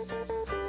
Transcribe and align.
Música 0.00 0.59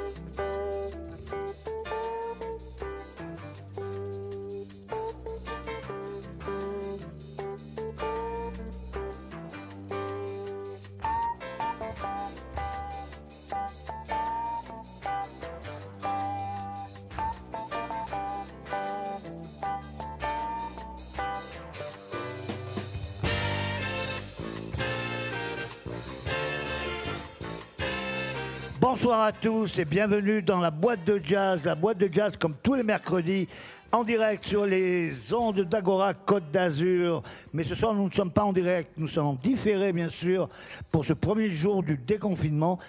Bonsoir 28.94 29.22
à 29.22 29.32
tous 29.32 29.80
et 29.80 29.86
bienvenue 29.86 30.42
dans 30.42 30.60
la 30.60 30.70
boîte 30.70 31.06
de 31.06 31.18
jazz. 31.24 31.64
La 31.64 31.76
boîte 31.76 31.98
de 31.98 32.10
jazz, 32.12 32.34
comme 32.38 32.56
tous 32.62 32.74
les 32.74 32.84
mercredis, 32.84 33.48
en 33.90 34.04
direct 34.04 34.44
sur 34.44 34.66
les 34.66 35.34
ondes 35.34 35.62
d'Agora 35.62 36.14
Côte 36.14 36.52
d'Azur. 36.52 37.24
Mais 37.54 37.64
ce 37.64 37.74
soir, 37.74 37.94
nous 37.94 38.04
ne 38.04 38.12
sommes 38.12 38.32
pas 38.32 38.44
en 38.44 38.52
direct, 38.52 38.92
nous 38.98 39.08
sommes 39.08 39.38
différés, 39.42 39.94
bien 39.94 40.10
sûr, 40.10 40.50
pour 40.92 41.06
ce 41.06 41.14
premier 41.14 41.50
jour 41.50 41.84
du 41.84 41.96
déconfinement. 41.96 42.80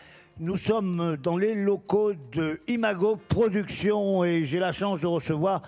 Nous 0.40 0.56
sommes 0.56 1.18
dans 1.22 1.36
les 1.36 1.54
locaux 1.54 2.14
de 2.32 2.60
Imago 2.66 3.16
Productions 3.28 4.24
et 4.24 4.44
j'ai 4.44 4.58
la 4.58 4.72
chance 4.72 5.02
de 5.02 5.06
recevoir 5.06 5.62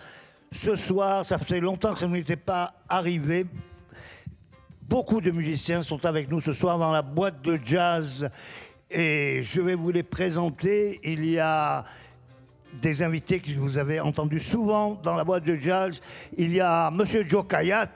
ce 0.51 0.75
soir, 0.75 1.25
ça 1.25 1.39
faisait 1.39 1.61
longtemps 1.61 1.93
que 1.93 2.01
ça 2.01 2.09
ne 2.09 2.13
m'était 2.13 2.35
pas 2.35 2.75
arrivé, 2.89 3.47
Beaucoup 4.89 5.23
de 5.23 5.31
musiciens 5.31 5.81
sont 5.81 6.05
avec 6.05 6.31
nous 6.31 6.41
ce 6.41 6.53
soir 6.53 6.79
dans 6.79 6.93
la 6.93 7.01
boîte 7.01 7.41
de 7.41 7.59
jazz 7.65 8.29
et 8.95 9.43
je 9.43 9.61
vais 9.61 9.75
vous 9.75 9.91
les 9.91 10.05
présenter. 10.05 11.01
Il 11.03 11.29
y 11.29 11.39
a 11.39 11.85
des 12.81 13.03
invités 13.03 13.41
que 13.41 13.51
vous 13.59 13.77
avez 13.79 14.01
entendus 14.01 14.41
souvent 14.41 14.99
dans 15.03 15.17
la 15.17 15.25
boîte 15.25 15.45
de 15.45 15.57
jazz. 15.57 16.01
Il 16.39 16.53
y 16.53 16.61
a 16.61 16.91
Monsieur 16.91 17.25
Joe 17.27 17.45
Kayat, 17.47 17.93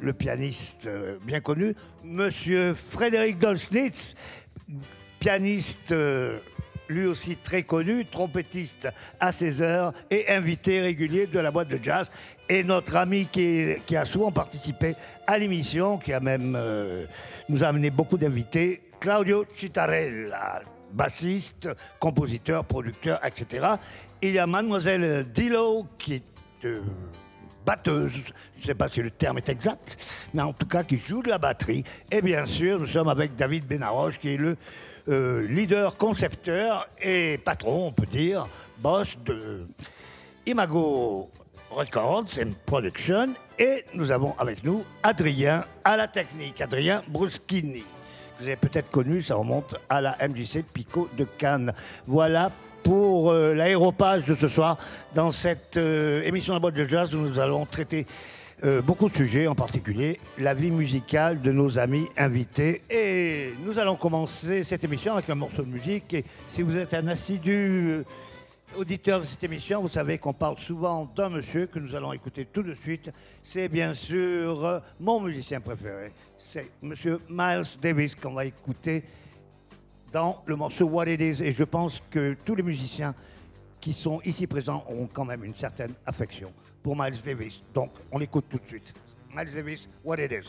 le 0.00 0.12
pianiste 0.12 0.86
euh, 0.86 1.16
bien 1.22 1.40
connu, 1.40 1.74
Monsieur 2.04 2.74
Frédéric 2.74 3.38
Dolznitz, 3.38 4.16
pianiste 5.20 5.92
euh, 5.92 6.38
lui 6.88 7.06
aussi 7.06 7.36
très 7.36 7.62
connu, 7.62 8.04
trompettiste 8.04 8.88
à 9.20 9.30
16 9.30 9.62
heures 9.62 9.92
et 10.10 10.28
invité 10.30 10.80
régulier 10.80 11.26
de 11.26 11.38
la 11.38 11.52
boîte 11.52 11.68
de 11.68 11.78
jazz. 11.80 12.10
Et 12.48 12.64
notre 12.64 12.96
ami 12.96 13.26
qui, 13.30 13.96
a 13.96 14.04
souvent 14.04 14.32
participé 14.32 14.96
à 15.28 15.38
l'émission, 15.38 15.98
qui 15.98 16.12
a 16.12 16.18
même 16.18 16.56
euh, 16.56 17.04
nous 17.48 17.62
amené 17.62 17.90
beaucoup 17.90 18.18
d'invités, 18.18 18.80
Claudio 19.00 19.46
Citarella, 19.56 20.60
bassiste, 20.92 21.70
compositeur, 21.98 22.66
producteur, 22.66 23.18
etc. 23.24 23.66
Il 24.20 24.32
y 24.32 24.38
a 24.38 24.46
mademoiselle 24.46 25.24
Dillo 25.32 25.86
qui 25.98 26.14
est 26.14 26.24
euh, 26.66 26.82
batteuse, 27.64 28.12
je 28.12 28.60
ne 28.60 28.62
sais 28.62 28.74
pas 28.74 28.88
si 28.88 29.00
le 29.00 29.10
terme 29.10 29.38
est 29.38 29.48
exact, 29.48 29.96
mais 30.34 30.42
en 30.42 30.52
tout 30.52 30.66
cas 30.66 30.84
qui 30.84 30.98
joue 30.98 31.22
de 31.22 31.30
la 31.30 31.38
batterie. 31.38 31.82
Et 32.10 32.20
bien 32.20 32.44
sûr, 32.44 32.78
nous 32.78 32.86
sommes 32.86 33.08
avec 33.08 33.36
David 33.36 33.66
Benaroche 33.66 34.18
qui 34.18 34.34
est 34.34 34.36
le 34.36 34.56
euh, 35.08 35.46
leader, 35.46 35.96
concepteur 35.96 36.86
et 37.00 37.38
patron, 37.38 37.86
on 37.86 37.92
peut 37.92 38.06
dire, 38.06 38.46
boss 38.78 39.16
de 39.24 39.66
Imago 40.44 41.30
Records 41.70 42.38
and 42.38 42.52
Production. 42.66 43.34
Et 43.58 43.84
nous 43.94 44.10
avons 44.10 44.34
avec 44.38 44.62
nous 44.62 44.84
Adrien 45.02 45.64
à 45.84 45.96
la 45.96 46.06
technique, 46.06 46.60
Adrien 46.60 47.02
Bruschini. 47.08 47.84
Vous 48.40 48.46
avez 48.46 48.56
peut-être 48.56 48.88
connu, 48.88 49.20
ça 49.20 49.34
remonte 49.34 49.76
à 49.90 50.00
la 50.00 50.16
MJC 50.26 50.64
Pico 50.72 51.10
de 51.18 51.24
Cannes. 51.24 51.74
Voilà 52.06 52.50
pour 52.82 53.30
euh, 53.30 53.52
l'aéropage 53.52 54.24
de 54.24 54.34
ce 54.34 54.48
soir 54.48 54.78
dans 55.14 55.30
cette 55.30 55.76
euh, 55.76 56.22
émission 56.22 56.54
la 56.54 56.60
boîte 56.60 56.74
de 56.74 56.84
jazz 56.84 57.12
nous 57.12 57.38
allons 57.38 57.66
traiter 57.66 58.06
euh, 58.64 58.80
beaucoup 58.80 59.10
de 59.10 59.14
sujets, 59.14 59.46
en 59.46 59.54
particulier 59.54 60.18
la 60.38 60.54
vie 60.54 60.70
musicale 60.70 61.42
de 61.42 61.52
nos 61.52 61.78
amis 61.78 62.08
invités. 62.16 62.80
Et 62.88 63.52
nous 63.62 63.78
allons 63.78 63.96
commencer 63.96 64.64
cette 64.64 64.84
émission 64.84 65.12
avec 65.12 65.28
un 65.28 65.34
morceau 65.34 65.60
de 65.60 65.68
musique. 65.68 66.14
Et 66.14 66.24
si 66.48 66.62
vous 66.62 66.78
êtes 66.78 66.94
un 66.94 67.08
assidu 67.08 68.04
auditeurs 68.76 69.20
de 69.20 69.24
cette 69.24 69.42
émission, 69.44 69.82
vous 69.82 69.88
savez 69.88 70.18
qu'on 70.18 70.32
parle 70.32 70.58
souvent 70.58 71.04
d'un 71.04 71.28
monsieur 71.28 71.66
que 71.66 71.78
nous 71.78 71.94
allons 71.94 72.12
écouter 72.12 72.46
tout 72.46 72.62
de 72.62 72.74
suite. 72.74 73.10
C'est 73.42 73.68
bien 73.68 73.94
sûr 73.94 74.64
euh, 74.64 74.80
mon 74.98 75.20
musicien 75.20 75.60
préféré. 75.60 76.12
C'est 76.38 76.70
monsieur 76.82 77.20
Miles 77.28 77.64
Davis 77.80 78.14
qu'on 78.14 78.34
va 78.34 78.44
écouter 78.44 79.04
dans 80.12 80.42
le 80.46 80.56
morceau 80.56 80.86
What 80.86 81.06
It 81.06 81.20
Is. 81.20 81.42
Et 81.42 81.52
je 81.52 81.64
pense 81.64 82.00
que 82.10 82.36
tous 82.44 82.54
les 82.54 82.62
musiciens 82.62 83.14
qui 83.80 83.92
sont 83.92 84.20
ici 84.24 84.46
présents 84.46 84.84
ont 84.88 85.06
quand 85.06 85.24
même 85.24 85.44
une 85.44 85.54
certaine 85.54 85.94
affection 86.06 86.52
pour 86.82 86.96
Miles 86.96 87.20
Davis. 87.24 87.62
Donc 87.74 87.90
on 88.12 88.18
l'écoute 88.18 88.46
tout 88.48 88.58
de 88.58 88.66
suite. 88.66 88.94
Miles 89.34 89.52
Davis, 89.54 89.88
What 90.04 90.18
It 90.18 90.32
Is. 90.32 90.48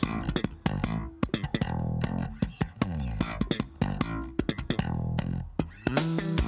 Mm. 5.88 6.41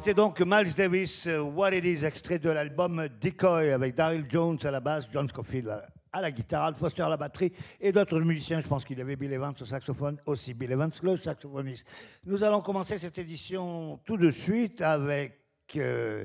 C'était 0.00 0.14
donc 0.14 0.40
Miles 0.40 0.72
Davis, 0.72 1.26
euh, 1.26 1.40
What 1.40 1.74
It 1.74 1.84
Is, 1.84 2.06
extrait 2.06 2.38
de 2.38 2.48
l'album 2.48 3.06
Decoy 3.20 3.70
avec 3.70 3.94
Daryl 3.94 4.24
Jones 4.30 4.56
à 4.64 4.70
la 4.70 4.80
basse, 4.80 5.06
John 5.12 5.28
Scofield 5.28 5.68
à 6.10 6.22
la 6.22 6.30
guitare, 6.32 6.64
Al 6.64 6.74
Foster 6.74 7.02
à 7.02 7.10
la 7.10 7.18
batterie 7.18 7.52
et 7.78 7.92
d'autres 7.92 8.18
musiciens. 8.18 8.62
Je 8.62 8.66
pense 8.66 8.82
qu'il 8.82 8.96
y 8.96 9.02
avait 9.02 9.16
Bill 9.16 9.30
Evans 9.30 9.52
au 9.60 9.64
saxophone 9.66 10.16
aussi. 10.24 10.54
Bill 10.54 10.72
Evans, 10.72 10.90
le 11.02 11.18
saxophoniste. 11.18 11.86
Nous 12.24 12.42
allons 12.42 12.62
commencer 12.62 12.96
cette 12.96 13.18
édition 13.18 14.00
tout 14.06 14.16
de 14.16 14.30
suite 14.30 14.80
avec 14.80 15.38
euh, 15.76 16.24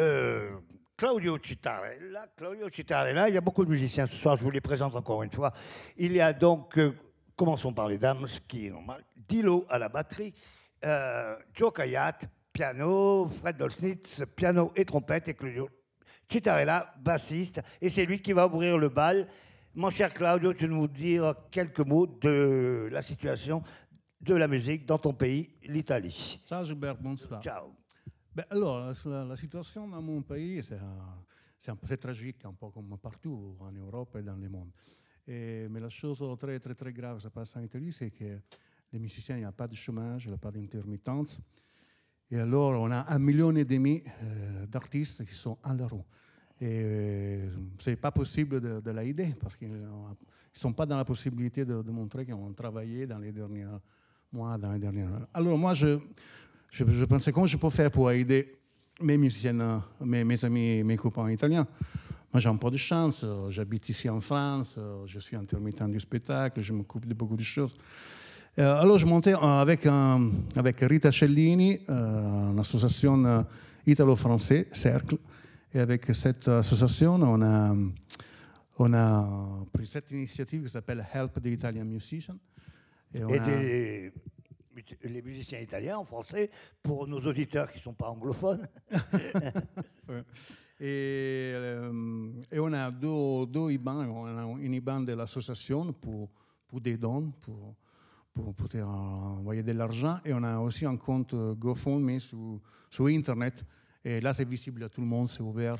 euh, 0.00 0.50
Claudio 0.96 1.38
Citarella. 1.40 2.26
Claudio 2.36 2.66
il 2.68 3.34
y 3.34 3.36
a 3.36 3.40
beaucoup 3.40 3.64
de 3.64 3.70
musiciens 3.70 4.08
ce 4.08 4.16
soir, 4.16 4.34
je 4.34 4.42
vous 4.42 4.50
les 4.50 4.60
présente 4.60 4.96
encore 4.96 5.22
une 5.22 5.30
fois. 5.30 5.52
Il 5.96 6.10
y 6.10 6.20
a 6.20 6.32
donc, 6.32 6.76
commençons 7.36 7.72
par 7.72 7.86
les 7.86 7.98
dames, 7.98 8.26
ce 8.26 8.40
qui 8.40 8.66
est 8.66 8.70
normal, 8.70 9.04
Dilo 9.14 9.64
à 9.68 9.78
la 9.78 9.88
batterie. 9.88 10.34
Euh, 10.84 11.36
Joe 11.52 11.72
Kayat, 11.72 12.18
piano, 12.52 13.28
Fred 13.28 13.56
Dolsnitz, 13.56 14.24
piano 14.34 14.72
et 14.74 14.84
trompette, 14.84 15.28
et 15.28 15.34
Claudio 15.34 15.68
Citarella, 16.26 16.94
bassiste. 16.98 17.60
Et 17.80 17.88
c'est 17.88 18.06
lui 18.06 18.20
qui 18.20 18.32
va 18.32 18.46
ouvrir 18.46 18.78
le 18.78 18.88
bal. 18.88 19.26
Mon 19.74 19.90
cher 19.90 20.12
Claudio, 20.14 20.54
tu 20.54 20.68
nous 20.68 20.88
dire 20.88 21.34
quelques 21.50 21.80
mots 21.80 22.06
de 22.06 22.88
la 22.90 23.02
situation 23.02 23.62
de 24.20 24.34
la 24.34 24.48
musique 24.48 24.86
dans 24.86 24.98
ton 24.98 25.12
pays, 25.12 25.50
l'Italie. 25.64 26.40
Ciao 26.46 26.64
Gilbert, 26.64 26.96
bonsoir. 26.96 27.42
Ciao. 27.42 27.74
Ben, 28.34 28.44
alors, 28.50 28.92
la, 29.04 29.36
situation 29.36 29.88
dans 29.88 30.00
mon 30.00 30.22
pays, 30.22 30.62
c'est 30.62 31.70
un 31.70 31.76
peu 31.76 31.96
tragique, 31.96 32.44
un 32.44 32.52
peu 32.52 32.70
comme 32.70 32.96
partout 32.98 33.56
en 33.60 33.72
Europe 33.72 34.16
et 34.16 34.22
dans 34.22 34.36
le 34.36 34.48
monde. 34.48 34.70
Et, 35.26 35.68
mais 35.68 35.80
la 35.80 35.88
chose 35.88 36.24
très, 36.38 36.58
très, 36.58 36.74
très 36.74 36.92
grave 36.92 37.18
qui 37.18 37.22
se 37.24 37.28
passe 37.28 37.56
en 37.56 37.62
Italie, 37.62 37.92
c'est 37.92 38.10
que 38.10 38.40
les 38.92 38.98
musiciens, 38.98 39.36
il 39.36 39.40
n'y 39.40 39.44
a 39.44 39.52
pas 39.52 39.68
de 39.68 39.74
chômage, 39.74 40.24
il 40.24 40.28
n'y 40.28 40.34
a 40.34 40.38
pas 40.38 40.50
d'intermittence. 40.50 41.40
Et 42.30 42.38
alors, 42.38 42.80
on 42.80 42.90
a 42.90 43.12
un 43.12 43.18
million 43.18 43.54
et 43.56 43.64
demi 43.64 44.02
euh, 44.22 44.66
d'artistes 44.66 45.24
qui 45.24 45.34
sont 45.34 45.58
à 45.62 45.74
la 45.74 45.86
roue. 45.86 46.04
Et 46.60 46.80
euh, 46.82 47.48
ce 47.78 47.90
n'est 47.90 47.96
pas 47.96 48.10
possible 48.10 48.60
de, 48.60 48.80
de 48.80 48.90
l'aider 48.90 49.34
parce 49.40 49.56
qu'ils 49.56 49.72
ne 49.72 49.88
sont 50.52 50.72
pas 50.72 50.86
dans 50.86 50.96
la 50.96 51.04
possibilité 51.04 51.64
de, 51.64 51.82
montrer 51.90 52.24
qu'ils 52.24 52.34
ont 52.34 52.52
travaillé 52.52 53.06
dans 53.06 53.18
les 53.18 53.32
derniers 53.32 53.66
mois, 54.32 54.58
dans 54.58 54.72
les 54.72 54.78
dernières 54.78 55.26
Alors, 55.32 55.56
moi, 55.56 55.74
je, 55.74 55.98
je, 56.70 57.04
pensais 57.04 57.32
comment 57.32 57.46
je 57.46 57.56
peux 57.56 57.70
faire 57.70 57.90
pour 57.90 58.10
aider 58.10 58.58
mes 59.00 59.16
musiciens, 59.16 59.82
mes, 60.00 60.22
mes 60.22 60.44
amis, 60.44 60.84
mes 60.84 60.96
copains 60.96 61.30
italiens? 61.30 61.66
Moi, 62.32 62.40
j'ai 62.40 62.48
un 62.48 62.56
peu 62.56 62.70
de 62.70 62.76
chance. 62.76 63.24
J'habite 63.48 63.88
ici 63.88 64.08
en 64.08 64.20
France. 64.20 64.78
Je 65.06 65.18
suis 65.18 65.34
intermittent 65.34 65.90
du 65.90 65.98
spectacle. 65.98 66.60
Je 66.60 66.72
m'occupe 66.72 67.06
de 67.06 67.14
beaucoup 67.14 67.36
de 67.36 67.42
choses. 67.42 67.74
Euh, 68.58 68.80
alors, 68.80 68.98
je 68.98 69.06
montais 69.06 69.32
avec, 69.32 69.86
avec 69.86 70.80
Rita 70.80 71.12
Cellini, 71.12 71.80
euh, 71.88 72.50
une 72.50 72.58
association 72.58 73.24
euh, 73.24 73.42
italo-française, 73.86 74.66
Cercle. 74.72 75.18
Et 75.72 75.78
avec 75.78 76.12
cette 76.12 76.48
association, 76.48 77.14
on 77.14 77.42
a, 77.42 77.76
on 78.76 78.92
a 78.92 79.28
pris 79.72 79.86
cette 79.86 80.10
initiative 80.10 80.64
qui 80.64 80.68
s'appelle 80.68 81.06
Help 81.14 81.40
the 81.40 81.46
Italian 81.46 81.84
Musician. 81.84 82.36
Et, 83.14 83.20
des, 83.40 84.12
les 85.04 85.22
musiciens 85.22 85.60
italiens 85.60 85.98
en 85.98 86.04
français 86.04 86.50
pour 86.82 87.06
nos 87.06 87.20
auditeurs 87.20 87.70
qui 87.70 87.78
ne 87.78 87.82
sont 87.82 87.92
pas 87.92 88.08
anglophones. 88.08 88.66
et, 90.80 91.52
et, 92.50 92.58
on 92.58 92.72
a 92.72 92.90
deux, 92.90 93.46
deux 93.46 93.70
IBAN. 93.70 94.06
On 94.06 94.26
a 94.26 94.60
une 94.60 94.74
IBAN 94.74 95.02
de 95.02 95.12
l'association 95.12 95.92
pour, 95.92 96.30
pour 96.66 96.80
des 96.80 96.96
dons, 96.96 97.32
pour, 97.42 97.76
pour 98.40 98.54
pouvoir 98.54 98.88
envoyer 98.88 99.62
de 99.62 99.72
l'argent. 99.72 100.18
Et 100.24 100.32
on 100.32 100.42
a 100.42 100.58
aussi 100.58 100.86
un 100.86 100.96
compte 100.96 101.34
GoFundMe 101.34 102.18
sur, 102.18 102.60
sur 102.90 103.06
Internet. 103.06 103.64
Et 104.04 104.20
là, 104.20 104.32
c'est 104.32 104.48
visible 104.48 104.84
à 104.84 104.88
tout 104.88 105.00
le 105.00 105.06
monde, 105.06 105.28
c'est 105.28 105.42
ouvert. 105.42 105.76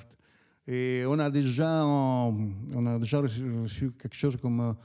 Et 0.67 1.05
on 1.07 1.19
a 1.19 1.31
déjà, 1.31 1.85
on 1.85 2.87
a 2.87 2.99
déjà 2.99 3.21
reçu 3.21 3.93
quelque 3.93 4.15
chose 4.15 4.37
comme 4.37 4.77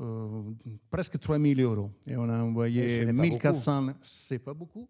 euh, 0.00 0.42
presque 0.90 1.18
3 1.18 1.38
000 1.38 1.60
euros. 1.60 1.90
Et 2.06 2.16
on 2.16 2.28
a 2.28 2.42
envoyé 2.42 3.04
1400, 3.12 3.94
c'est 4.00 4.38
pas 4.38 4.54
beaucoup. 4.54 4.88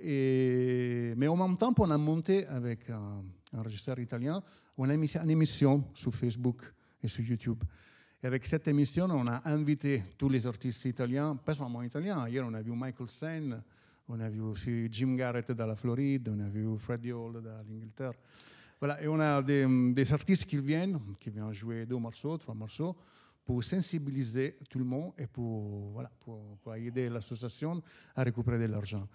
Et, 0.00 1.14
mais 1.16 1.28
en 1.28 1.36
même 1.36 1.56
temps, 1.56 1.72
on 1.78 1.90
a 1.90 1.98
monté 1.98 2.46
avec 2.46 2.90
un, 2.90 3.22
un 3.56 3.62
registre 3.62 3.98
italien, 3.98 4.42
on 4.76 4.88
a 4.88 4.96
mis 4.96 5.10
une 5.16 5.30
émission 5.30 5.84
sur 5.94 6.14
Facebook 6.14 6.62
et 7.02 7.08
sur 7.08 7.24
YouTube. 7.24 7.62
Et 8.20 8.26
avec 8.26 8.46
cette 8.46 8.66
émission, 8.66 9.04
on 9.04 9.28
a 9.28 9.42
invité 9.44 10.02
tous 10.16 10.28
les 10.28 10.44
artistes 10.44 10.84
italiens, 10.86 11.36
pas 11.36 11.54
seulement 11.54 11.82
italiens. 11.82 12.26
Hier, 12.26 12.44
on 12.44 12.52
a 12.52 12.60
vu 12.60 12.72
Michael 12.72 13.08
Sen, 13.08 13.62
on 14.08 14.18
a 14.18 14.28
vu 14.28 14.40
aussi 14.40 14.88
Jim 14.90 15.14
Garrett 15.14 15.52
de 15.52 15.62
la 15.62 15.76
Floride, 15.76 16.28
on 16.28 16.40
a 16.40 16.48
vu 16.48 16.66
Freddie 16.78 17.12
Hall 17.12 17.34
de 17.34 17.48
l'Angleterre. 17.48 18.14
Voilà, 18.80 19.00
et 19.00 19.06
on 19.06 19.20
a 19.20 19.40
des, 19.40 20.12
artistes 20.12 20.46
qui 20.46 20.58
viennent, 20.58 20.98
qui 21.20 21.30
viennent 21.30 21.52
jouer 21.52 21.86
deux 21.86 21.96
morceaux, 21.96 22.36
trois 22.38 22.54
morceaux, 22.54 22.96
pour 23.44 23.62
sensibiliser 23.62 24.56
tout 24.68 24.80
le 24.80 24.84
monde 24.84 25.12
et 25.16 25.26
pour, 25.28 25.90
voilà, 25.92 26.10
pour 26.18 26.74
aider 26.74 27.08
l'association 27.08 27.80
à 28.16 28.24
récupérer 28.24 28.58
de 28.58 28.72
l'argent. 28.72 29.06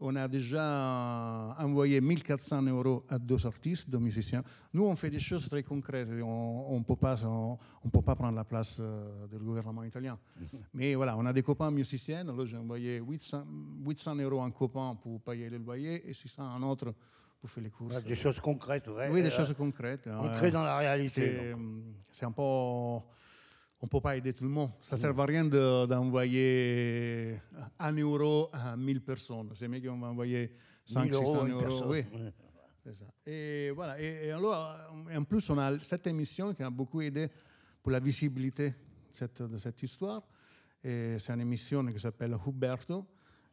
On 0.00 0.14
a 0.14 0.28
déjà 0.28 1.56
envoyé 1.58 2.00
1400 2.00 2.62
euros 2.62 3.04
à 3.08 3.18
deux 3.18 3.44
artistes, 3.46 3.90
deux 3.90 3.98
musiciens. 3.98 4.42
Nous, 4.72 4.84
on 4.84 4.94
fait 4.94 5.10
des 5.10 5.18
choses 5.18 5.48
très 5.48 5.62
concrètes. 5.62 6.08
On 6.22 6.78
ne 6.78 6.84
peut, 6.84 6.96
pas, 6.96 7.24
on, 7.24 7.58
peut 7.90 8.02
pas 8.02 8.14
prendre 8.14 8.36
la 8.36 8.44
place 8.44 8.76
euh, 8.80 9.26
du 9.26 9.38
gouvernement 9.38 9.82
italien. 9.82 10.18
Mais 10.74 10.94
voilà, 10.94 11.16
on 11.16 11.26
a 11.26 11.32
des 11.32 11.42
copains 11.42 11.70
musiciens. 11.70 12.20
Alors, 12.20 12.46
j'ai 12.46 12.56
envoyé 12.56 13.00
800, 13.00 13.44
800 13.84 14.14
euros 14.16 14.40
en 14.40 14.50
copain 14.50 14.96
pour 15.02 15.20
payer 15.20 15.50
le 15.50 15.58
loyer 15.58 16.08
et 16.08 16.12
600 16.12 16.44
en 16.44 16.62
autre 16.62 16.94
pour 17.40 17.50
faire 17.50 17.64
les 17.64 17.70
courses. 17.70 18.02
Des 18.04 18.14
choses 18.14 18.38
concrètes, 18.38 18.88
ouais. 18.88 19.10
Oui, 19.10 19.22
des 19.22 19.30
choses 19.30 19.54
concrètes. 19.54 20.08
Concrètes 20.08 20.52
dans 20.52 20.64
la 20.64 20.76
réalité. 20.78 21.54
C'est 22.10 22.24
un 22.24 22.32
peu 22.32 22.42
on 23.80 23.86
ne 23.86 23.88
peut 23.88 24.00
pas 24.00 24.16
aider 24.16 24.32
tout 24.32 24.44
le 24.44 24.50
monde. 24.50 24.70
Ça 24.80 24.96
ne 24.96 25.00
sert 25.00 25.18
à 25.18 25.24
rien 25.24 25.44
d'envoyer 25.44 27.36
un 27.78 27.92
euro 27.92 28.50
à 28.52 28.76
1000 28.76 29.00
personnes. 29.02 29.50
C'est 29.54 29.68
mieux 29.68 29.80
qu'on 29.80 29.98
va 29.98 30.08
envoyer 30.08 30.52
5 30.84 31.14
600 31.14 31.46
euros. 31.46 31.84
Oui. 31.86 32.04
C'est 32.84 32.94
ça. 32.94 33.04
Et 33.24 33.70
voilà. 33.70 34.00
Et, 34.00 34.32
alors, 34.32 34.76
en 35.14 35.24
plus, 35.24 35.48
on 35.50 35.58
a 35.58 35.78
cette 35.80 36.06
émission 36.06 36.52
qui 36.54 36.62
a 36.62 36.70
beaucoup 36.70 37.00
aidé 37.00 37.28
pour 37.82 37.92
la 37.92 38.00
visibilité 38.00 38.74
de 39.20 39.58
cette 39.58 39.82
histoire. 39.82 40.22
C'est 40.82 41.30
une 41.30 41.40
émission 41.40 41.86
qui 41.86 42.00
s'appelle 42.00 42.36
Huberto. 42.46 43.06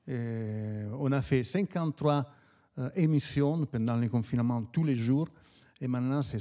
Et 0.07 0.83
on 0.93 1.11
a 1.11 1.21
fait 1.21 1.43
53 1.43 2.31
euh, 2.77 2.89
émissions 2.95 3.65
pendant 3.65 3.95
le 3.95 4.09
confinement 4.09 4.63
tous 4.63 4.83
les 4.83 4.95
jours. 4.95 5.29
Et 5.81 5.87
maintenant, 5.87 6.21
c'est 6.21 6.37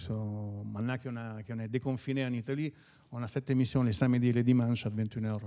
maintenant 0.65 0.97
qu'on 0.99 1.17
a, 1.17 1.65
est 1.65 1.69
déconfiné 1.69 2.25
en 2.25 2.33
Italie, 2.33 2.73
on 3.11 3.23
a 3.23 3.27
cette 3.27 3.51
émission 3.51 3.83
les 3.83 3.93
samedis 3.93 4.29
et 4.29 4.33
les 4.33 4.45
dimanches 4.45 4.87
à 4.87 4.91
21h 4.91 5.39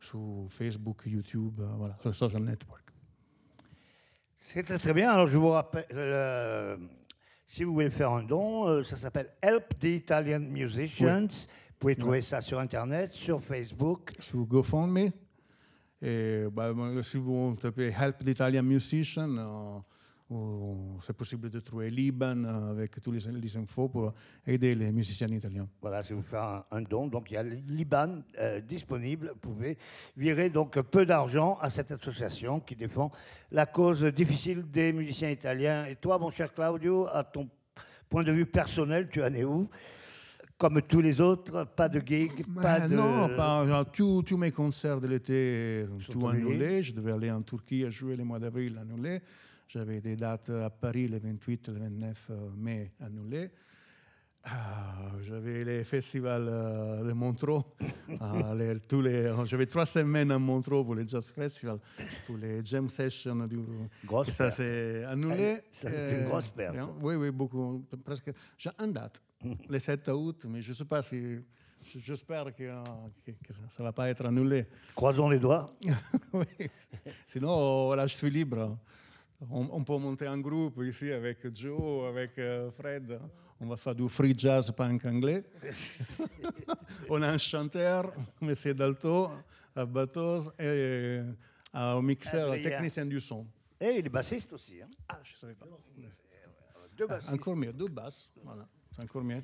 sur 0.00 0.46
Facebook, 0.48 1.02
YouTube, 1.06 1.60
euh, 1.60 1.66
voilà, 1.76 1.96
sur 2.00 2.14
social 2.14 2.42
network. 2.42 2.84
C'est 4.36 4.62
très, 4.62 4.78
très 4.78 4.92
bien. 4.92 5.10
Alors, 5.10 5.26
je 5.26 5.38
vous 5.38 5.50
rappelle, 5.50 5.86
euh, 5.92 6.76
si 7.44 7.64
vous 7.64 7.72
voulez 7.72 7.90
faire 7.90 8.12
un 8.12 8.22
don, 8.22 8.66
euh, 8.66 8.82
ça 8.82 8.96
s'appelle 8.96 9.32
Help 9.40 9.78
the 9.78 9.84
Italian 9.84 10.40
Musicians. 10.40 11.28
Vous 11.28 11.78
pouvez 11.78 11.96
trouver 11.96 12.20
ça 12.22 12.40
sur 12.40 12.58
Internet, 12.58 13.12
sur 13.12 13.42
Facebook. 13.42 14.12
Sur 14.18 14.44
GoFundMe. 14.44 15.10
Et 16.02 16.44
bah, 16.52 16.72
si 17.02 17.16
vous 17.16 17.56
tapez 17.56 17.88
Help 17.88 18.18
the 18.18 18.28
Italian 18.28 18.62
Musicians, 18.62 19.82
c'est 21.02 21.16
possible 21.16 21.48
de 21.48 21.60
trouver 21.60 21.88
Liban 21.88 22.44
euh, 22.44 22.70
avec 22.72 23.00
tous 23.00 23.12
les, 23.12 23.20
les, 23.20 23.56
infos 23.56 23.88
pour 23.88 24.12
aider 24.44 24.74
les 24.74 24.90
musiciens 24.90 25.28
italiens. 25.28 25.68
Voilà, 25.80 26.02
si 26.02 26.14
vous 26.14 26.22
faites 26.22 26.40
un, 26.70 26.82
don, 26.82 27.06
donc 27.06 27.30
il 27.30 27.34
y 27.34 27.36
a 27.36 27.44
Liban 27.44 28.22
euh, 28.38 28.60
disponible. 28.60 29.30
Vous 29.34 29.52
pouvez 29.52 29.78
virer 30.16 30.50
donc 30.50 30.80
peu 30.80 31.06
d'argent 31.06 31.58
à 31.60 31.70
cette 31.70 31.92
association 31.92 32.58
qui 32.58 32.74
défend 32.74 33.12
la 33.52 33.66
cause 33.66 34.02
difficile 34.04 34.68
des 34.68 34.92
musiciens 34.92 35.30
italiens. 35.30 35.86
Et 35.86 35.94
toi, 35.94 36.18
mon 36.18 36.30
cher 36.30 36.52
Claudio, 36.52 37.06
à 37.06 37.22
ton 37.22 37.48
point 38.08 38.24
de 38.24 38.32
vue 38.32 38.46
personnel, 38.46 39.08
tu 39.08 39.22
en 39.22 39.32
es 39.32 39.44
où? 39.44 39.68
Comme 40.58 40.80
tous 40.82 41.02
les 41.02 41.20
autres, 41.20 41.64
pas 41.76 41.88
de 41.88 42.00
gig, 42.04 42.46
pas 42.60 42.80
de... 42.80 42.94
Non, 42.94 43.28
pas, 43.36 43.84
tous, 43.84 44.22
tous 44.22 44.38
mes 44.38 44.50
concerts 44.50 45.00
de 45.00 45.06
l'été, 45.06 45.86
tout 46.10 46.26
annulé. 46.26 46.82
Je 46.82 46.94
devais 46.94 47.12
aller 47.12 47.30
en 47.30 47.42
Turquie 47.42 47.84
à 47.84 47.90
jouer 47.90 48.16
le 48.16 48.24
mois 48.24 48.38
d'avril 48.38 48.76
annulé. 48.78 49.20
J'avais 49.68 50.00
des 50.00 50.16
dates 50.16 50.50
à 50.50 50.70
Paris 50.70 51.08
le 51.08 51.18
28 51.18 51.68
et 51.68 51.72
le 51.72 51.78
29 51.80 52.26
euh, 52.30 52.50
mai 52.56 52.92
annulées. 53.00 53.50
Ah, 54.48 55.10
j'avais 55.22 55.64
les 55.64 55.82
festivals 55.82 56.46
euh, 56.48 57.02
de 57.02 57.12
Montreux. 57.12 57.62
Ah, 58.20 58.54
les, 58.54 58.78
j'avais 59.44 59.66
trois 59.66 59.84
semaines 59.84 60.30
à 60.30 60.38
Montreux 60.38 60.84
pour 60.84 60.94
les 60.94 61.06
Jazz 61.06 61.28
Festival, 61.30 61.78
pour 62.26 62.36
les 62.36 62.64
Jam 62.64 62.88
Sessions. 62.88 63.46
Du, 63.46 63.58
grosse 64.04 64.30
ça 64.30 64.50
s'est 64.50 65.04
annulé. 65.04 65.62
Ça, 65.72 65.90
c'est 65.90 66.20
une 66.20 66.28
grosse 66.28 66.48
perte. 66.48 66.76
oui, 67.02 67.16
oui, 67.16 67.30
beaucoup. 67.30 67.84
Presque. 68.04 68.32
J'ai 68.56 68.70
une 68.78 68.92
date, 68.92 69.20
le 69.68 69.78
7 69.78 70.08
août, 70.08 70.46
mais 70.48 70.62
je 70.62 70.68
ne 70.68 70.74
sais 70.74 70.84
pas 70.84 71.02
si. 71.02 71.40
J'espère 71.82 72.54
que, 72.54 72.62
que, 73.24 73.52
ça 73.52 73.62
ne 73.80 73.84
va 73.84 73.92
pas 73.92 74.08
être 74.08 74.24
annulé. 74.24 74.66
Croisons 74.94 75.28
les 75.28 75.38
doigts. 75.38 75.76
oui. 76.32 76.70
Sinon, 77.26 77.92
là, 77.92 78.06
je 78.06 78.16
suis 78.16 78.30
libre. 78.30 78.78
On, 79.50 79.84
peut 79.84 79.98
monter 79.98 80.26
un 80.26 80.38
groupe 80.38 80.82
ici 80.82 81.12
avec 81.12 81.54
Joe, 81.54 82.08
avec 82.08 82.38
euh, 82.38 82.70
Fred. 82.70 83.20
On 83.60 83.66
va 83.66 83.76
faire 83.76 83.94
du 83.94 84.08
free 84.08 84.34
jazz 84.36 84.70
punk 84.70 85.04
anglais. 85.04 85.44
on 87.10 87.20
a 87.20 87.28
un 87.28 87.38
chanteur, 87.38 88.12
M. 88.40 88.54
Dalto, 88.74 89.30
à 89.74 89.84
bateau, 89.84 90.52
et 90.58 91.20
un 91.72 92.02
mixeur, 92.02 92.52
un 92.52 92.62
technicien 92.62 93.04
du 93.04 93.20
son. 93.20 93.46
Et 93.78 93.98
il 93.98 94.06
est 94.06 94.10
bassiste 94.10 94.52
aussi. 94.54 94.80
Hein. 94.80 94.88
Ah, 95.08 95.20
je 95.22 95.32
ne 95.32 95.36
savais 95.36 95.54
pas. 95.54 95.66
Deux 96.96 97.06
bassistes. 97.06 97.34
Encore 97.34 97.56
mieux, 97.56 97.72
deux 97.72 97.88
basses. 97.88 98.30
Voilà, 98.42 98.66
c'est 98.92 99.04
encore 99.04 99.22
mieux. 99.22 99.42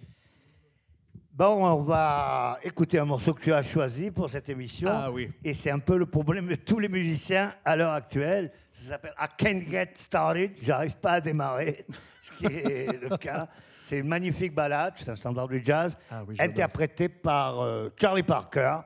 Bon, 1.34 1.64
on 1.64 1.76
va 1.76 2.58
écouter 2.62 2.98
un 2.98 3.06
morceau 3.06 3.32
que 3.32 3.40
tu 3.40 3.54
as 3.54 3.62
choisi 3.62 4.10
pour 4.10 4.28
cette 4.28 4.50
émission. 4.50 4.90
Ah 4.92 5.10
oui. 5.10 5.30
Et 5.42 5.54
c'est 5.54 5.70
un 5.70 5.78
peu 5.78 5.96
le 5.96 6.04
problème 6.04 6.46
de 6.46 6.56
tous 6.56 6.78
les 6.78 6.90
musiciens 6.90 7.54
à 7.64 7.74
l'heure 7.74 7.94
actuelle. 7.94 8.52
Ça 8.70 8.90
s'appelle 8.90 9.14
I 9.18 9.26
Can't 9.38 9.62
Get 9.70 9.92
Started. 9.94 10.52
J'arrive 10.60 10.96
pas 10.98 11.12
à 11.12 11.20
démarrer, 11.22 11.86
ce 12.20 12.32
qui 12.32 12.44
est 12.44 13.00
le 13.00 13.16
cas. 13.16 13.48
C'est 13.82 14.00
une 14.00 14.08
magnifique 14.08 14.54
balade, 14.54 14.92
c'est 14.96 15.08
un 15.08 15.16
standard 15.16 15.48
du 15.48 15.62
jazz, 15.64 15.96
ah 16.10 16.22
interprété 16.38 17.08
par 17.08 17.62
euh, 17.62 17.88
Charlie 17.98 18.22
Parker. 18.22 18.80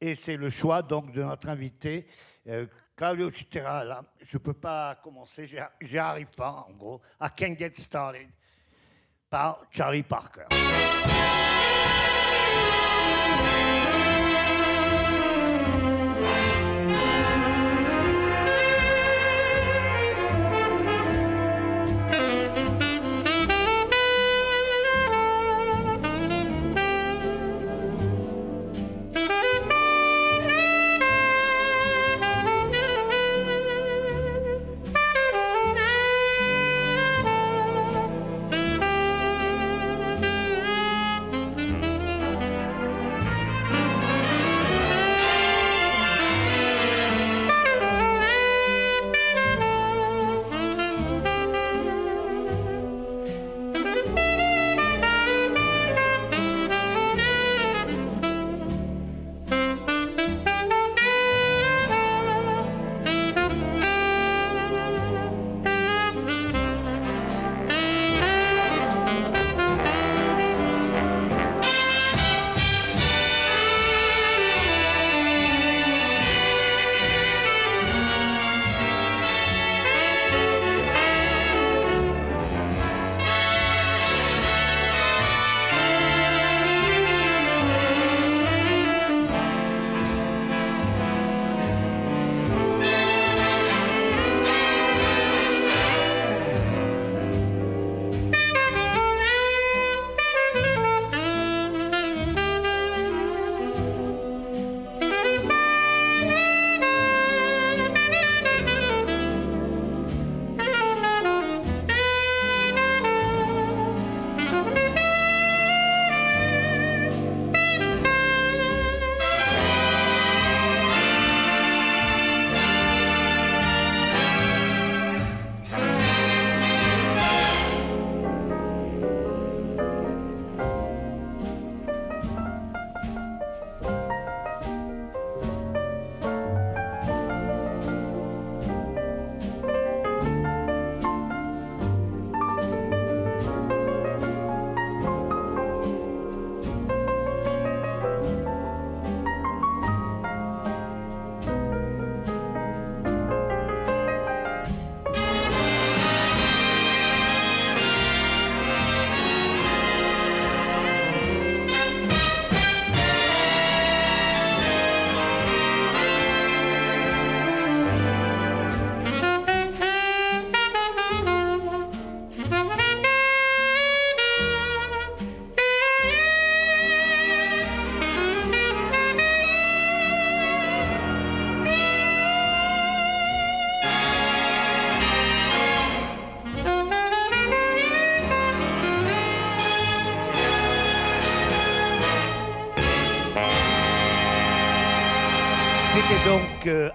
Et 0.00 0.14
c'est 0.14 0.38
le 0.38 0.48
choix 0.48 0.80
donc 0.80 1.12
de 1.12 1.22
notre 1.22 1.50
invité, 1.50 2.06
euh, 2.48 2.64
Claudio 2.96 3.30
Citera. 3.30 4.02
je 4.22 4.38
ne 4.38 4.42
peux 4.42 4.54
pas 4.54 4.94
commencer, 5.02 5.46
j'y 5.82 5.98
arrive 5.98 6.30
pas 6.30 6.66
en 6.66 6.72
gros. 6.72 7.02
I 7.20 7.28
Can't 7.36 7.58
Get 7.58 7.72
Started 7.74 8.28
par 9.28 9.60
Charlie 9.70 10.02
Parker. 10.02 10.44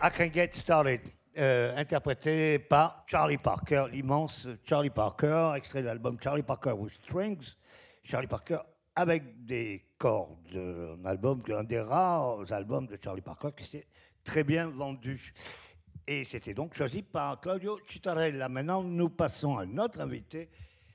I 0.01 0.09
Can 0.11 0.31
Get 0.31 0.51
Started, 0.53 1.01
euh, 1.37 1.75
interprété 1.75 2.57
par 2.57 3.03
Charlie 3.05 3.37
Parker, 3.37 3.87
l'immense 3.91 4.47
Charlie 4.63 4.89
Parker, 4.89 5.51
extrait 5.57 5.81
de 5.81 5.87
l'album 5.87 6.17
Charlie 6.21 6.43
Parker 6.43 6.71
with 6.71 6.93
Strings. 6.93 7.57
Charlie 8.01 8.27
Parker 8.27 8.59
avec 8.95 9.43
des 9.43 9.83
cordes, 9.97 10.55
un 10.55 11.03
album, 11.03 11.43
un 11.53 11.65
des 11.65 11.81
rares 11.81 12.49
albums 12.51 12.87
de 12.87 12.97
Charlie 13.01 13.21
Parker 13.21 13.49
qui 13.55 13.65
s'est 13.65 13.87
très 14.23 14.45
bien 14.45 14.69
vendu. 14.69 15.33
Et 16.07 16.23
c'était 16.23 16.53
donc 16.53 16.75
choisi 16.75 17.01
par 17.01 17.41
Claudio 17.41 17.77
Citarella. 17.85 18.47
Maintenant, 18.47 18.81
nous 18.81 19.09
passons 19.09 19.57
à 19.57 19.65
notre 19.65 19.99
invité, 19.99 20.49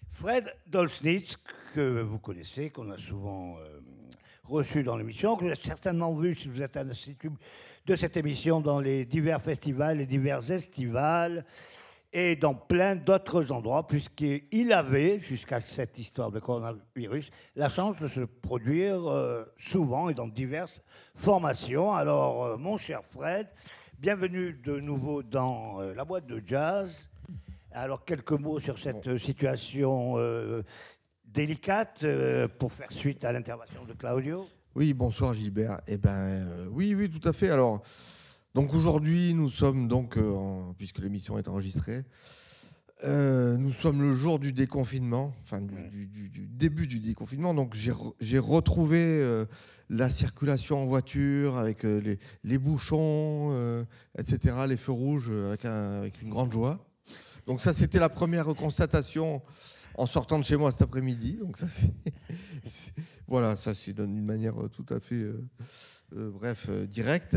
Fred 0.08 0.50
Dolznitz, 0.66 1.37
que 1.75 2.00
vous 2.00 2.18
connaissez, 2.18 2.70
qu'on 2.70 2.90
a 2.90 2.96
souvent 2.96 3.58
euh, 3.58 3.80
reçu 4.44 4.82
dans 4.82 4.96
l'émission, 4.96 5.37
que 5.37 5.42
vous 5.42 5.50
avez 5.50 5.61
certainement 5.62 6.14
vu 6.14 6.34
si 6.34 6.49
vous 6.49 6.62
êtes 6.62 6.76
à 6.78 6.84
l'Institut 6.84 7.30
de 7.86 7.94
cette 7.94 8.16
émission 8.16 8.62
dans 8.62 8.80
les 8.80 9.04
divers 9.04 9.42
festivals, 9.42 9.98
les 9.98 10.06
divers 10.06 10.50
estivales 10.50 11.44
et 12.14 12.34
dans 12.36 12.54
plein 12.54 12.94
d'autres 12.94 13.52
endroits, 13.52 13.86
puisqu'il 13.86 14.72
avait, 14.72 15.18
jusqu'à 15.20 15.60
cette 15.60 15.98
histoire 15.98 16.30
de 16.30 16.38
coronavirus, 16.38 17.30
la 17.56 17.68
chance 17.68 17.98
de 17.98 18.08
se 18.08 18.20
produire 18.20 19.10
euh, 19.10 19.44
souvent 19.58 20.08
et 20.08 20.14
dans 20.14 20.28
diverses 20.28 20.80
formations. 21.14 21.92
Alors, 21.92 22.44
euh, 22.44 22.56
mon 22.56 22.78
cher 22.78 23.04
Fred, 23.04 23.49
bienvenue 23.99 24.54
de 24.64 24.78
nouveau 24.78 25.23
dans 25.23 25.80
euh, 25.80 25.92
la 25.92 26.04
boîte 26.04 26.26
de 26.26 26.40
jazz. 26.47 27.10
Alors, 27.73 28.04
quelques 28.04 28.32
mots 28.32 28.60
sur 28.60 28.78
cette 28.78 29.18
situation 29.18 30.16
délicate 31.25 32.06
pour 32.60 32.73
faire 32.73 32.92
suite 32.92 33.25
à 33.25 33.32
l'intervention 33.32 33.84
de 33.84 33.92
Claudio. 33.94 34.47
Oui, 34.75 34.93
bonsoir 34.93 35.34
Gilbert. 35.34 35.80
Eh 35.87 35.97
ben, 35.97 36.10
euh, 36.10 36.67
oui, 36.71 36.95
oui, 36.95 37.08
tout 37.08 37.26
à 37.28 37.32
fait. 37.32 37.50
Alors, 37.50 37.82
donc 38.54 38.75
aujourd'hui, 38.75 39.34
nous 39.34 39.50
sommes 39.50 39.89
donc, 39.89 40.17
euh, 40.17 40.63
puisque 40.78 40.99
l'émission 40.99 41.39
est 41.39 41.49
enregistrée, 41.49 42.04
Euh, 43.02 43.58
nous 43.58 43.73
sommes 43.73 44.00
le 44.00 44.15
jour 44.15 44.39
du 44.39 44.52
déconfinement, 44.52 45.34
enfin 45.43 45.60
du, 45.60 45.75
Ouais. 45.75 45.89
du- 45.91 46.06
du- 46.06 46.28
du 46.30 46.47
début 46.47 46.87
du 46.87 47.00
déconfinement. 47.00 47.52
Donc 47.52 47.75
j'ai 47.75 47.91
re- 47.91 48.15
j'ai 48.21 48.39
retrouvé 48.39 48.99
euh, 49.21 49.45
la 49.91 50.08
circulation 50.08 50.80
en 50.84 50.87
voiture 50.87 51.58
avec 51.58 51.84
euh, 51.84 52.00
les, 52.00 52.19
les 52.45 52.56
bouchons, 52.56 53.49
euh, 53.50 53.84
etc., 54.17 54.54
les 54.69 54.76
feux 54.76 54.93
rouges 54.93 55.28
euh, 55.28 55.49
avec, 55.49 55.65
un- 55.65 55.99
avec 55.99 56.23
une 56.23 56.30
grande 56.30 56.52
joie. 56.52 56.87
Donc 57.47 57.60
ça, 57.60 57.73
c'était 57.73 57.99
la 57.99 58.08
première 58.08 58.47
constatation 58.54 59.43
en 59.97 60.07
sortant 60.07 60.39
de 60.39 60.45
chez 60.45 60.57
moi 60.57 60.71
cet 60.73 60.83
après-midi. 60.83 61.39
Donc 61.39 61.57
ça, 61.59 61.67
c'est 61.69 61.91
voilà, 63.28 63.57
ça 63.57 63.75
c'est 63.75 63.93
d'une 63.93 64.25
manière 64.25 64.61
euh, 64.61 64.69
tout 64.69 64.87
à 64.91 65.00
fait, 65.00 65.15
euh, 65.17 65.45
euh, 66.17 66.30
bref, 66.30 66.71
directe. 66.89 67.37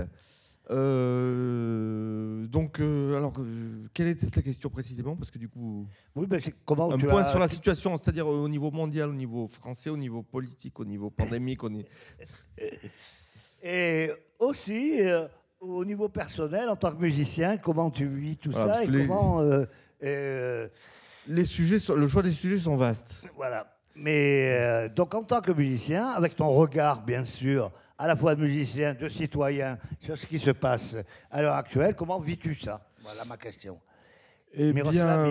Donc, 2.49 2.79
alors, 2.79 3.33
quelle 3.93 4.07
était 4.09 4.27
la 4.35 4.41
question 4.41 4.69
précisément? 4.69 5.15
Parce 5.15 5.31
que 5.31 5.37
du 5.37 5.47
coup, 5.49 5.87
Oui, 6.15 6.27
ben, 6.27 6.41
comment 6.65 6.91
un 6.91 6.97
tu 6.97 7.05
point 7.07 7.21
as- 7.21 7.29
sur 7.31 7.39
la 7.39 7.47
situation, 7.47 7.97
c'est-à-dire 7.97 8.27
au 8.27 8.47
niveau 8.49 8.69
mondial, 8.71 9.09
au 9.09 9.13
niveau 9.13 9.47
français, 9.47 9.89
au 9.89 9.97
niveau 9.97 10.23
politique, 10.23 10.79
au 10.79 10.85
niveau 10.85 11.09
pandémique, 11.09 11.63
au 11.63 11.69
niveau... 11.69 11.87
Et 13.63 14.11
aussi, 14.39 14.99
au 15.59 15.83
niveau 15.85 16.09
personnel, 16.09 16.69
en 16.69 16.75
tant 16.75 16.91
que 16.91 17.01
musicien, 17.01 17.57
comment 17.57 17.89
tu 17.89 18.05
vis 18.05 18.37
tout 18.37 18.51
Voilà, 18.51 18.75
ça 18.75 18.83
et 18.83 18.87
les- 18.87 19.07
comment. 19.07 19.41
euh, 19.41 19.65
euh, 20.03 20.67
les 21.27 21.45
sujets, 21.45 21.79
sont- 21.79 21.95
le 21.95 22.07
choix 22.07 22.21
des 22.23 22.31
sujets 22.31 22.57
sont 22.57 22.75
vastes. 22.75 23.23
voilà. 23.35 23.73
Mais 23.95 24.51
euh, 24.53 24.89
donc, 24.89 25.15
en 25.15 25.23
tant 25.23 25.41
que 25.41 25.51
musicien, 25.51 26.07
avec 26.09 26.35
ton 26.35 26.49
regard, 26.49 27.03
bien 27.03 27.25
sûr, 27.25 27.71
à 27.97 28.07
la 28.07 28.15
fois 28.15 28.35
de 28.35 28.41
musicien, 28.41 28.93
de 28.93 29.09
citoyen, 29.09 29.79
sur 29.99 30.15
ce 30.17 30.27
qui 30.27 30.37
se 30.39 30.51
passe 30.51 30.95
à 31.31 31.41
l'heure 31.41 31.55
actuelle, 31.55 31.95
comment 31.95 32.19
vis-tu 32.19 32.53
ça? 32.53 32.87
Voilà 33.01 33.25
ma 33.25 33.37
question. 33.37 33.79
Eh 34.53 34.71
bien, 34.91 35.25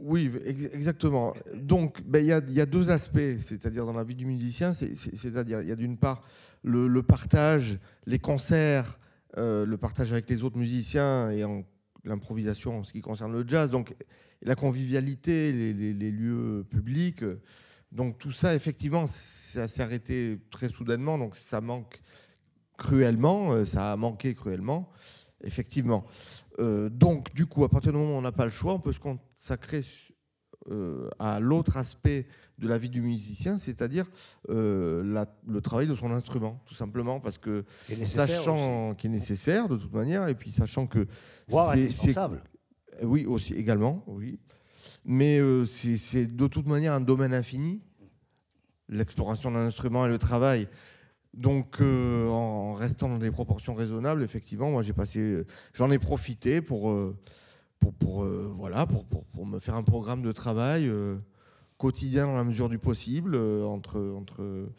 oui, 0.00 0.30
ex- 0.44 0.70
exactement. 0.72 1.34
Donc, 1.54 2.02
ben, 2.06 2.20
il 2.20 2.26
y, 2.26 2.32
a, 2.32 2.40
il 2.46 2.54
y 2.54 2.60
a 2.60 2.66
deux 2.66 2.88
aspects, 2.90 3.18
c'est-à-dire 3.40 3.84
dans 3.84 3.92
la 3.92 4.04
vie 4.04 4.14
du 4.14 4.26
musicien, 4.26 4.72
c'est- 4.72 4.94
c'est- 4.96 5.16
c'est-à-dire 5.16 5.60
il 5.60 5.68
y 5.68 5.72
a 5.72 5.76
d'une 5.76 5.96
part 5.98 6.22
le, 6.62 6.86
le 6.86 7.02
partage, 7.02 7.78
les 8.06 8.18
concerts, 8.20 8.98
euh, 9.36 9.66
le 9.66 9.76
partage 9.76 10.12
avec 10.12 10.30
les 10.30 10.42
autres 10.44 10.56
musiciens 10.56 11.30
et 11.30 11.42
en, 11.44 11.62
l'improvisation 12.04 12.78
en 12.78 12.84
ce 12.84 12.92
qui 12.92 13.00
concerne 13.00 13.32
le 13.32 13.44
jazz, 13.46 13.70
donc 13.70 13.94
la 14.42 14.54
convivialité, 14.54 15.52
les, 15.52 15.72
les- 15.72 16.10
lieux 16.10 16.66
publics. 16.68 17.24
Donc 17.92 18.18
tout 18.18 18.32
ça, 18.32 18.54
effectivement, 18.54 19.06
ça 19.06 19.68
s'est 19.68 19.82
arrêté 19.82 20.38
très 20.50 20.68
soudainement, 20.68 21.16
donc 21.18 21.36
ça 21.36 21.60
manque 21.60 22.00
cruellement, 22.76 23.52
euh, 23.52 23.64
ça 23.64 23.92
a 23.92 23.96
manqué 23.96 24.34
cruellement, 24.34 24.90
effectivement. 25.42 26.04
Euh, 26.58 26.88
donc, 26.88 27.32
du 27.34 27.46
coup, 27.46 27.64
à 27.64 27.68
partir 27.68 27.92
du 27.92 27.98
moment 27.98 28.14
où 28.16 28.18
on 28.18 28.22
n'a 28.22 28.32
pas 28.32 28.44
le 28.44 28.50
choix, 28.50 28.74
on 28.74 28.80
peut 28.80 28.92
se 28.92 29.00
consacrer 29.00 29.82
euh, 30.70 31.08
à 31.18 31.40
l'autre 31.40 31.76
aspect 31.76 32.26
de 32.58 32.68
la 32.68 32.78
vie 32.78 32.88
du 32.88 33.00
musicien, 33.02 33.58
c'est-à-dire 33.58 34.06
euh, 34.48 35.24
le 35.46 35.60
travail 35.60 35.86
de 35.88 35.94
son 35.94 36.10
instrument, 36.12 36.62
tout 36.66 36.74
simplement, 36.74 37.18
parce 37.20 37.36
que 37.38 37.64
sachant 38.06 38.94
qu'il 38.94 39.10
est 39.10 39.14
nécessaire 39.14 39.68
de 39.68 39.76
toute 39.76 39.92
manière, 39.92 40.28
et 40.28 40.34
puis 40.34 40.52
sachant 40.52 40.86
que 40.86 41.06
Voire 41.48 41.72
c'est- 41.74 41.82
indispensable. 41.84 42.42
oui, 43.02 43.26
aussi, 43.26 43.54
également, 43.54 44.04
oui. 44.06 44.38
Mais 45.04 45.38
euh, 45.40 45.64
c'est 45.66 46.26
de 46.26 46.46
toute 46.46 46.66
manière 46.66 46.92
un 46.94 47.00
domaine 47.00 47.34
infini, 47.34 47.82
l'exploration 48.88 49.50
d'un 49.50 49.66
instrument 49.66 50.06
et 50.06 50.08
le 50.08 50.18
travail. 50.18 50.68
Donc, 51.34 51.80
euh, 51.80 52.28
en 52.28 52.74
restant 52.74 53.08
dans 53.08 53.18
des 53.18 53.30
proportions 53.32 53.74
raisonnables, 53.74 54.22
effectivement, 54.22 54.70
moi, 54.70 54.82
j'ai 54.82 54.92
passé, 54.92 55.42
j'en 55.72 55.90
ai 55.90 55.98
profité 55.98 56.62
pour, 56.62 56.90
euh, 56.90 57.16
pour, 57.80 57.92
pour, 57.94 58.22
euh, 58.24 58.52
voilà, 58.56 58.86
pour, 58.86 59.04
pour, 59.06 59.24
pour 59.24 59.44
me 59.44 59.58
faire 59.58 59.74
un 59.74 59.82
programme 59.82 60.22
de 60.22 60.30
travail 60.32 60.86
euh, 60.86 61.16
quotidien 61.84 62.24
dans 62.24 62.32
la 62.32 62.44
mesure 62.44 62.70
du 62.70 62.78
possible, 62.78 63.34
euh, 63.34 63.62
entre, 63.66 64.00
entre 64.16 64.70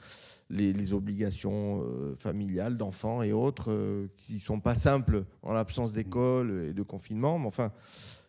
les, 0.50 0.92
obligations 0.92 1.84
euh, 1.84 2.16
familiales 2.18 2.78
d'enfants 2.78 3.22
et 3.22 3.32
autres, 3.32 3.72
euh, 3.72 4.08
qui 4.18 4.40
sont 4.40 4.60
pas 4.60 4.74
simples 4.74 5.24
en 5.44 5.54
l'absence 5.54 5.94
d'école 5.94 6.66
et 6.68 6.74
de 6.74 6.82
confinement. 6.82 7.38
Mais 7.38 7.46
enfin, 7.46 7.72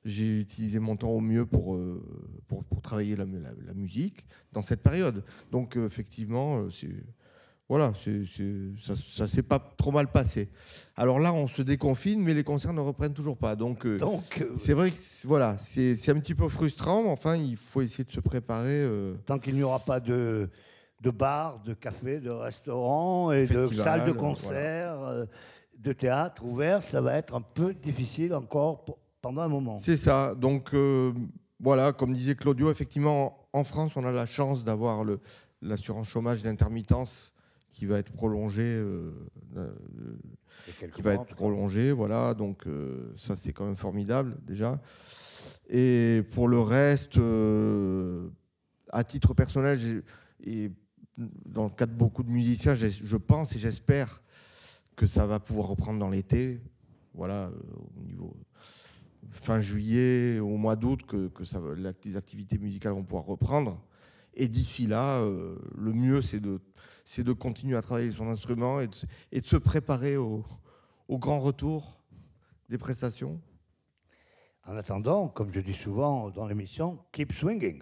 j'ai 0.04 0.40
utilisé 0.40 0.78
mon 0.78 0.94
temps 0.94 1.08
au 1.08 1.20
mieux 1.20 1.46
pour, 1.46 1.78
pour, 2.48 2.82
travailler 2.82 3.16
la, 3.16 3.24
la- 3.24 3.72
musique 3.74 4.26
dans 4.52 4.62
cette 4.62 4.82
période. 4.82 5.24
Donc, 5.50 5.76
effectivement, 5.76 6.70
c'est. 6.70 7.02
Voilà, 7.68 7.92
ça, 8.80 8.94
ça 9.10 9.26
s'est 9.26 9.42
pas 9.42 9.58
trop 9.58 9.90
mal 9.90 10.06
passé. 10.06 10.48
Alors 10.94 11.18
là, 11.18 11.32
on 11.32 11.48
se 11.48 11.62
déconfine, 11.62 12.22
mais 12.22 12.32
les 12.32 12.44
concerts 12.44 12.72
ne 12.72 12.80
reprennent 12.80 13.12
toujours 13.12 13.36
pas. 13.36 13.56
Donc, 13.56 13.84
euh, 13.86 13.98
Donc, 13.98 14.38
euh, 14.40 14.52
c'est 14.54 14.72
vrai 14.72 14.90
que 14.90 14.96
c'est- 14.96 15.26
voilà, 15.26 15.56
c'est 15.58 16.08
un 16.10 16.20
petit 16.20 16.36
peu 16.36 16.48
frustrant, 16.48 17.02
mais 17.02 17.10
enfin, 17.10 17.34
il 17.34 17.56
faut 17.56 17.82
essayer 17.82 18.04
de 18.04 18.12
se 18.12 18.20
préparer. 18.20 18.66
euh, 18.82 19.14
tant 19.26 19.40
qu'il 19.40 19.56
n'y 19.56 19.64
aura 19.64 19.80
pas 19.80 19.98
de, 19.98 20.48
de 21.00 21.10
bars, 21.10 21.60
de 21.64 21.74
cafés, 21.74 22.20
de 22.20 22.30
restaurants 22.30 23.32
et 23.32 23.46
de 23.46 23.66
salles 23.82 24.04
de 24.06 24.12
concert, 24.12 25.26
de 25.76 25.92
théâtre 25.92 26.44
ouverts, 26.44 26.82
ça 26.84 27.00
va 27.00 27.14
être 27.16 27.34
un 27.34 27.40
peu 27.42 27.74
difficile 27.74 28.32
encore 28.34 28.84
pour- 28.84 28.98
pendant 29.20 29.42
un 29.42 29.48
moment. 29.48 29.76
C'est 29.78 29.96
ça. 29.96 30.36
Donc, 30.36 30.70
voilà, 31.58 31.92
comme 31.92 32.14
disait 32.14 32.36
Claudio, 32.36 32.70
effectivement, 32.70 33.48
en 33.52 33.64
France, 33.64 33.96
on 33.96 34.04
a 34.06 34.12
la 34.12 34.26
chance 34.26 34.62
d'avoir 34.64 35.04
l'assurance 35.62 36.06
chômage 36.08 36.44
d'intermittence 36.44 37.32
qui 37.76 37.84
va 37.84 37.98
être 37.98 38.10
prolongée. 38.10 38.74
euh, 38.74 39.10
qui 40.94 41.02
va 41.02 41.12
être 41.12 41.26
prolongée, 41.34 41.92
voilà, 41.92 42.32
donc 42.32 42.66
euh, 42.66 43.12
ça 43.16 43.36
c'est 43.36 43.52
quand 43.52 43.66
même 43.66 43.76
formidable 43.76 44.38
déjà. 44.46 44.80
Et 45.68 46.22
pour 46.32 46.48
le 46.48 46.58
reste, 46.58 47.18
euh, 47.18 48.28
à 48.90 49.04
titre 49.04 49.34
personnel, 49.34 50.02
et 50.42 50.70
dans 51.18 51.64
le 51.64 51.70
cas 51.70 51.84
de 51.84 51.92
beaucoup 51.92 52.22
de 52.22 52.30
musiciens, 52.30 52.74
je 52.74 53.16
pense 53.16 53.54
et 53.54 53.58
j'espère 53.58 54.22
que 54.96 55.06
ça 55.06 55.26
va 55.26 55.38
pouvoir 55.38 55.68
reprendre 55.68 55.98
dans 55.98 56.08
l'été, 56.08 56.60
voilà, 57.12 57.50
au 57.98 58.02
niveau 58.02 58.34
fin 59.32 59.60
juillet, 59.60 60.38
au 60.38 60.56
mois 60.56 60.76
d'août, 60.76 61.02
que, 61.06 61.28
que 61.28 61.44
ça, 61.44 61.60
les 62.04 62.16
activités 62.16 62.56
musicales 62.56 62.94
vont 62.94 63.04
pouvoir 63.04 63.26
reprendre. 63.26 63.82
Et 64.38 64.48
d'ici 64.48 64.86
là, 64.86 65.20
euh, 65.20 65.56
le 65.76 65.92
mieux, 65.94 66.20
c'est 66.20 66.40
de, 66.40 66.60
c'est 67.08 67.22
de 67.22 67.32
continuer 67.32 67.76
à 67.76 67.82
travailler 67.82 68.10
son 68.10 68.28
instrument 68.28 68.80
et 68.80 68.88
de, 68.88 68.94
se- 68.94 69.06
et 69.30 69.40
de 69.40 69.46
se 69.46 69.56
préparer 69.56 70.16
au, 70.16 70.44
au 71.06 71.18
grand 71.18 71.38
retour 71.38 72.00
des 72.68 72.78
prestations. 72.78 73.40
En 74.66 74.76
attendant, 74.76 75.28
comme 75.28 75.52
je 75.52 75.60
dis 75.60 75.72
souvent 75.72 76.30
dans 76.30 76.48
l'émission, 76.48 76.98
keep 77.12 77.32
swinging. 77.32 77.80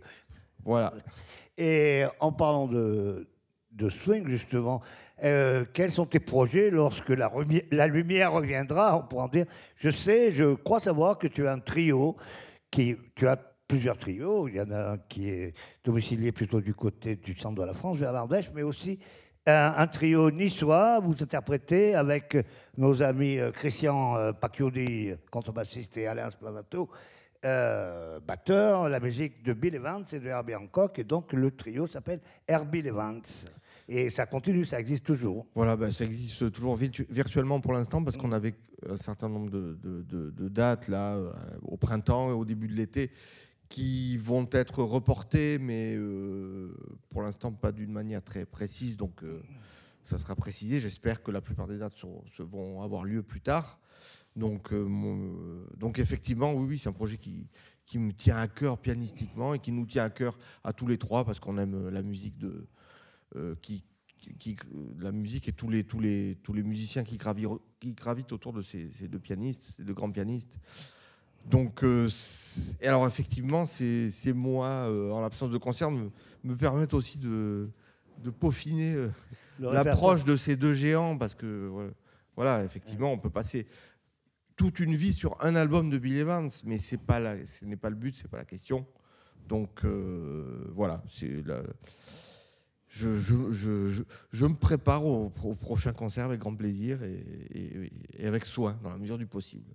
Voilà. 0.63 0.93
Et 1.57 2.05
en 2.21 2.33
parlant 2.33 2.67
de, 2.67 3.27
de 3.73 3.89
swing, 3.89 4.29
justement, 4.29 4.83
euh, 5.23 5.65
quels 5.73 5.91
sont 5.91 6.05
tes 6.05 6.21
projets 6.21 6.69
lorsque 6.69 7.09
la 7.09 7.87
lumière 7.87 8.35
reviendra? 8.35 8.99
On 8.99 9.07
pourra 9.07 9.25
en 9.25 9.29
dire. 9.29 9.47
Je 9.77 9.89
sais, 9.89 10.33
je 10.33 10.55
crois 10.55 10.81
savoir 10.81 11.17
que 11.19 11.27
tu 11.29 11.47
as 11.47 11.53
un 11.53 11.61
trio, 11.61 12.17
qui, 12.71 12.97
tu 13.15 13.27
as 13.27 13.39
plusieurs 13.67 13.97
trios. 13.97 14.49
Il 14.49 14.57
y 14.57 14.61
en 14.61 14.71
a 14.71 14.93
un 14.93 14.99
qui 14.99 15.29
est 15.29 15.55
domicilié 15.85 16.33
plutôt 16.33 16.61
du 16.61 16.75
côté 16.75 17.17
du 17.17 17.35
centre 17.37 17.61
de 17.61 17.67
la 17.67 17.73
France, 17.73 17.99
vers 17.99 18.13
l'Ardèche, 18.13 18.51
mais 18.55 18.63
aussi 18.63 18.99
un, 19.47 19.87
trio 19.87 20.31
niçois. 20.31 21.01
Vous 21.01 21.23
interprétez 21.23 21.95
avec 21.95 22.37
nos 22.77 23.03
amis 23.03 23.39
euh, 23.39 23.51
Christian 23.53 24.17
euh, 24.17 24.33
Pacchiodi, 24.33 25.11
contrebassiste, 25.31 25.97
et 25.99 26.07
Alain 26.07 26.31
Splanato, 26.31 26.89
euh, 27.45 28.21
batteur, 28.21 28.89
la 28.89 29.01
musique 29.01 29.43
de 29.45 29.53
Bill 29.53 29.75
Evans 29.75 30.05
et 30.13 30.19
de 30.19 30.29
Herbie 30.29 30.55
Hancock. 30.55 30.99
Et 30.99 31.05
donc, 31.05 31.33
le 31.35 31.51
trio 31.51 31.87
s'appelle 31.87 32.21
Herbie 32.49 32.87
Evans. 32.87 33.21
Et 33.87 34.09
ça 34.09 34.25
continue, 34.25 34.65
ça 34.65 34.81
existe 34.81 35.05
toujours. 35.05 35.45
Voilà, 35.55 35.77
ben, 35.77 35.91
ça 35.91 36.05
existe 36.05 36.51
toujours 36.53 36.75
virtu- 36.75 37.07
virtuellement 37.11 37.61
pour 37.61 37.75
l'instant 37.75 38.03
parce 38.03 38.17
qu'on 38.17 38.33
avait 38.33 38.55
un 38.89 38.97
certain 38.97 39.29
nombre 39.29 39.51
de, 39.51 39.79
de- 39.83 40.49
dates 40.49 40.89
là 40.89 41.19
au 41.63 41.77
printemps 41.77 42.31
et 42.31 42.33
au 42.33 42.47
début 42.47 42.67
de 42.69 42.73
l'été 42.75 43.11
qui 43.75 44.17
vont 44.19 44.49
être 44.53 44.85
reportées, 44.85 45.59
mais 45.59 45.97
euh, 45.97 46.73
pour 47.11 47.23
l'instant 47.23 47.51
pas 47.53 47.73
d'une 47.73 47.91
manière 47.91 48.23
très 48.23 48.47
précise. 48.47 48.97
Donc 48.97 49.25
euh, 49.25 49.43
ça 50.05 50.17
sera 50.17 50.37
précisé. 50.37 50.81
J'espère 50.81 51.25
que 51.25 51.33
la 51.33 51.41
plupart 51.41 51.67
des 51.67 51.79
dates 51.79 51.97
se 52.37 52.43
vont 52.45 52.83
avoir 52.83 53.03
lieu 53.05 53.25
plus 53.25 53.41
tard. 53.41 53.81
Donc, 54.37 54.73
euh, 54.73 54.87
donc 55.77 55.99
effectivement, 55.99 56.53
oui, 56.55 56.67
oui, 56.69 56.79
c'est 56.79 56.89
un 56.89 56.93
projet 56.93 57.17
qui, 57.19 57.49
qui 57.85 57.99
me 57.99 58.13
tient 58.13 58.37
à 58.37 58.47
cœur 58.47 58.79
pianistiquement 58.79 59.55
et 59.55 59.59
qui 59.59 59.73
nous 59.73 59.87
tient 59.87 60.05
à 60.05 60.11
cœur 60.11 60.39
à 60.63 60.73
tous 60.73 60.87
les 60.87 60.99
trois 60.99 61.25
parce 61.25 61.41
qu'on 61.41 61.59
aime 61.59 61.89
la 61.89 62.03
musique 62.03 62.39
de 62.39 62.69
qui, 63.61 63.83
qui- 64.39 64.57
la 65.01 65.11
musique 65.11 65.49
et 65.49 65.53
tous 65.53 65.69
les 65.69 65.83
tous 65.83 65.99
les 65.99 66.39
tous 66.45 66.53
les 66.53 66.63
musiciens 66.63 67.03
qui 67.03 67.17
gravitent 67.17 67.49
qui 67.81 67.93
gravitent 67.93 68.31
autour 68.31 68.53
de 68.53 68.63
ces, 68.63 68.89
ces 68.91 69.09
deux 69.09 69.19
pianistes, 69.19 69.75
ces 69.77 69.83
deux 69.83 69.95
grands 69.95 70.13
pianistes. 70.13 70.59
Donc, 71.51 71.85
euh, 71.85 72.09
alors 72.83 73.07
effectivement, 73.07 73.67
ces, 73.67 74.11
ces 74.11 74.33
mois 74.33 74.89
euh, 74.91 75.11
en 75.13 75.21
l'absence 75.21 75.51
de 75.51 75.59
concert 75.59 75.91
me, 75.91 76.11
me 76.43 76.57
permettent 76.57 76.95
aussi 76.95 77.19
de, 77.19 77.69
de 78.23 78.31
peaufiner 78.31 78.95
euh, 78.95 79.09
l'approche 79.85 80.25
de 80.25 80.37
ces 80.37 80.57
deux 80.57 80.75
géants 80.75 81.17
parce 81.19 81.35
que 81.35 81.71
voilà, 82.37 82.65
effectivement, 82.65 83.13
on 83.13 83.19
peut 83.19 83.31
passer 83.31 83.67
toute 84.57 84.81
une 84.81 84.95
vie 84.97 85.13
sur 85.13 85.37
un 85.45 85.55
album 85.55 85.91
de 85.91 85.99
Bill 85.99 86.17
Evans, 86.17 86.49
mais 86.65 86.79
c'est 86.79 86.97
pas 87.01 87.21
la, 87.21 87.45
ce 87.47 87.65
n'est 87.65 87.77
pas 87.77 87.91
le 87.91 87.97
but, 87.97 88.17
c'est 88.17 88.29
pas 88.29 88.39
la 88.39 88.45
question. 88.45 88.87
Donc 89.49 89.85
voilà, 90.75 91.03
c'est 91.11 91.43
la- 91.47 91.63
je, 92.89 93.19
je, 93.19 93.51
je, 93.53 93.89
je, 93.89 94.03
je 94.33 94.47
me 94.47 94.55
prépare 94.55 95.05
au, 95.05 95.33
au 95.43 95.55
prochain 95.55 95.93
concert 95.93 96.25
avec 96.27 96.39
grand 96.41 96.55
plaisir 96.55 97.03
et, 97.03 97.13
et- 97.53 97.93
et 98.19 98.27
avec 98.27 98.47
soin, 98.47 98.79
dans 98.85 98.91
la 98.91 98.99
mesure 98.99 99.19
du 99.19 99.27
possible. 99.27 99.75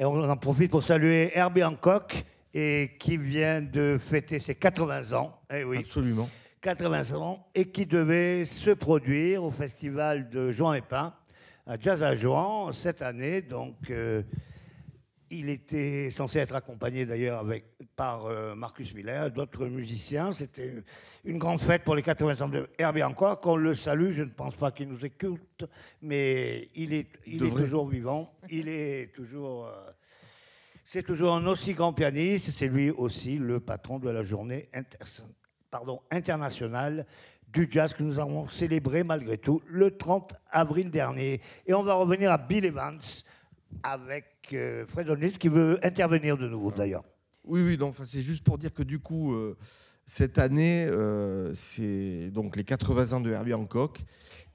Et 0.00 0.04
on 0.06 0.14
en 0.14 0.36
profite 0.38 0.70
pour 0.70 0.82
saluer 0.82 1.30
Herbie 1.34 1.62
Hancock, 1.62 2.24
et 2.54 2.92
qui 2.98 3.18
vient 3.18 3.60
de 3.60 3.98
fêter 4.00 4.38
ses 4.38 4.54
80 4.54 5.12
ans. 5.12 5.38
Eh 5.52 5.62
oui. 5.62 5.76
Absolument. 5.80 6.26
80 6.62 7.12
ans 7.18 7.46
et 7.54 7.66
qui 7.66 7.84
devait 7.84 8.46
se 8.46 8.70
produire 8.70 9.44
au 9.44 9.50
festival 9.50 10.30
de 10.30 10.50
Juan 10.50 10.74
et 10.74 10.80
Pin 10.80 11.12
à 11.66 11.78
Jazz 11.78 12.02
à 12.02 12.14
Juan 12.14 12.72
cette 12.72 13.02
année. 13.02 13.42
Donc, 13.42 13.76
euh, 13.90 14.22
il 15.30 15.48
était 15.48 16.10
censé 16.10 16.40
être 16.40 16.54
accompagné 16.56 17.06
d'ailleurs 17.06 17.38
avec 17.38 17.64
par 17.94 18.26
euh, 18.26 18.54
Marcus 18.54 18.92
Miller, 18.94 19.26
et 19.26 19.30
d'autres 19.30 19.66
musiciens. 19.66 20.32
C'était 20.32 20.82
une 21.24 21.38
grande 21.38 21.60
fête 21.60 21.84
pour 21.84 21.94
les 21.94 22.02
80 22.02 22.40
ans 22.44 22.48
de 22.48 22.68
Herbie 22.78 23.02
Hancock. 23.04 23.46
On 23.46 23.56
le 23.56 23.74
salue. 23.74 24.10
Je 24.10 24.24
ne 24.24 24.30
pense 24.30 24.56
pas 24.56 24.70
qu'il 24.72 24.88
nous 24.88 25.04
écoute, 25.04 25.64
mais 26.02 26.68
il 26.74 26.92
est, 26.92 27.08
il 27.26 27.34
est 27.36 27.38
Devrait. 27.38 27.62
toujours 27.62 27.88
vivant. 27.88 28.32
Il 28.50 28.68
est 28.68 29.12
toujours. 29.14 29.66
euh, 29.66 29.90
c'est 30.82 31.02
toujours 31.04 31.34
un 31.34 31.46
aussi 31.46 31.74
grand 31.74 31.92
pianiste. 31.92 32.50
C'est 32.50 32.66
lui 32.66 32.90
aussi 32.90 33.36
le 33.36 33.60
patron 33.60 33.98
de 34.00 34.10
la 34.10 34.22
journée 34.22 34.68
inter- 34.74 34.98
pardon, 35.70 36.00
internationale 36.10 37.06
du 37.52 37.68
jazz 37.70 37.94
que 37.94 38.02
nous 38.02 38.18
avons 38.18 38.48
célébré 38.48 39.02
malgré 39.04 39.36
tout 39.38 39.60
le 39.66 39.96
30 39.96 40.34
avril 40.50 40.90
dernier. 40.90 41.40
Et 41.66 41.74
on 41.74 41.82
va 41.82 41.94
revenir 41.94 42.30
à 42.32 42.38
Bill 42.38 42.64
Evans 42.64 42.98
avec 43.82 44.24
euh, 44.52 44.86
Fred 44.86 45.08
Olnitz 45.08 45.38
qui 45.38 45.48
veut 45.48 45.78
intervenir 45.82 46.36
de 46.36 46.48
nouveau 46.48 46.70
d'ailleurs. 46.70 47.04
Oui, 47.44 47.62
oui, 47.62 47.76
donc 47.76 47.94
c'est 48.06 48.22
juste 48.22 48.44
pour 48.44 48.58
dire 48.58 48.72
que 48.72 48.82
du 48.82 48.98
coup, 48.98 49.32
euh, 49.32 49.56
cette 50.06 50.38
année, 50.38 50.86
euh, 50.86 51.52
c'est 51.54 52.30
donc 52.30 52.56
les 52.56 52.64
80 52.64 53.12
ans 53.16 53.20
de 53.20 53.30
Herbie 53.30 53.54
Hancock 53.54 54.04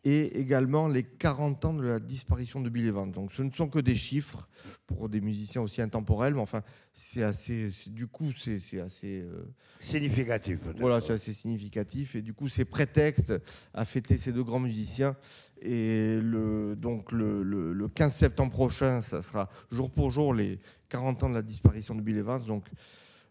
et 0.05 0.39
également 0.39 0.87
les 0.87 1.01
40 1.03 1.65
ans 1.65 1.73
de 1.73 1.81
la 1.83 1.99
disparition 1.99 2.61
de 2.61 2.69
Bill 2.69 2.85
Evans. 2.85 3.11
Donc 3.11 3.31
ce 3.33 3.41
ne 3.41 3.49
sont 3.51 3.67
que 3.67 3.79
des 3.79 3.95
chiffres 3.95 4.47
pour 4.85 5.09
des 5.09 5.19
musiciens 5.19 5.61
aussi 5.63 5.81
intemporels, 5.81 6.35
mais 6.35 6.41
enfin, 6.41 6.61
c'est 6.93 7.23
assez, 7.23 7.71
du 7.87 8.05
coup, 8.05 8.31
c'est 8.31 8.79
assez. 8.79 9.21
euh, 9.21 9.45
Significatif. 9.79 10.59
Voilà, 10.79 11.01
c'est 11.01 11.13
assez 11.13 11.33
significatif. 11.33 12.15
Et 12.15 12.21
du 12.21 12.33
coup, 12.33 12.47
c'est 12.47 12.65
prétexte 12.65 13.33
à 13.73 13.83
fêter 13.83 14.17
ces 14.19 14.31
deux 14.31 14.43
grands 14.43 14.59
musiciens. 14.59 15.15
Et 15.61 16.17
le, 16.21 16.75
donc, 16.75 17.11
le, 17.11 17.41
le- 17.41 17.73
le 17.73 17.87
15 17.87 18.13
septembre 18.13 18.51
prochain, 18.51 19.01
ça 19.01 19.21
sera 19.23 19.49
jour 19.71 19.89
pour 19.91 20.11
jour 20.11 20.33
les 20.35 20.59
40 20.89 21.23
ans 21.23 21.29
de 21.29 21.33
la 21.35 21.41
disparition 21.41 21.95
de 21.95 22.01
Bill 22.01 22.17
Evans. 22.17 22.43
Donc, 22.45 22.67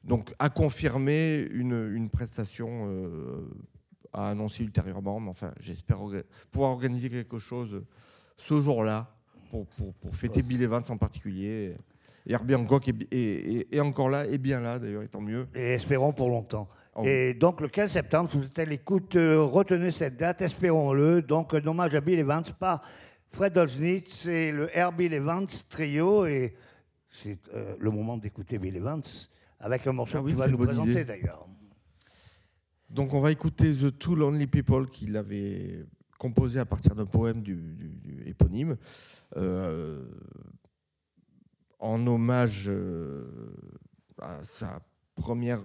donc 0.03 0.35
à 0.41 0.51
confirmer 0.51 1.47
une, 1.53 1.93
une 1.95 2.11
prestation 2.11 2.89
euh, 2.89 3.49
à 4.15 4.31
annoncer 4.31 4.63
ultérieurement. 4.63 5.21
Mais 5.21 5.29
enfin, 5.31 5.53
j'espère 5.61 5.99
pouvoir 6.51 6.71
organiser 6.71 7.11
quelque 7.11 7.39
chose 7.39 7.83
ce 8.37 8.61
jour-là 8.63 9.15
pour, 9.51 9.67
pour, 9.67 9.93
pour 9.95 10.15
fêter 10.17 10.43
Bill 10.43 10.63
Evans 10.63 10.83
en 10.89 10.97
particulier. 10.97 11.75
Et 12.27 12.33
Herbie 12.33 12.55
Hancock 12.55 12.89
est, 12.89 13.13
est- 13.13 13.55
est- 13.57 13.75
est 13.75 13.81
encore 13.81 14.09
là, 14.09 14.27
et 14.27 14.39
bien 14.39 14.61
là 14.61 14.79
d'ailleurs, 14.79 15.03
et 15.03 15.09
tant 15.09 15.21
mieux. 15.21 15.47
Et 15.55 15.75
espérons 15.75 16.13
pour 16.13 16.31
longtemps. 16.31 16.69
Oui. 16.97 17.09
Et 17.09 17.35
donc 17.35 17.61
le 17.61 17.69
15 17.69 17.91
septembre, 17.91 18.31
vous 18.33 18.45
êtes 18.45 18.59
à 18.59 18.65
l'écoute, 18.65 19.17
euh, 19.17 19.43
retenez 19.43 19.91
cette 19.91 20.17
date, 20.17 20.41
espérons-le. 20.43 21.23
Donc 21.23 21.53
un 21.53 21.67
hommage 21.67 21.95
à 21.95 22.01
Bill 22.01 22.19
Evans 22.21 22.45
par 22.59 22.81
Fred 23.31 23.59
Olsnitz 23.59 24.27
et 24.27 24.53
le 24.53 24.75
Herbie 24.77 25.07
Evans 25.07 25.47
Trio. 25.69 26.25
Et 26.27 26.55
c'est 27.11 27.39
euh, 27.53 27.75
le 27.79 27.91
moment 27.91 28.17
d'écouter 28.17 28.59
Bill 28.59 28.77
Evans 28.77 29.03
avec 29.61 29.87
un 29.87 29.93
morceau 29.93 30.19
Ah 30.19 30.23
oui, 30.23 30.31
qu'il 30.31 30.39
va 30.39 30.49
nous 30.49 30.57
présenter 30.59 31.05
d'ailleurs. 31.05 31.47
Donc 32.91 33.15
on 33.15 33.21
va 33.21 33.33
écouter 33.33 33.75
The 33.75 33.99
Two 33.99 34.15
Lonely 34.15 34.47
People 34.47 34.87
qu'il 34.87 35.17
avait 35.17 35.85
composé 36.19 36.59
à 36.59 36.65
partir 36.65 36.95
d'un 36.95 37.07
poème 37.07 37.43
éponyme, 38.25 38.77
euh, 39.37 40.05
en 41.79 42.07
hommage 42.07 42.65
euh, 42.69 43.27
à 44.21 44.43
sa 44.43 44.81
première 45.17 45.61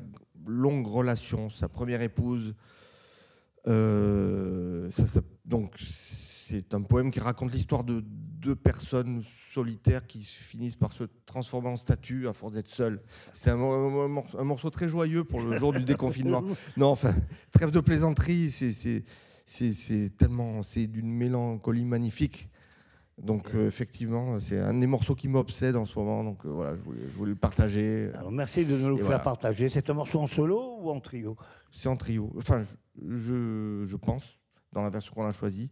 longue 0.46 0.88
relation, 0.88 1.50
sa 1.50 1.70
première 1.70 2.02
épouse. 2.02 2.56
Euh, 3.68 4.90
donc 5.50 5.76
c'est 5.80 6.74
un 6.74 6.82
poème 6.82 7.12
qui 7.12 7.20
raconte 7.20 7.52
l'histoire 7.52 7.84
de 7.84 8.02
deux 8.06 8.56
personnes 8.56 9.24
solitaires 9.54 10.08
qui 10.08 10.24
finissent 10.24 10.76
par 10.78 10.94
se 10.94 11.04
transformer 11.26 11.70
en 11.70 11.76
statue 11.76 12.28
à 12.28 12.34
force 12.34 12.54
d'être 12.54 12.70
seules. 12.70 13.02
C'est 13.34 13.50
un, 13.50 13.58
mo- 13.58 14.02
un 14.02 14.08
morceau- 14.08 14.40
un 14.40 14.44
morceau 14.46 14.70
très 14.70 14.88
joyeux 14.88 15.24
pour 15.24 15.42
le 15.42 15.58
jour 15.58 15.74
du 15.74 15.84
déconfinement. 15.84 16.44
Non, 16.78 16.88
enfin, 16.88 17.14
trêve 17.52 17.72
de 17.72 17.80
plaisanterie, 17.82 18.50
c'est- 18.52 19.04
tellement, 20.18 20.64
c'est 20.64 20.88
d'une 20.88 21.12
mélancolie 21.12 21.84
magnifique. 21.86 22.50
Donc 23.22 23.54
euh, 23.54 23.68
effectivement, 23.68 24.40
c'est 24.40 24.60
un 24.60 24.74
des 24.76 24.88
morceaux 24.88 25.14
qui 25.16 25.28
m'obsède 25.28 25.76
en 25.76 25.86
ce 25.86 26.00
moment. 26.00 26.24
Donc 26.24 26.46
euh, 26.46 26.50
voilà, 26.50 26.74
je 26.76 26.80
voulais, 26.82 27.02
je 27.12 27.18
voulais 27.18 27.32
le 27.32 27.38
partager. 27.38 28.10
Alors 28.14 28.32
merci 28.32 28.66
de 28.66 28.78
nous 28.78 28.90
le 28.90 28.96
faire 28.98 29.06
voilà. 29.08 29.20
partager. 29.20 29.68
C'est 29.68 29.90
un 29.90 29.94
morceau 29.94 30.20
en 30.20 30.28
solo 30.28 30.78
ou 30.80 30.90
en 30.90 31.02
trio? 31.02 31.36
C'est 31.72 31.90
en 31.90 31.98
trio. 31.98 32.32
Enfin, 32.38 32.62
je, 32.64 33.18
je, 33.18 33.84
je 33.86 33.96
pense, 33.98 34.39
dans 34.74 34.82
la 34.84 34.90
version 34.90 35.14
qu'on 35.14 35.26
a 35.26 35.32
choisie. 35.32 35.70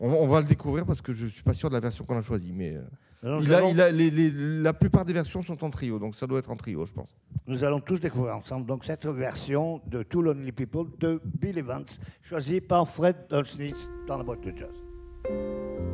On, 0.00 0.08
on 0.10 0.26
va 0.26 0.40
le 0.40 0.46
découvrir 0.46 0.84
parce 0.84 1.00
que 1.00 1.12
je 1.12 1.26
suis 1.26 1.42
pas 1.42 1.54
sûr 1.54 1.68
de 1.68 1.74
la 1.74 1.80
version 1.80 2.04
qu'on 2.04 2.16
a 2.16 2.20
choisie, 2.22 2.52
mais 2.52 2.74
euh, 2.76 2.82
Alors, 3.22 3.40
il 3.42 3.48
nous, 3.48 3.54
a- 3.54 3.56
allons, 3.58 3.70
il 3.70 3.80
a- 3.80 3.90
les- 3.92 4.10
les- 4.10 4.30
la 4.60 4.72
plupart 4.72 5.04
des 5.04 5.12
versions 5.12 5.42
sont 5.42 5.62
en 5.64 5.70
trio, 5.70 5.98
donc 5.98 6.14
ça 6.16 6.26
doit 6.26 6.38
être 6.40 6.50
en 6.50 6.56
trio, 6.56 6.84
je 6.84 6.92
pense. 6.92 7.14
nous 7.46 7.62
allons 7.62 7.80
tous 7.80 8.00
découvrir 8.00 8.36
ensemble 8.36 8.66
donc 8.66 8.84
cette 8.84 9.06
version 9.06 9.80
de 9.86 10.02
Two 10.02 10.22
Lonely 10.22 10.50
People 10.52 10.88
de 10.98 11.20
Bill 11.24 11.58
Evans, 11.58 11.84
choisie 12.22 12.60
par 12.60 12.88
Fred 12.88 13.16
Olsnitz 13.30 13.88
dans 14.08 14.18
la 14.18 14.24
boîte 14.24 14.40
de 14.42 14.52
jazz. 14.56 15.93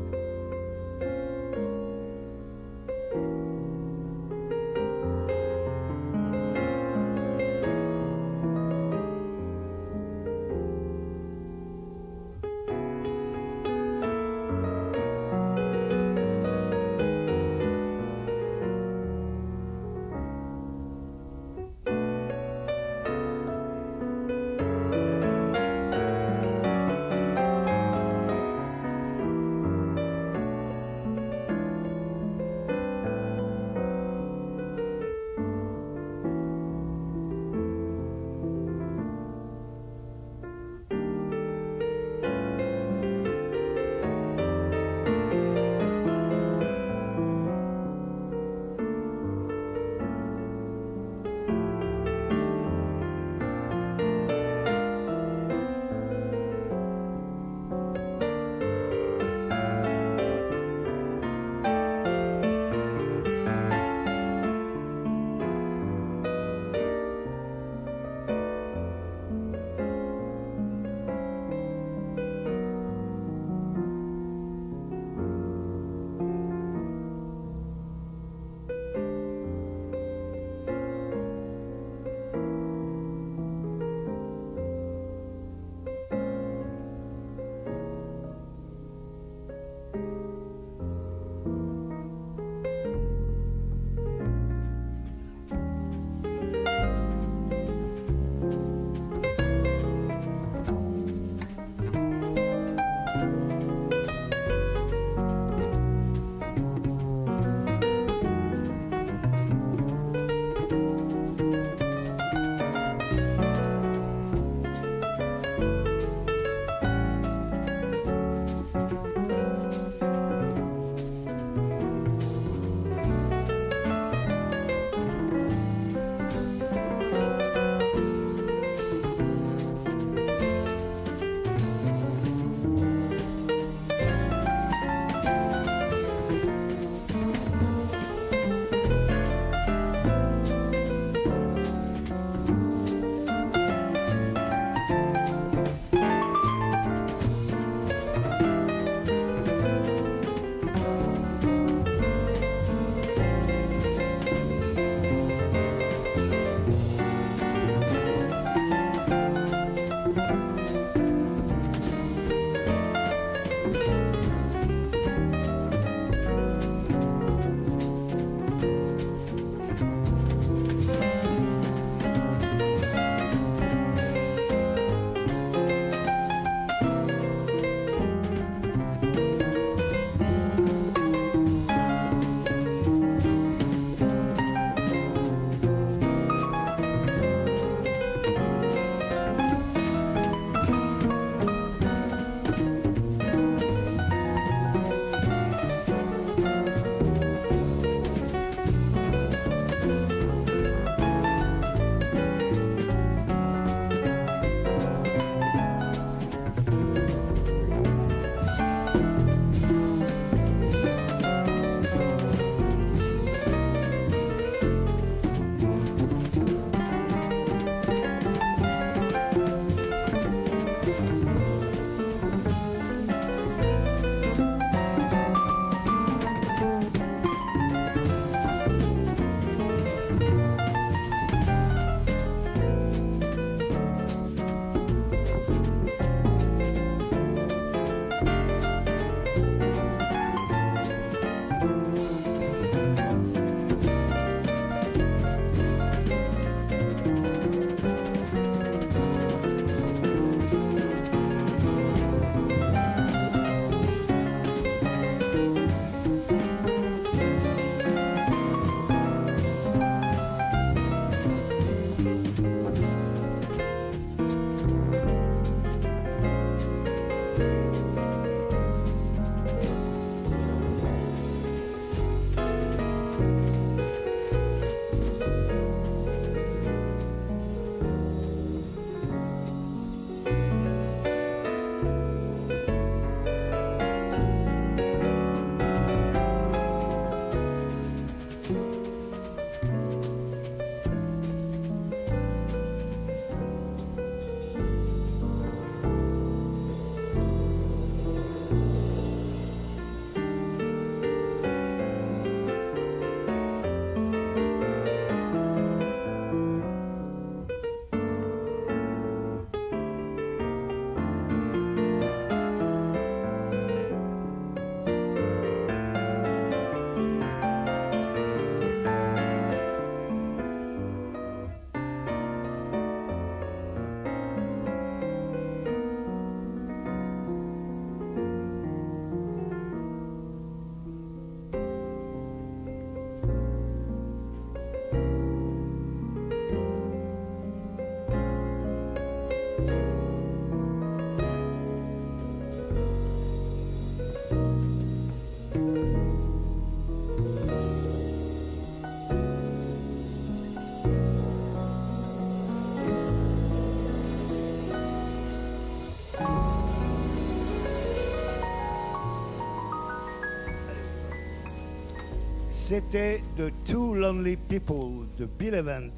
C'était 362.70 363.20
The 363.37 363.50
Two 363.66 363.94
Lonely 363.94 364.37
People 364.37 365.09
de 365.18 365.26
Bill 365.26 365.54
Evans, 365.54 365.90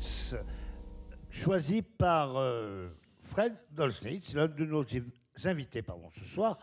choisi 1.29 1.83
par 1.83 2.39
euh, 2.39 2.89
Fred 3.25 3.53
Dolznitz, 3.73 4.33
l'un 4.35 4.49
de 4.49 4.65
nos 4.65 4.83
invités 5.45 5.83
pardon, 5.83 6.09
ce 6.09 6.25
soir. 6.25 6.59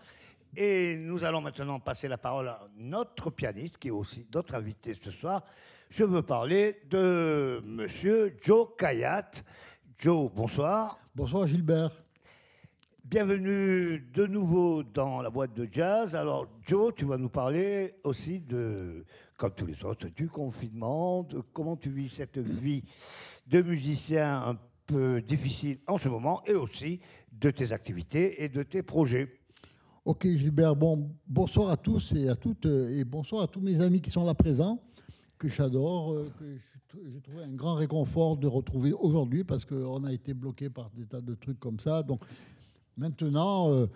Et 0.57 0.97
nous 0.97 1.23
allons 1.23 1.41
maintenant 1.41 1.79
passer 1.79 2.07
la 2.07 2.17
parole 2.17 2.47
à 2.47 2.67
notre 2.75 3.29
pianiste, 3.29 3.77
qui 3.77 3.89
est 3.89 3.91
aussi 3.91 4.27
notre 4.33 4.55
invité 4.55 4.95
ce 4.95 5.11
soir. 5.11 5.43
Je 5.91 6.05
veux 6.05 6.23
parler 6.23 6.81
de 6.89 7.61
Monsieur 7.63 8.35
Joe 8.41 8.69
Kayat. 8.79 9.29
Joe, 9.95 10.31
bonsoir. 10.33 10.97
Bonsoir 11.13 11.45
Gilbert. 11.45 11.91
Bienvenue 13.03 14.07
de 14.13 14.25
nouveau 14.25 14.81
dans 14.81 15.21
la 15.21 15.29
boîte 15.29 15.53
de 15.53 15.67
jazz. 15.71 16.15
Alors 16.15 16.47
Joe, 16.65 16.93
tu 16.95 17.05
vas 17.05 17.17
nous 17.17 17.29
parler 17.29 17.95
aussi 18.03 18.39
de, 18.39 19.03
comme 19.39 19.53
tous 19.53 19.65
les 19.65 19.85
autres, 19.85 20.09
du 20.09 20.27
confinement, 20.27 21.23
de 21.23 21.41
comment 21.53 21.77
tu 21.77 21.89
vis 21.89 22.09
cette 22.09 22.37
vie 22.37 22.83
de 23.47 23.61
musicien 23.61 24.43
un 24.45 24.57
peu 24.85 25.21
difficile 25.21 25.79
en 25.87 25.97
ce 25.97 26.09
moment 26.09 26.43
et 26.45 26.53
aussi 26.53 26.99
de 27.31 27.49
tes 27.49 27.71
activités 27.71 28.43
et 28.43 28.49
de 28.49 28.63
tes 28.63 28.83
projets. 28.83 29.31
Ok 30.03 30.27
Gilbert, 30.27 30.75
bon, 30.75 31.09
bonsoir 31.25 31.69
à 31.69 31.77
tous 31.77 32.11
et 32.11 32.27
à 32.27 32.35
toutes 32.35 32.65
et 32.65 33.05
bonsoir 33.05 33.43
à 33.43 33.47
tous 33.47 33.61
mes 33.61 33.79
amis 33.79 34.01
qui 34.01 34.09
sont 34.09 34.25
là 34.25 34.33
présents, 34.33 34.83
que 35.37 35.47
j'adore, 35.47 36.15
euh, 36.15 36.29
que 36.37 36.57
j'ai 37.09 37.21
trouvé 37.21 37.43
un 37.43 37.55
grand 37.55 37.75
réconfort 37.75 38.35
de 38.35 38.47
retrouver 38.47 38.91
aujourd'hui 38.91 39.45
parce 39.45 39.63
qu'on 39.63 40.03
a 40.03 40.11
été 40.11 40.33
bloqué 40.33 40.69
par 40.69 40.89
des 40.89 41.05
tas 41.05 41.21
de 41.21 41.35
trucs 41.35 41.61
comme 41.61 41.79
ça. 41.79 42.03
Donc 42.03 42.25
Maintenant, 42.99 43.71
euh, 43.71 43.87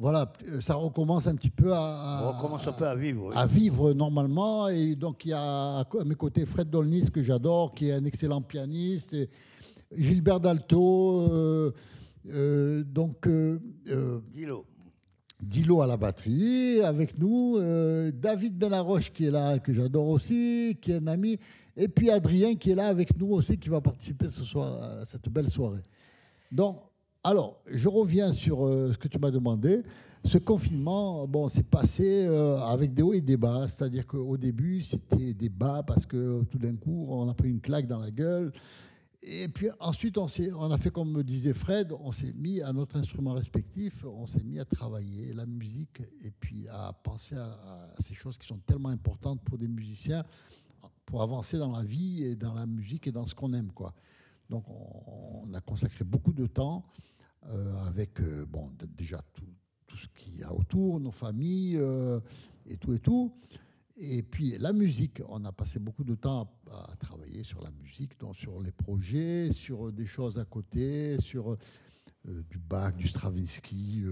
voilà, 0.00 0.32
ça 0.60 0.74
recommence 0.74 1.26
un 1.26 1.34
petit 1.34 1.50
peu 1.50 1.72
à, 1.72 2.22
On 2.24 2.32
recommence 2.32 2.66
un 2.66 2.72
peu 2.72 2.86
à 2.86 2.94
vivre. 2.94 3.36
À 3.36 3.46
vivre 3.46 3.92
normalement. 3.92 4.68
Et 4.68 4.94
donc, 4.94 5.24
il 5.24 5.30
y 5.30 5.32
a 5.32 5.80
à 5.80 5.86
mes 6.04 6.14
côtés 6.14 6.46
Fred 6.46 6.70
Dolnis, 6.70 7.10
que 7.10 7.22
j'adore, 7.22 7.74
qui 7.74 7.88
est 7.88 7.92
un 7.92 8.04
excellent 8.04 8.42
pianiste. 8.42 9.14
Et 9.14 9.28
Gilbert 9.96 10.40
Dalto. 10.40 11.28
Euh, 11.30 11.72
euh, 12.30 12.84
donc. 12.84 13.28
Dilo. 14.32 14.64
Dilo 15.40 15.82
à 15.82 15.86
la 15.86 15.96
batterie 15.96 16.80
avec 16.82 17.18
nous. 17.18 17.58
David 18.12 18.58
Benaroche, 18.58 19.12
qui 19.12 19.26
est 19.26 19.30
là, 19.30 19.58
que 19.58 19.72
j'adore 19.72 20.08
aussi, 20.08 20.76
qui 20.80 20.92
est 20.92 20.96
un 20.96 21.06
ami. 21.06 21.38
Et 21.76 21.88
puis 21.88 22.10
Adrien, 22.10 22.56
qui 22.56 22.72
est 22.72 22.74
là 22.74 22.88
avec 22.88 23.16
nous 23.16 23.28
aussi, 23.28 23.56
qui 23.56 23.68
va 23.68 23.80
participer 23.80 24.28
ce 24.30 24.44
soir 24.44 25.00
à 25.00 25.04
cette 25.04 25.28
belle 25.28 25.48
soirée. 25.48 25.82
Donc, 26.50 26.80
alors, 27.24 27.60
je 27.66 27.88
reviens 27.88 28.32
sur 28.32 28.66
euh, 28.66 28.92
ce 28.92 28.98
que 28.98 29.08
tu 29.08 29.18
m'as 29.18 29.30
demandé. 29.30 29.82
Ce 30.24 30.38
confinement, 30.38 31.26
bon, 31.26 31.48
s'est 31.48 31.62
passé 31.62 32.26
euh, 32.26 32.58
avec 32.60 32.94
des 32.94 33.02
hauts 33.02 33.12
et 33.12 33.20
des 33.20 33.36
bas. 33.36 33.66
C'est-à-dire 33.68 34.06
qu'au 34.06 34.36
début, 34.36 34.82
c'était 34.82 35.34
des 35.34 35.48
bas 35.48 35.82
parce 35.82 36.06
que 36.06 36.42
tout 36.44 36.58
d'un 36.58 36.76
coup, 36.76 37.06
on 37.08 37.28
a 37.28 37.34
pris 37.34 37.50
une 37.50 37.60
claque 37.60 37.86
dans 37.86 37.98
la 37.98 38.10
gueule. 38.10 38.52
Et 39.22 39.48
puis 39.48 39.68
ensuite, 39.80 40.16
on, 40.16 40.26
on 40.56 40.70
a 40.70 40.78
fait 40.78 40.90
comme 40.90 41.10
me 41.10 41.24
disait 41.24 41.52
Fred, 41.52 41.92
on 41.92 42.12
s'est 42.12 42.32
mis 42.34 42.62
à 42.62 42.72
notre 42.72 42.96
instrument 42.96 43.34
respectif, 43.34 44.04
on 44.04 44.26
s'est 44.26 44.44
mis 44.44 44.60
à 44.60 44.64
travailler 44.64 45.32
la 45.34 45.44
musique 45.44 46.00
et 46.22 46.30
puis 46.30 46.66
à 46.68 46.92
penser 47.02 47.34
à, 47.34 47.46
à, 47.46 47.88
ces 47.98 48.14
choses 48.14 48.38
qui 48.38 48.46
sont 48.46 48.60
tellement 48.64 48.90
importantes 48.90 49.40
pour 49.42 49.58
des 49.58 49.68
musiciens 49.68 50.24
pour 51.04 51.22
avancer 51.22 51.58
dans 51.58 51.72
la 51.72 51.82
vie 51.82 52.24
et 52.24 52.36
dans 52.36 52.52
la 52.52 52.66
musique 52.66 53.06
et 53.06 53.12
dans 53.12 53.24
ce 53.24 53.34
qu'on 53.34 53.52
aime. 53.54 53.72
Quoi. 53.72 53.94
Donc 54.48 54.64
on, 54.68 55.52
a 55.54 55.60
consacré 55.60 56.04
beaucoup 56.04 56.32
de 56.32 56.46
temps 56.46 56.84
euh, 57.50 57.74
avec 57.86 58.20
euh, 58.20 58.44
bon, 58.46 58.70
déjà 58.96 59.22
tout, 59.32 59.46
tout 59.86 59.96
ce 59.96 60.06
qu'il 60.14 60.38
y 60.38 60.42
a 60.42 60.52
autour, 60.52 61.00
nos 61.00 61.10
familles 61.10 61.78
euh, 61.78 62.20
et 62.66 62.76
tout 62.76 62.92
et 62.92 62.98
tout. 62.98 63.32
Et 63.96 64.22
puis 64.22 64.56
la 64.58 64.72
musique, 64.72 65.22
on 65.28 65.44
a 65.44 65.52
passé 65.52 65.78
beaucoup 65.78 66.04
de 66.04 66.14
temps 66.14 66.50
à, 66.70 66.94
travailler 66.96 67.42
sur 67.42 67.60
la 67.62 67.70
musique, 67.70 68.18
donc 68.20 68.36
sur 68.36 68.60
les 68.62 68.72
projets, 68.72 69.50
sur 69.52 69.92
des 69.92 70.06
choses 70.06 70.38
à 70.38 70.44
côté, 70.44 71.18
sur 71.20 71.56
du 72.24 72.58
Bach, 72.58 72.94
du 72.94 73.08
Stravinsky 73.08 74.04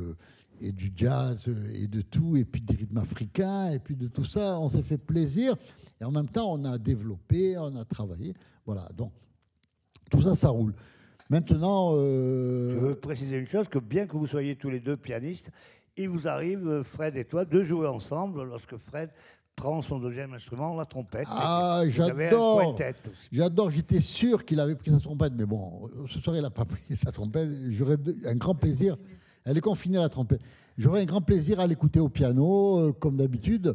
et 0.58 0.72
du 0.72 0.92
jazz 0.96 1.48
et 1.72 1.86
de 1.86 2.00
tout, 2.00 2.36
et 2.36 2.44
puis 2.44 2.62
des 2.62 2.74
rythmes 2.74 2.98
africains, 2.98 3.70
et 3.70 3.78
puis 3.78 3.94
de 3.94 4.08
tout 4.08 4.24
ça. 4.24 4.58
On 4.58 4.68
s'est 4.68 4.82
fait 4.82 4.98
plaisir 4.98 5.54
et 6.00 6.04
en 6.04 6.10
même 6.10 6.28
temps 6.28 6.52
on 6.52 6.64
a 6.64 6.78
développé, 6.78 7.56
on 7.56 7.76
a 7.76 7.84
travaillé. 7.84 8.34
Voilà, 8.64 8.88
donc 8.96 9.12
tout 10.10 10.22
ça, 10.22 10.36
ça 10.36 10.48
roule. 10.48 10.74
Maintenant. 11.30 11.92
Euh, 11.96 12.70
Je 12.70 12.78
veux 12.78 12.94
préciser 12.94 13.36
une 13.36 13.46
chose 13.48 13.68
que 13.68 13.78
bien 13.78 14.06
que 14.06 14.16
vous 14.16 14.26
soyez 14.26 14.56
tous 14.56 14.70
les 14.70 14.80
deux 14.80 14.96
pianistes, 14.96 15.50
il 15.96 16.08
vous 16.08 16.28
arrive, 16.28 16.82
Fred 16.82 17.16
et 17.16 17.24
toi, 17.24 17.44
de 17.44 17.62
jouer 17.62 17.88
ensemble 17.88 18.44
lorsque 18.44 18.76
Fred 18.76 19.10
prend 19.56 19.80
son 19.80 19.98
deuxième 19.98 20.34
instrument, 20.34 20.76
la 20.76 20.84
trompette. 20.84 21.26
Ah, 21.30 21.82
j'adore. 21.88 22.76
J'adore. 23.32 23.70
J'étais 23.70 24.02
sûr 24.02 24.44
qu'il 24.44 24.60
avait 24.60 24.74
pris 24.74 24.90
sa 24.90 24.98
trompette, 25.00 25.32
mais 25.34 25.46
bon, 25.46 25.88
ce 26.08 26.20
soir 26.20 26.36
il 26.36 26.42
n'a 26.42 26.50
pas 26.50 26.66
pris 26.66 26.82
sa 26.96 27.10
trompette. 27.10 27.48
J'aurais 27.70 27.96
un 28.26 28.34
grand 28.34 28.54
plaisir. 28.54 28.96
Elle 29.44 29.56
est 29.56 29.62
confinée 29.62 29.98
la 29.98 30.08
trompette. 30.10 30.42
J'aurais 30.76 31.00
un 31.00 31.04
grand 31.06 31.22
plaisir 31.22 31.58
à 31.58 31.66
l'écouter 31.66 32.00
au 32.00 32.10
piano, 32.10 32.78
euh, 32.78 32.92
comme 32.92 33.16
d'habitude. 33.16 33.74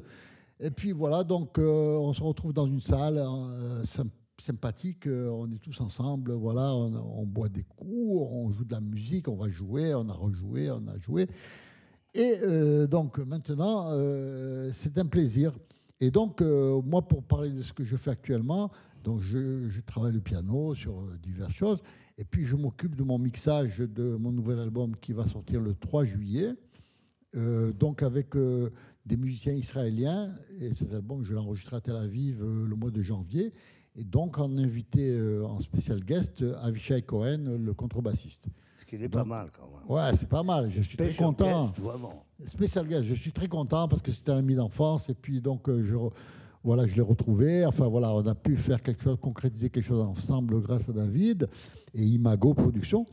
Et 0.59 0.69
puis 0.69 0.91
voilà, 0.91 1.23
donc 1.23 1.57
euh, 1.57 1.97
on 1.97 2.13
se 2.13 2.21
retrouve 2.21 2.53
dans 2.53 2.67
une 2.67 2.81
salle 2.81 3.19
sympathique. 4.41 5.07
Euh, 5.07 5.29
on 5.29 5.51
est 5.51 5.59
tous 5.59 5.79
ensemble, 5.81 6.33
voilà, 6.33 6.73
on, 6.75 7.25
boit 7.25 7.49
des 7.49 7.63
coups, 7.63 8.29
on 8.31 8.51
joue 8.51 8.65
de 8.65 8.73
la 8.73 8.81
musique, 8.81 9.27
on 9.27 9.35
va 9.35 9.47
jouer, 9.47 9.93
on 9.93 10.09
a 10.09 10.13
rejoué, 10.13 10.69
on 10.71 10.87
a 10.87 10.97
joué. 10.97 11.27
Et 12.13 12.37
euh, 12.43 12.87
donc 12.87 13.19
maintenant, 13.19 13.89
euh, 13.91 14.69
c'est 14.73 14.97
un 14.97 15.05
plaisir. 15.05 15.53
Et 15.99 16.09
donc, 16.09 16.41
moi, 16.41 17.03
pour 17.03 17.21
parler 17.21 17.51
de 17.51 17.61
ce 17.61 17.73
que 17.73 17.83
je 17.83 17.95
fais 17.95 18.09
actuellement, 18.09 18.71
donc 19.03 19.21
je, 19.21 19.79
travaille 19.81 20.13
le 20.13 20.19
piano 20.19 20.73
sur 20.73 21.03
diverses 21.21 21.53
choses. 21.53 21.79
Et 22.17 22.25
puis, 22.25 22.43
je 22.43 22.55
m'occupe 22.55 22.95
de 22.95 23.03
mon 23.03 23.19
mixage 23.19 23.77
de 23.77 24.15
mon 24.15 24.31
nouvel 24.31 24.57
album 24.57 24.95
qui 24.95 25.13
va 25.13 25.27
sortir 25.27 25.61
le 25.61 25.75
3 25.75 26.05
juillet. 26.05 26.55
donc, 27.35 28.01
avec 28.01 28.35
des 29.05 29.15
musiciens 29.15 29.53
israéliens. 29.53 30.33
Et 30.59 30.73
cet 30.73 30.91
album, 30.91 31.23
je 31.23 31.33
l'ai 31.35 31.39
enregistré 31.39 31.75
à 31.75 31.81
Tel 31.81 31.95
Aviv 31.95 32.41
le 32.41 32.75
mois 32.75 32.89
de 32.89 33.01
janvier. 33.03 33.53
Et 33.95 34.03
donc, 34.03 34.37
on 34.37 34.57
a 34.57 34.61
invité 34.61 35.11
euh, 35.11 35.45
en 35.45 35.59
spécial 35.59 35.99
guest 35.99 36.43
Avishai 36.61 37.01
Cohen, 37.01 37.57
le 37.59 37.73
contrebassiste. 37.73 38.47
Ce 38.77 38.85
qui 38.85 38.95
est 38.95 39.09
pas 39.09 39.25
mal 39.25 39.51
quand 39.51 39.67
même. 39.67 39.89
Ouais, 39.89 40.15
c'est 40.15 40.29
pas 40.29 40.43
mal. 40.43 40.69
Je 40.69 40.81
suis 40.81 40.97
très 40.97 41.13
content. 41.13 41.65
Guest, 41.65 41.79
vraiment. 41.79 42.25
Spécial 42.45 42.87
guest, 42.87 43.03
je 43.03 43.13
suis 43.13 43.31
très 43.31 43.47
content 43.47 43.87
parce 43.87 44.01
que 44.01 44.11
c'était 44.11 44.31
un 44.31 44.37
ami 44.37 44.55
d'enfance. 44.55 45.09
Et 45.09 45.13
puis, 45.13 45.41
donc, 45.41 45.67
euh, 45.67 45.83
je, 45.83 45.97
voilà, 46.63 46.87
je 46.87 46.95
l'ai 46.95 47.01
retrouvé. 47.01 47.65
Enfin, 47.65 47.87
voilà, 47.87 48.13
on 48.13 48.25
a 48.25 48.35
pu 48.35 48.55
faire 48.55 48.81
quelque 48.81 49.03
chose, 49.03 49.17
concrétiser 49.21 49.69
quelque 49.69 49.83
chose 49.83 50.01
ensemble 50.01 50.61
grâce 50.61 50.87
à 50.87 50.93
David 50.93 51.49
et 51.93 52.03
Imago 52.03 52.53
Production. 52.53 53.05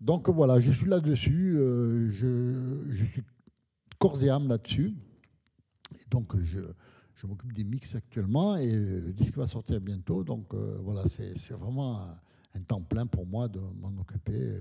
Donc, 0.00 0.28
voilà, 0.28 0.58
je 0.58 0.72
suis 0.72 0.88
là-dessus. 0.88 1.56
Euh, 1.56 2.08
je, 2.08 2.82
je, 2.90 3.04
suis 3.04 3.22
corps 3.98 4.22
et 4.24 4.28
âme 4.28 4.48
là-dessus. 4.48 4.92
Et 5.94 6.10
donc, 6.10 6.36
je 6.42 6.58
je 7.16 7.26
m'occupe 7.26 7.52
des 7.52 7.64
mix 7.64 7.94
actuellement 7.94 8.56
et 8.56 8.70
le 8.70 9.12
disque 9.12 9.36
va 9.36 9.46
sortir 9.46 9.80
bientôt. 9.80 10.22
Donc 10.22 10.52
euh, 10.54 10.78
voilà, 10.82 11.02
c'est 11.06 11.54
vraiment 11.54 12.00
un, 12.00 12.60
temps 12.66 12.80
plein 12.80 13.06
pour 13.06 13.26
moi 13.26 13.48
de 13.48 13.60
m'en 13.60 14.00
occuper 14.00 14.58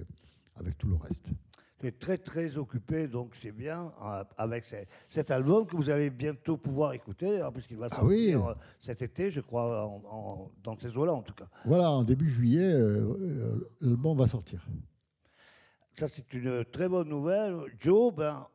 avec 0.58 0.78
tout 0.78 0.88
le 0.88 0.96
reste. 0.96 1.32
Tu 1.80 1.88
es 1.88 1.92
très 1.92 2.18
très 2.18 2.58
occupé, 2.58 3.08
donc 3.08 3.36
c'est 3.36 3.52
bien 3.52 3.94
euh, 4.04 4.24
avec 4.38 4.66
cet 5.10 5.32
album 5.32 5.66
que 5.66 5.76
vous 5.76 5.90
allez 5.90 6.10
bientôt 6.10 6.58
pouvoir 6.58 6.94
écouter, 6.94 7.42
hein, 7.42 7.52
puisqu'il 7.54 7.78
va 7.78 7.88
ah 7.92 7.96
sortir 7.96 8.48
euh, 8.48 8.54
cet 8.80 9.02
été, 9.02 9.30
je 9.30 9.42
crois, 9.42 9.90
dans 10.64 10.78
ces 10.78 10.98
eaux-là 10.98 11.14
en 11.14 11.22
tout 11.22 11.34
cas. 11.34 11.48
Voilà, 11.66 11.92
en 11.92 12.04
début 12.04 12.30
juillet, 12.30 12.74
l'album 13.82 14.18
va 14.18 14.28
sortir. 14.28 14.66
Ça, 15.94 16.10
c'est 16.10 16.34
une 16.34 16.66
très 16.66 16.90
bonne 16.90 17.08
nouvelle. 17.08 17.56
Joe, 17.80 18.14
ben, 18.14 18.46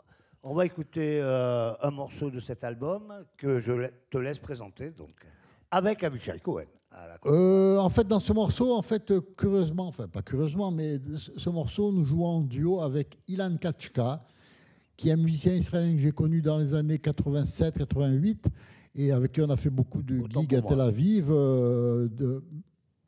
on 0.42 0.54
va 0.54 0.66
écouter 0.66 1.20
euh, 1.20 1.72
un 1.82 1.90
morceau 1.90 2.30
de 2.30 2.40
cet 2.40 2.64
album 2.64 3.12
que 3.36 3.58
je 3.58 3.72
te 4.10 4.18
laisse 4.18 4.38
présenter, 4.38 4.90
donc, 4.90 5.26
avec 5.70 6.02
Abishai 6.02 6.40
Cohen. 6.40 6.64
Euh, 7.26 7.78
en 7.78 7.88
fait, 7.88 8.06
dans 8.06 8.20
ce 8.20 8.32
morceau, 8.32 8.74
en 8.74 8.82
fait, 8.82 9.12
curieusement, 9.36 9.86
enfin 9.86 10.08
pas 10.08 10.22
curieusement, 10.22 10.70
mais 10.70 10.98
ce 11.16 11.50
morceau, 11.50 11.92
nous 11.92 12.04
jouons 12.04 12.26
en 12.26 12.40
duo 12.40 12.80
avec 12.80 13.18
Ilan 13.28 13.56
Kachka, 13.58 14.24
qui 14.96 15.08
est 15.08 15.12
un 15.12 15.16
musicien 15.16 15.54
israélien 15.54 15.94
que 15.94 16.00
j'ai 16.00 16.12
connu 16.12 16.42
dans 16.42 16.58
les 16.58 16.74
années 16.74 16.96
87-88 16.96 18.46
et 18.96 19.12
avec 19.12 19.32
qui 19.32 19.40
on 19.40 19.50
a 19.50 19.56
fait 19.56 19.70
beaucoup 19.70 20.02
de 20.02 20.24
gigs 20.28 20.54
à 20.54 20.62
Tel 20.62 20.80
Aviv 20.80 21.26
euh, 21.30 22.08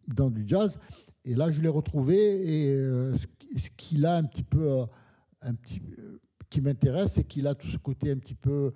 dans 0.06 0.30
du 0.30 0.44
jazz. 0.46 0.78
Et 1.24 1.34
là, 1.34 1.50
je 1.50 1.60
l'ai 1.60 1.68
retrouvé 1.68 2.16
et 2.16 2.74
ce 3.14 3.70
qu'il 3.76 4.06
a 4.06 4.16
un 4.16 4.24
petit 4.24 4.44
peu, 4.44 4.84
un 5.40 5.54
petit, 5.54 5.82
qui 6.52 6.60
m'intéresse, 6.60 7.12
c'est 7.12 7.24
qu'il 7.24 7.46
a 7.46 7.54
tout 7.54 7.66
ce 7.66 7.78
côté 7.78 8.10
un 8.10 8.18
petit 8.18 8.34
peu, 8.34 8.72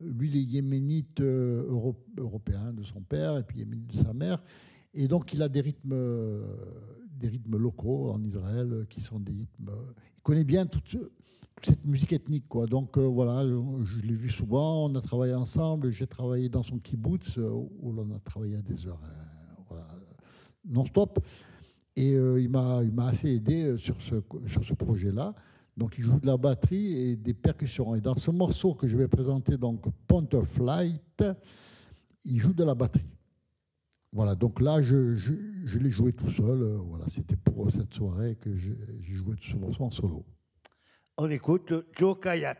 lui, 0.00 0.28
les 0.28 0.40
yéménites 0.40 1.20
euh, 1.20 1.64
européens 2.16 2.72
de 2.72 2.82
son 2.82 3.00
père 3.00 3.38
et 3.38 3.42
puis 3.42 3.60
yéménites 3.60 3.96
de 3.96 4.02
sa 4.02 4.12
mère. 4.12 4.42
Et 4.94 5.06
donc, 5.08 5.32
il 5.32 5.42
a 5.42 5.48
des 5.48 5.60
rythmes, 5.60 5.94
des 7.18 7.28
rythmes 7.28 7.56
locaux 7.56 8.10
en 8.10 8.22
Israël 8.24 8.86
qui 8.90 9.00
sont 9.00 9.20
des 9.20 9.32
rythmes. 9.32 9.70
Il 10.16 10.22
connaît 10.22 10.44
bien 10.44 10.66
toutes, 10.66 10.96
cette 11.62 11.84
musique 11.84 12.12
ethnique. 12.12 12.48
Quoi. 12.48 12.66
Donc 12.66 12.96
euh, 12.96 13.02
voilà, 13.02 13.46
je 13.46 14.06
l'ai 14.06 14.14
vu 14.14 14.30
souvent, 14.30 14.86
on 14.86 14.94
a 14.94 15.00
travaillé 15.00 15.34
ensemble, 15.34 15.90
j'ai 15.90 16.06
travaillé 16.06 16.48
dans 16.48 16.62
son 16.62 16.78
kibbutz 16.78 17.38
euh, 17.38 17.50
où 17.80 17.92
l'on 17.92 18.10
a 18.14 18.18
travaillé 18.20 18.56
à 18.56 18.62
des 18.62 18.86
heures 18.86 19.00
euh, 19.72 19.76
non-stop. 20.68 21.20
Et 21.96 22.12
il 22.12 22.48
m'a 22.48 23.06
assez 23.08 23.34
aidé 23.34 23.76
sur 23.76 24.00
ce, 24.00 24.14
sur 24.46 24.64
ce 24.64 24.72
projet-là. 24.72 25.34
Donc 25.76 25.96
il 25.98 26.04
joue 26.04 26.18
de 26.18 26.26
la 26.26 26.36
batterie 26.36 26.92
et 27.10 27.16
des 27.16 27.34
percussions. 27.34 27.94
Et 27.94 28.00
dans 28.00 28.16
ce 28.16 28.30
morceau 28.30 28.74
que 28.74 28.86
je 28.86 28.96
vais 28.96 29.08
présenter, 29.08 29.56
donc 29.56 29.84
Point 30.06 30.26
of 30.34 30.48
Flight, 30.48 31.24
il 32.24 32.38
joue 32.38 32.52
de 32.52 32.64
la 32.64 32.74
batterie. 32.74 33.06
Voilà, 34.12 34.34
donc 34.34 34.60
là, 34.60 34.82
je, 34.82 35.16
je, 35.16 35.32
je 35.64 35.78
l'ai 35.78 35.90
joué 35.90 36.12
tout 36.12 36.28
seul. 36.30 36.78
Voilà, 36.84 37.06
c'était 37.08 37.36
pour 37.36 37.70
cette 37.70 37.94
soirée 37.94 38.36
que 38.40 38.56
j'ai 38.56 38.76
joué 39.14 39.36
ce 39.40 39.56
morceau 39.56 39.84
en 39.84 39.90
solo. 39.90 40.24
On 41.16 41.30
écoute 41.30 41.72
Joe 41.96 42.18
Kayat. 42.20 42.56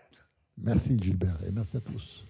Merci 0.57 0.99
Gilbert 1.01 1.39
et 1.47 1.51
merci 1.51 1.77
à 1.77 1.81
tous. 1.81 2.30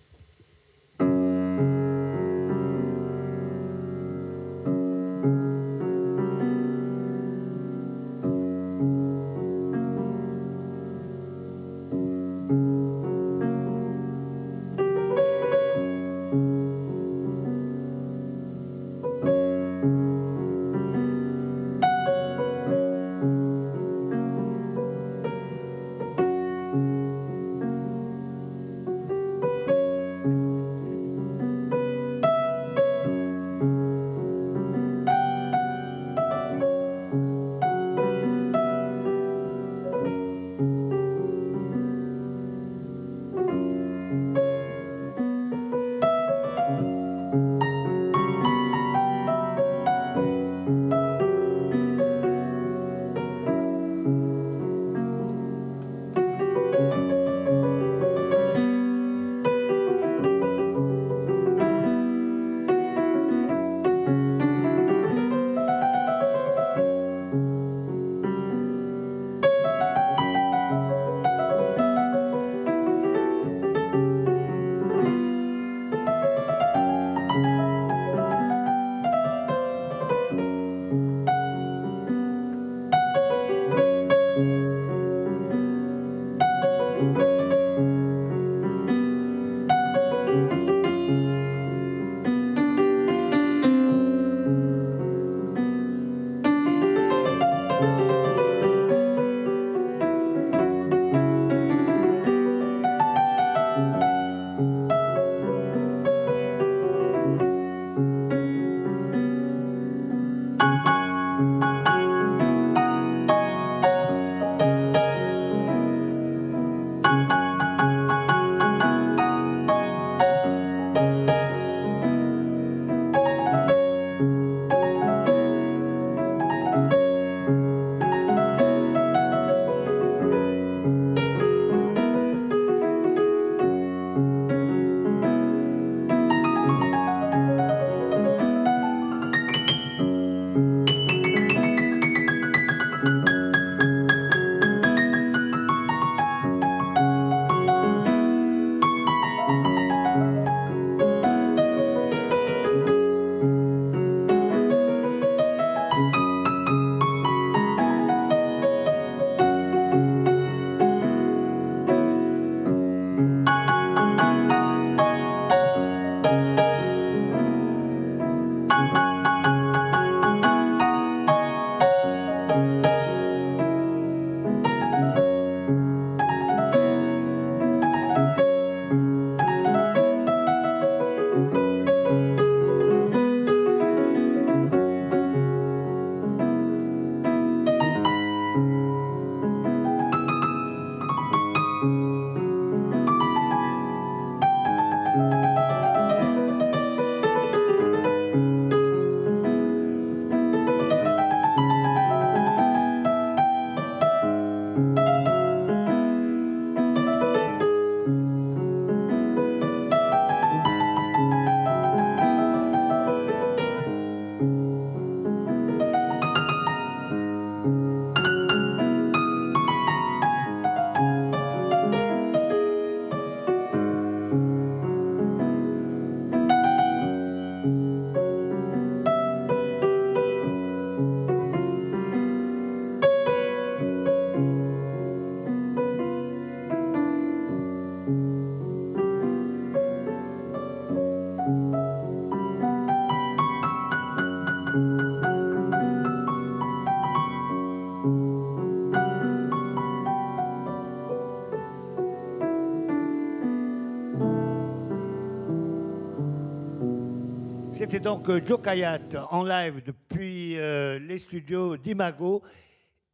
C'était 257.91 258.05
donc 258.05 258.29
euh, 258.29 258.41
Joe 258.47 258.63
Kayat 258.63 259.01
en 259.33 259.43
live 259.43 259.83
depuis 259.85 260.57
euh, 260.57 261.01
les 261.01 261.19
studios 261.19 261.77
d'Imago. 261.77 262.41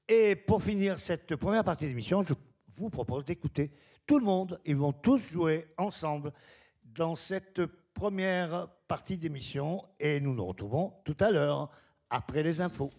Et 0.07 0.37
pour 0.37 0.63
finir 0.63 0.99
cette 0.99 1.35
première 1.37 1.65
partie 1.65 1.87
d'émission, 1.87 2.21
je 2.21 2.35
vous 2.75 2.91
propose 2.91 3.25
d'écouter 3.25 3.71
tout 4.07 4.19
le 4.19 4.25
monde. 4.27 4.61
Ils 4.67 4.77
vont 4.77 4.93
tous 4.93 5.31
jouer 5.31 5.69
ensemble 5.79 6.31
dans 6.85 7.15
cette 7.15 7.63
première 7.95 8.69
partie 8.87 9.17
d'émission 9.17 9.83
et 9.99 10.21
nous 10.21 10.35
nous 10.35 10.45
retrouvons 10.45 10.93
tout 11.07 11.17
à 11.21 11.31
l'heure 11.31 11.71
après 12.11 12.43
les 12.43 12.61
infos. 12.61 12.91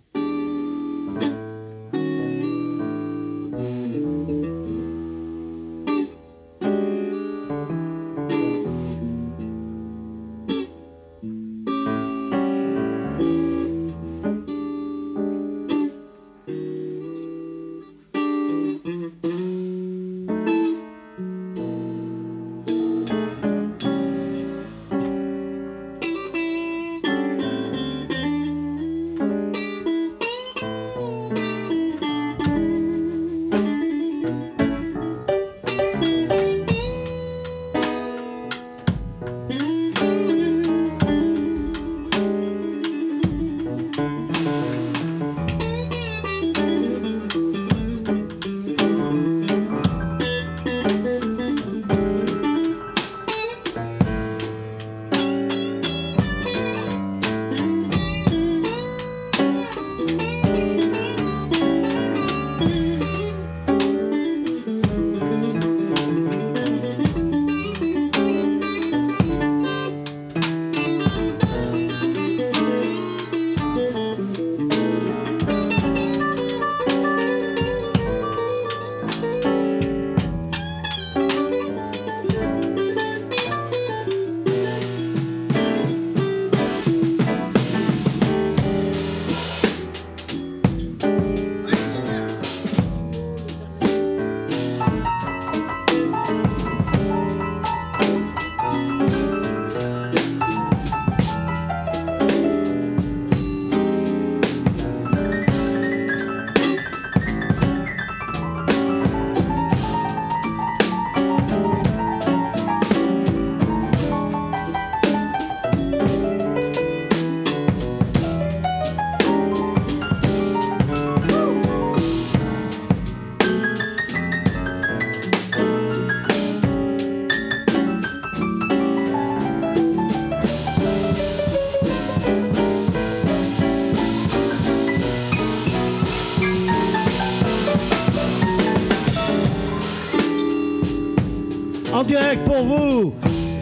Direct 142.20 142.44
pour 142.46 142.64
vous, 142.64 143.14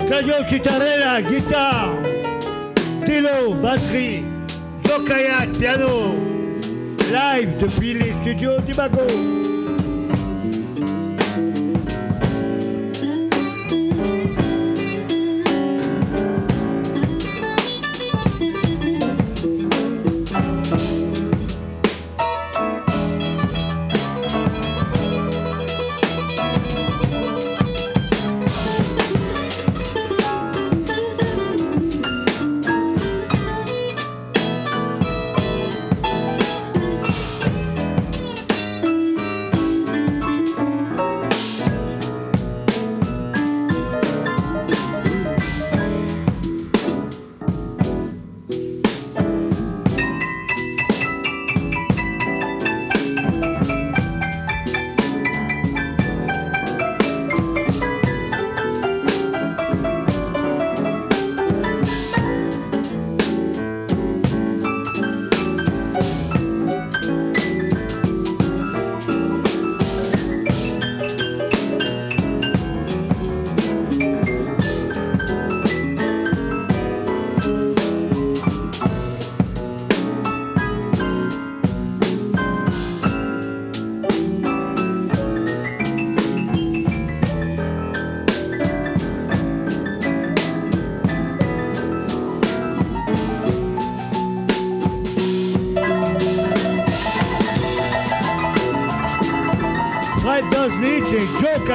Claudio 0.07 0.33
Chitarella, 0.47 1.21
guitare, 1.21 1.95
Tilo, 3.05 3.53
batterie, 3.61 4.23
Joe 4.87 5.03
Kayak, 5.03 5.51
piano, 5.57 6.15
live 7.11 7.57
depuis 7.59 7.93
les 7.93 8.11
studios 8.21 8.59
du 8.65 8.73
Bago. 8.73 9.34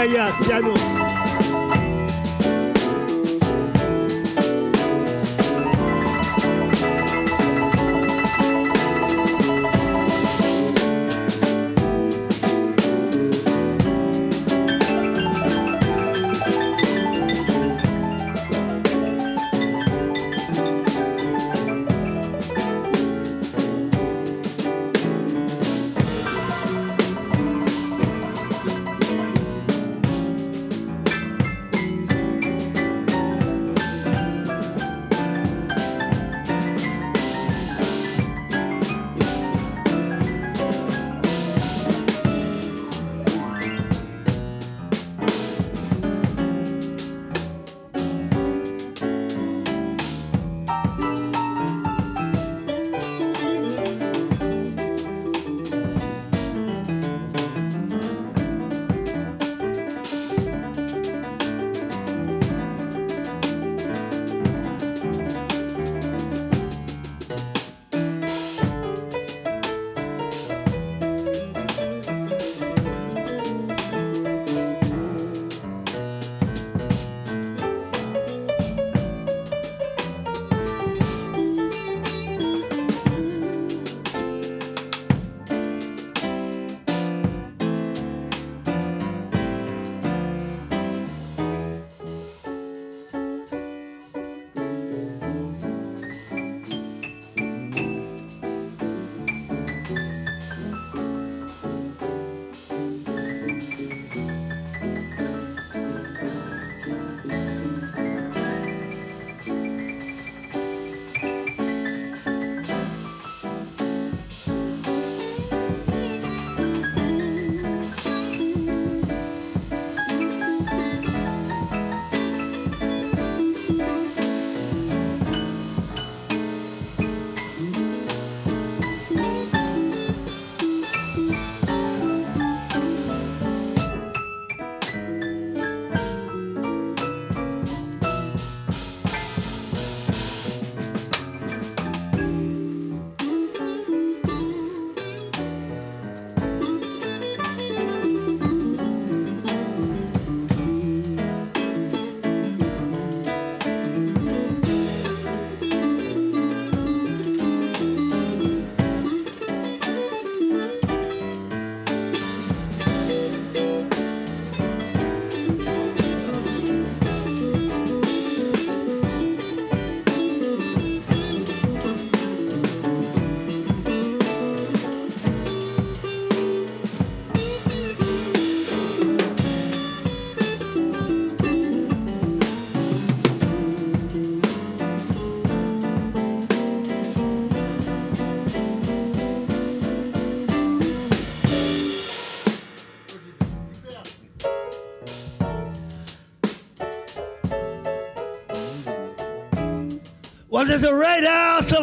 Et 0.01 0.09
Joe 0.09 0.17
Kayak, 0.17 0.33
piano. 0.41 0.89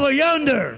yonder. 0.10 0.77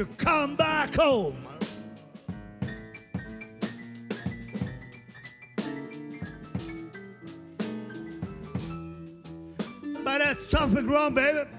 to 0.00 0.06
come 0.16 0.56
back 0.56 0.94
home. 0.94 1.36
But 10.02 10.18
there's 10.20 10.38
something 10.48 10.86
wrong, 10.86 11.14
baby. 11.14 11.50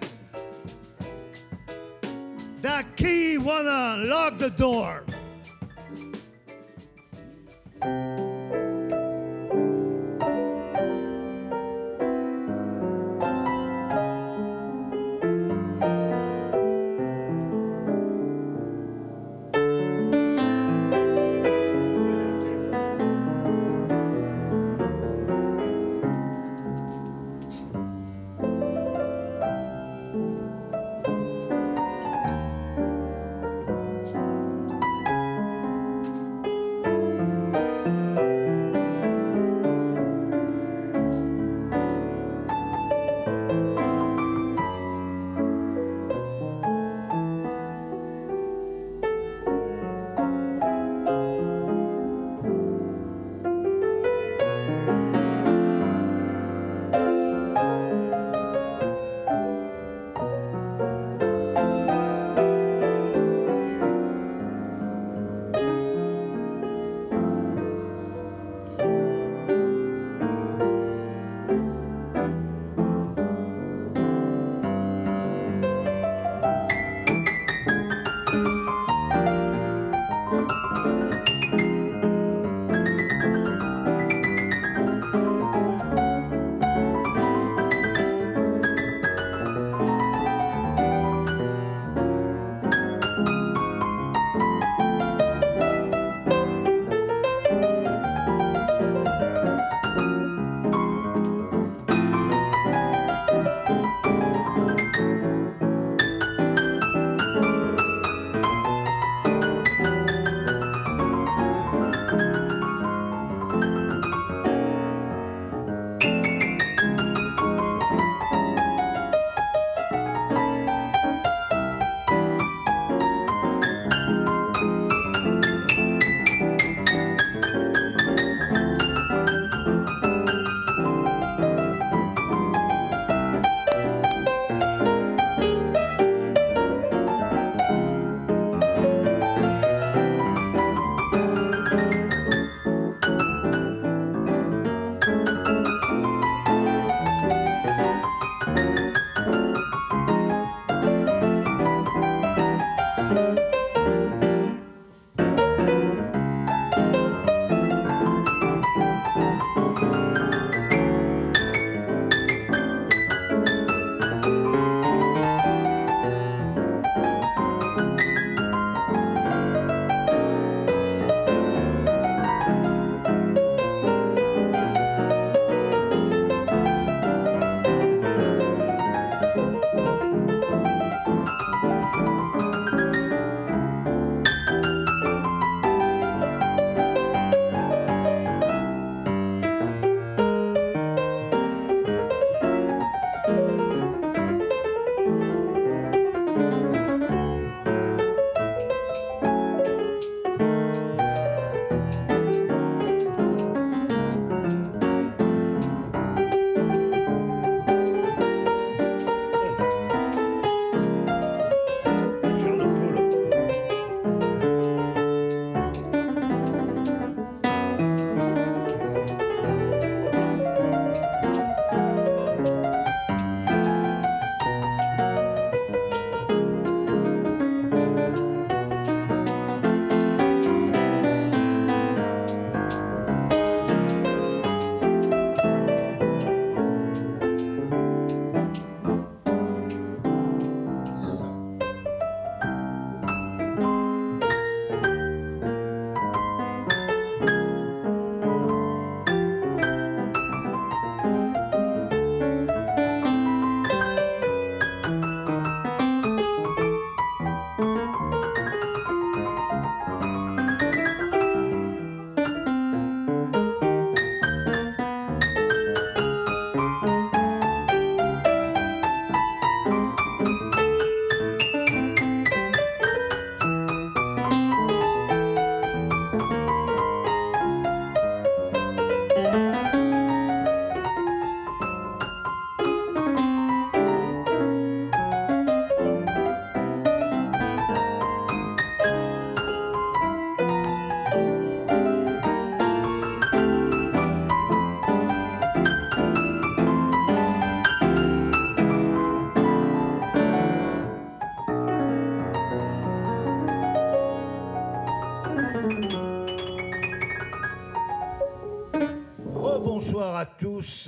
That 2.62 2.98
key 2.98 3.38
wanna 3.38 4.06
lock 4.08 4.40
the 4.40 4.50
door. 4.50 5.04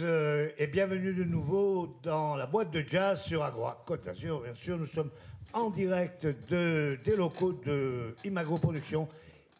Euh, 0.01 0.49
et 0.57 0.67
bienvenue 0.67 1.13
de 1.13 1.23
nouveau 1.23 1.97
dans 2.03 2.35
la 2.35 2.45
boîte 2.45 2.69
de 2.71 2.83
jazz 2.87 3.21
sur 3.21 3.43
Agora 3.43 3.81
Côte 3.85 4.05
d'Azur. 4.05 4.41
Bien 4.41 4.53
sûr, 4.53 4.77
nous 4.77 4.85
sommes 4.85 5.09
en 5.51 5.69
direct 5.69 6.27
de, 6.49 6.99
des 7.03 7.15
locaux 7.15 7.53
de 7.53 8.13
Imago 8.23 8.55
Productions 8.55 9.07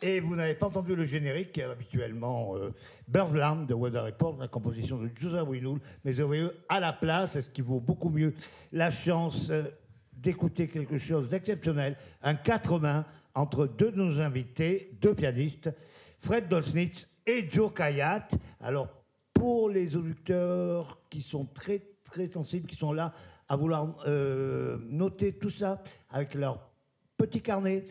et 0.02 0.20
vous 0.20 0.36
n'avez 0.36 0.54
pas 0.54 0.68
entendu 0.68 0.96
le 0.96 1.06
générique 1.06 1.54
qui 1.54 1.62
est 1.62 1.64
habituellement 1.64 2.56
euh, 2.56 2.72
Birdland 3.08 3.66
de 3.66 3.74
Weather 3.74 4.04
Report, 4.04 4.38
la 4.40 4.48
composition 4.48 4.98
de 4.98 5.10
Joseph 5.16 5.48
Winoul, 5.48 5.80
mais 6.06 6.20
eu 6.20 6.50
à 6.70 6.80
la 6.80 6.94
place, 6.94 7.40
ce 7.40 7.50
qui 7.50 7.62
vaut 7.62 7.80
beaucoup 7.80 8.10
mieux, 8.10 8.36
la 8.72 8.92
chance 8.92 9.50
euh, 9.50 9.64
d'écouter 10.12 10.68
quelque 10.68 10.98
chose 10.98 11.28
d'exceptionnel, 11.30 11.98
un 12.22 12.36
quatre 12.36 12.78
mains 12.78 13.06
entre 13.34 13.66
deux 13.66 13.92
de 13.92 13.98
nos 13.98 14.20
invités, 14.20 14.92
deux 15.02 15.16
pianistes, 15.16 15.72
Fred 16.20 16.48
Dolznitz 16.48 17.08
et 17.26 17.50
Joe 17.50 17.74
Kayat. 17.74 18.28
Alors, 18.62 19.03
pour 19.34 19.70
les 19.70 19.96
auditeurs 19.96 21.00
qui 21.10 21.22
sont 21.22 21.46
très, 21.46 21.82
très 22.04 22.28
sensibles, 22.28 22.68
qui 22.68 22.76
sont 22.76 22.94
là 22.94 23.14
à 23.50 23.56
vouloir 23.56 23.96
euh, 24.08 24.78
noter 24.90 25.34
tout 25.34 25.50
ça 25.50 25.82
avec 26.10 26.34
leur 26.36 26.70
petit 27.18 27.42
carnet 27.42 27.86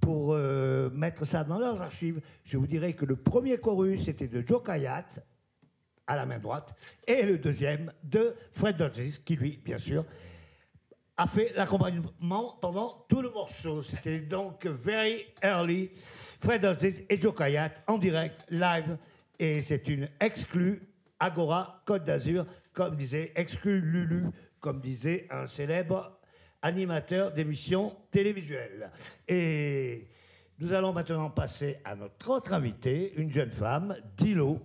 pour 0.00 0.34
euh, 0.34 0.90
mettre 0.90 1.24
ça 1.24 1.44
dans 1.44 1.58
leurs 1.58 1.80
archives, 1.80 2.20
je 2.44 2.58
vous 2.58 2.66
dirais 2.66 2.92
que 2.92 3.04
le 3.04 3.16
premier 3.16 3.58
chorus, 3.58 4.04
c'était 4.04 4.28
de 4.28 4.46
Joe 4.46 4.62
Kayat, 4.62 5.06
à 6.06 6.16
la 6.16 6.26
main 6.26 6.38
droite, 6.38 6.74
et 7.06 7.22
le 7.22 7.38
deuxième 7.38 7.90
de 8.02 8.34
Fred 8.52 8.76
Dolznitz, 8.76 9.18
qui 9.18 9.36
lui, 9.36 9.58
bien 9.64 9.78
sûr, 9.78 10.04
a 11.16 11.26
fait 11.26 11.52
l'accompagnement 11.54 12.58
pendant 12.60 13.06
tout 13.08 13.22
le 13.22 13.30
morceau. 13.30 13.82
C'était 13.82 14.20
donc 14.20 14.66
very 14.66 15.26
early. 15.42 15.90
Fred 16.40 16.60
Dolznitz 16.60 17.02
et 17.08 17.18
Joe 17.18 17.34
Kayat 17.34 17.72
en 17.86 17.96
direct, 17.96 18.44
live. 18.50 18.98
Et 19.38 19.62
c'est 19.62 19.88
une 19.88 20.08
exclue 20.20 20.82
Agora 21.18 21.82
Côte 21.84 22.04
d'Azur, 22.04 22.46
comme 22.72 22.96
disait, 22.96 23.32
exclue 23.34 23.80
Lulu, 23.80 24.26
comme 24.60 24.80
disait 24.80 25.26
un 25.30 25.46
célèbre 25.46 26.18
animateur 26.62 27.32
d'émissions 27.32 27.94
télévisuelles. 28.10 28.90
Et 29.28 30.08
nous 30.58 30.72
allons 30.72 30.92
maintenant 30.92 31.30
passer 31.30 31.78
à 31.84 31.94
notre 31.96 32.30
autre 32.30 32.52
invitée, 32.52 33.12
une 33.16 33.30
jeune 33.30 33.50
femme, 33.50 33.96
Dilo, 34.16 34.60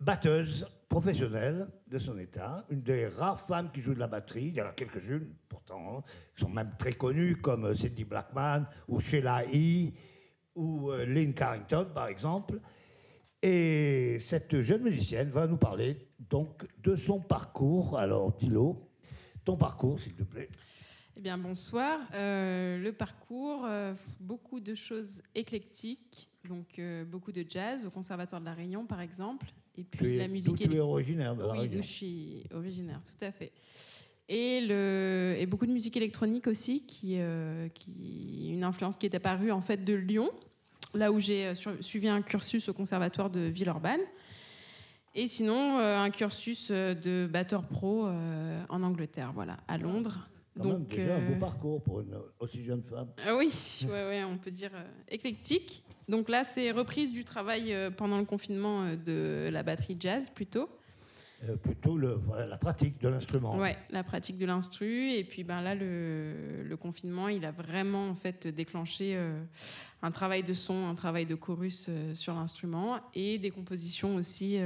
batteuse 0.00 0.66
professionnelle 0.88 1.68
de 1.86 1.98
son 1.98 2.18
état, 2.18 2.64
une 2.68 2.82
des 2.82 3.06
rares 3.06 3.40
femmes 3.40 3.70
qui 3.70 3.80
joue 3.80 3.94
de 3.94 4.00
la 4.00 4.08
batterie. 4.08 4.46
Il 4.46 4.54
y 4.54 4.62
en 4.62 4.66
a 4.66 4.72
quelques-unes, 4.72 5.32
pourtant, 5.48 5.98
hein, 5.98 6.02
qui 6.34 6.40
sont 6.42 6.50
même 6.50 6.72
très 6.78 6.94
connues, 6.94 7.36
comme 7.36 7.74
Cindy 7.74 8.04
Blackman 8.04 8.64
ou 8.88 8.98
Sheila 8.98 9.44
E. 9.44 9.92
ou 10.56 10.90
euh, 10.90 11.06
Lynn 11.06 11.32
Carrington, 11.32 11.86
par 11.94 12.08
exemple. 12.08 12.58
Et 13.42 14.18
cette 14.20 14.60
jeune 14.60 14.82
musicienne 14.82 15.30
va 15.30 15.46
nous 15.46 15.56
parler 15.56 15.96
donc 16.28 16.66
de 16.82 16.94
son 16.94 17.20
parcours. 17.20 17.98
Alors, 17.98 18.32
Dilo, 18.36 18.90
ton 19.44 19.56
parcours, 19.56 19.98
s'il 19.98 20.14
te 20.14 20.22
plaît. 20.22 20.50
Eh 21.16 21.20
bien, 21.22 21.38
bonsoir. 21.38 22.00
Euh, 22.14 22.78
le 22.78 22.92
parcours, 22.92 23.64
euh, 23.64 23.94
beaucoup 24.20 24.60
de 24.60 24.74
choses 24.74 25.22
éclectiques, 25.34 26.30
donc 26.48 26.78
euh, 26.78 27.04
beaucoup 27.04 27.32
de 27.32 27.44
jazz 27.48 27.84
au 27.84 27.90
Conservatoire 27.90 28.40
de 28.40 28.46
la 28.46 28.52
Réunion, 28.52 28.86
par 28.86 29.00
exemple, 29.00 29.46
et 29.76 29.84
puis 29.84 30.12
Tu 30.12 30.16
la 30.16 30.28
musique 30.28 30.56
d'où 30.56 30.68
tu 30.68 30.76
es 30.76 30.80
originaire 30.80 31.34
de 31.34 31.42
la 31.42 31.52
Oui, 31.52 31.68
d'où 31.68 31.78
je 31.78 31.86
suis 31.86 32.44
originaire, 32.54 33.00
tout 33.04 33.24
à 33.24 33.32
fait. 33.32 33.52
Et, 34.28 34.60
le, 34.60 35.34
et 35.38 35.46
beaucoup 35.46 35.66
de 35.66 35.72
musique 35.72 35.96
électronique 35.96 36.46
aussi, 36.46 36.86
qui, 36.86 37.18
qui 37.74 38.50
une 38.52 38.62
influence 38.62 38.96
qui 38.96 39.06
est 39.06 39.14
apparue 39.14 39.50
en 39.50 39.60
fait 39.60 39.84
de 39.84 39.94
Lyon, 39.94 40.30
là 40.94 41.12
où 41.12 41.20
j'ai 41.20 41.46
euh, 41.46 41.54
suivi 41.80 42.08
un 42.08 42.22
cursus 42.22 42.68
au 42.68 42.72
conservatoire 42.72 43.30
de 43.30 43.40
Villeurbanne. 43.40 44.00
Et 45.14 45.26
sinon, 45.26 45.78
euh, 45.78 45.98
un 45.98 46.10
cursus 46.10 46.68
euh, 46.70 46.94
de 46.94 47.28
batteur 47.30 47.64
pro 47.64 48.06
en 48.06 48.82
Angleterre, 48.82 49.32
voilà, 49.34 49.58
à 49.68 49.78
Londres. 49.78 50.28
Quand 50.56 50.64
même, 50.64 50.78
Donc, 50.78 50.88
déjà 50.88 51.16
un 51.16 51.30
beau 51.30 51.38
parcours 51.38 51.82
pour 51.82 52.00
une 52.00 52.16
aussi 52.38 52.62
jeune 52.64 52.82
femme. 52.82 53.08
ah 53.26 53.36
oui, 53.36 53.50
ouais, 53.84 54.06
ouais, 54.06 54.24
on 54.24 54.36
peut 54.36 54.50
dire 54.50 54.72
éclectique. 55.08 55.82
Donc 56.08 56.28
là, 56.28 56.42
c'est 56.42 56.72
reprise 56.72 57.12
du 57.12 57.24
travail 57.24 57.74
pendant 57.96 58.18
le 58.18 58.24
confinement 58.24 58.84
de 58.96 59.48
la 59.52 59.62
batterie 59.62 59.96
jazz 59.98 60.28
plutôt. 60.28 60.68
Euh, 61.48 61.56
plutôt 61.56 61.96
la 61.96 62.58
pratique 62.58 63.00
de 63.00 63.08
l'instrument. 63.08 63.56
Ouais, 63.56 63.78
la 63.90 64.02
pratique 64.02 64.36
de 64.36 64.44
l'instru. 64.44 65.10
Et 65.10 65.24
puis 65.24 65.42
ben 65.42 65.62
là, 65.62 65.74
le, 65.74 66.76
confinement, 66.78 67.28
il 67.28 67.46
a 67.46 67.50
vraiment 67.50 68.10
en 68.10 68.14
fait 68.14 68.46
déclenché 68.46 69.12
euh, 69.14 69.42
un 70.02 70.10
travail 70.10 70.42
de 70.42 70.52
son, 70.52 70.86
un 70.86 70.94
travail 70.94 71.24
de 71.24 71.34
chorus 71.34 71.86
euh, 71.88 72.14
sur 72.14 72.34
l'instrument 72.34 72.98
et 73.14 73.38
des 73.38 73.50
compositions 73.50 74.16
aussi 74.16 74.58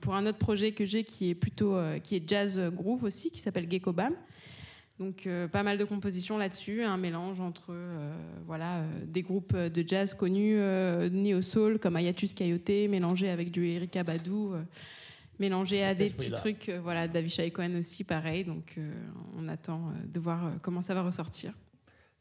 pour 0.00 0.16
un 0.16 0.26
autre 0.26 0.38
projet 0.38 0.72
que 0.72 0.84
j'ai 0.84 1.04
qui 1.04 1.30
est 1.30 1.36
plutôt 1.36 1.76
qui 2.02 2.16
est 2.16 2.28
jazz 2.28 2.60
groove 2.74 3.04
aussi, 3.04 3.30
qui 3.30 3.38
s'appelle 3.38 3.70
Gecko 3.70 3.92
Bam. 3.92 4.14
Donc 4.98 5.28
pas 5.50 5.62
mal 5.62 5.78
de 5.78 5.84
compositions 5.84 6.36
là-dessus, 6.36 6.82
un 6.82 6.96
mélange 6.96 7.40
entre 7.40 7.74
voilà 8.46 8.84
des 9.06 9.22
groupes 9.22 9.56
de 9.56 9.84
jazz 9.86 10.14
connus 10.14 10.56
néo 11.10 11.42
soul 11.42 11.78
comme 11.78 11.96
Ayatus 11.96 12.34
Coyote 12.34 12.88
mélangé 12.88 13.28
avec 13.28 13.50
du 13.50 13.66
Erika 13.66 14.04
Badu, 14.04 14.30
euh, 14.30 14.62
mélangé 15.42 15.82
à 15.84 15.94
des 15.94 16.08
petits 16.10 16.30
trucs 16.32 16.68
euh, 16.68 16.80
voilà 16.80 17.08
d'Avishai 17.08 17.50
Cohen 17.50 17.74
aussi 17.78 18.04
pareil. 18.04 18.44
Donc 18.44 18.74
euh, 18.78 18.92
on 19.36 19.48
attend 19.48 19.88
euh, 19.90 20.06
de 20.06 20.20
voir 20.20 20.40
comment 20.62 20.80
ça 20.82 20.94
va 20.94 21.02
ressortir. 21.02 21.52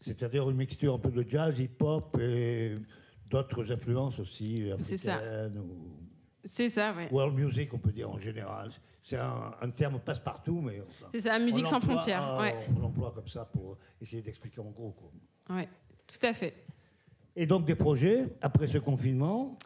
C'est-à-dire 0.02 0.50
une 0.50 0.58
mixture 0.58 0.96
un 0.96 1.00
peu 1.00 1.12
de 1.12 1.24
jazz, 1.30 1.60
hip-hop 1.60 2.18
et 2.20 2.74
d'autres 3.30 3.72
influences 3.72 4.20
aussi 4.20 4.70
C'est 4.80 4.98
ça. 4.98 5.16
africaines 5.18 5.58
ou 5.60 5.92
C'est 6.44 6.70
ça, 6.70 6.94
ouais. 6.98 7.08
world 7.12 7.36
music, 7.38 7.72
on 7.74 7.78
peut 7.78 7.92
dire 7.92 8.10
en 8.10 8.18
général. 8.18 8.72
C'est 9.04 9.18
un, 9.18 9.52
un 9.62 9.70
terme 9.70 10.00
passe-partout, 10.00 10.60
mais 10.62 10.80
enfin, 10.82 11.06
C'est 11.14 11.22
ça, 11.22 11.38
musique 11.40 11.66
sans 11.68 11.80
frontières. 11.80 12.34
euh, 12.34 12.42
Ouais, 12.42 12.56
On 12.76 12.80
l'emploie 12.82 13.12
comme 13.16 13.28
ça 13.28 13.46
pour 13.46 13.78
essayer 14.02 14.22
d'expliquer 14.24 14.60
en 14.62 14.72
gros. 14.72 14.92
quoi. 14.92 15.56
ouais, 15.56 15.68
tout 16.08 16.26
à 16.26 16.34
fait. 16.34 16.54
Et 17.36 17.46
donc 17.46 17.66
des 17.66 17.76
projets 17.76 18.26
après 18.42 18.68
ce 18.68 18.80
confinement? 18.80 19.58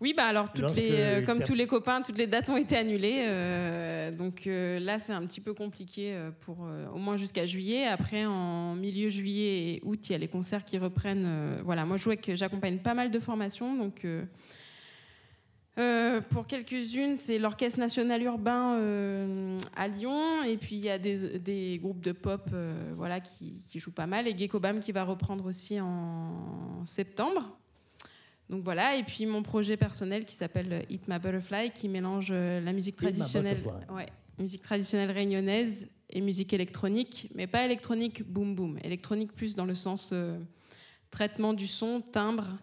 Oui, 0.00 0.14
bah 0.16 0.24
alors 0.24 0.50
toutes 0.50 0.74
les, 0.76 0.92
euh, 0.92 1.18
il 1.20 1.24
comme 1.24 1.42
tous 1.42 1.54
les 1.54 1.66
copains, 1.66 2.00
toutes 2.00 2.16
les 2.16 2.26
dates 2.26 2.48
ont 2.48 2.56
été 2.56 2.76
annulées. 2.76 3.24
euh, 3.26 4.10
donc 4.10 4.46
euh, 4.46 4.80
là, 4.80 4.98
c'est 4.98 5.12
un 5.12 5.26
petit 5.26 5.40
peu 5.40 5.52
compliqué 5.52 6.16
pour 6.40 6.66
au 6.94 6.98
moins 6.98 7.16
jusqu'à 7.16 7.44
juillet. 7.44 7.86
Après, 7.86 8.24
en 8.24 8.74
milieu 8.74 9.10
juillet 9.10 9.74
et 9.74 9.80
août, 9.84 10.08
il 10.08 10.12
y 10.12 10.14
a 10.14 10.18
les 10.18 10.28
concerts 10.28 10.64
qui 10.64 10.78
reprennent. 10.78 11.60
voilà, 11.64 11.84
moi, 11.84 11.96
je 11.98 12.04
vois 12.04 12.16
que 12.16 12.34
j'accompagne 12.34 12.78
pas 12.78 12.94
mal 12.94 13.10
de 13.10 13.18
formations, 13.18 13.76
donc. 13.76 14.06
euh, 15.78 16.20
pour 16.20 16.46
quelques-unes, 16.46 17.16
c'est 17.16 17.38
l'Orchestre 17.38 17.78
national 17.78 18.22
urbain 18.22 18.74
euh, 18.74 19.58
à 19.76 19.88
Lyon, 19.88 20.42
et 20.42 20.56
puis 20.56 20.76
il 20.76 20.84
y 20.84 20.90
a 20.90 20.98
des, 20.98 21.38
des 21.38 21.78
groupes 21.78 22.00
de 22.00 22.12
pop 22.12 22.42
euh, 22.52 22.92
voilà, 22.96 23.20
qui, 23.20 23.62
qui 23.70 23.78
jouent 23.80 23.92
pas 23.92 24.06
mal, 24.06 24.26
et 24.28 24.36
Gecko 24.36 24.60
Bam 24.60 24.80
qui 24.80 24.92
va 24.92 25.04
reprendre 25.04 25.46
aussi 25.46 25.80
en 25.80 26.84
septembre. 26.84 27.56
Donc 28.50 28.64
voilà, 28.64 28.96
et 28.96 29.04
puis 29.04 29.26
mon 29.26 29.42
projet 29.42 29.76
personnel 29.76 30.24
qui 30.24 30.34
s'appelle 30.34 30.84
Eat 30.90 31.06
My 31.06 31.20
Butterfly, 31.20 31.70
qui 31.70 31.88
mélange 31.88 32.30
euh, 32.32 32.60
la 32.60 32.72
musique 32.72 32.96
traditionnelle, 32.96 33.62
ouais, 33.94 34.06
musique 34.40 34.62
traditionnelle 34.62 35.12
réunionnaise 35.12 35.88
et 36.10 36.20
musique 36.20 36.52
électronique, 36.52 37.30
mais 37.36 37.46
pas 37.46 37.64
électronique 37.64 38.28
boom 38.28 38.56
boom, 38.56 38.78
électronique 38.82 39.32
plus 39.32 39.54
dans 39.54 39.64
le 39.64 39.76
sens 39.76 40.10
euh, 40.12 40.36
traitement 41.10 41.54
du 41.54 41.68
son, 41.68 42.00
timbre 42.00 42.58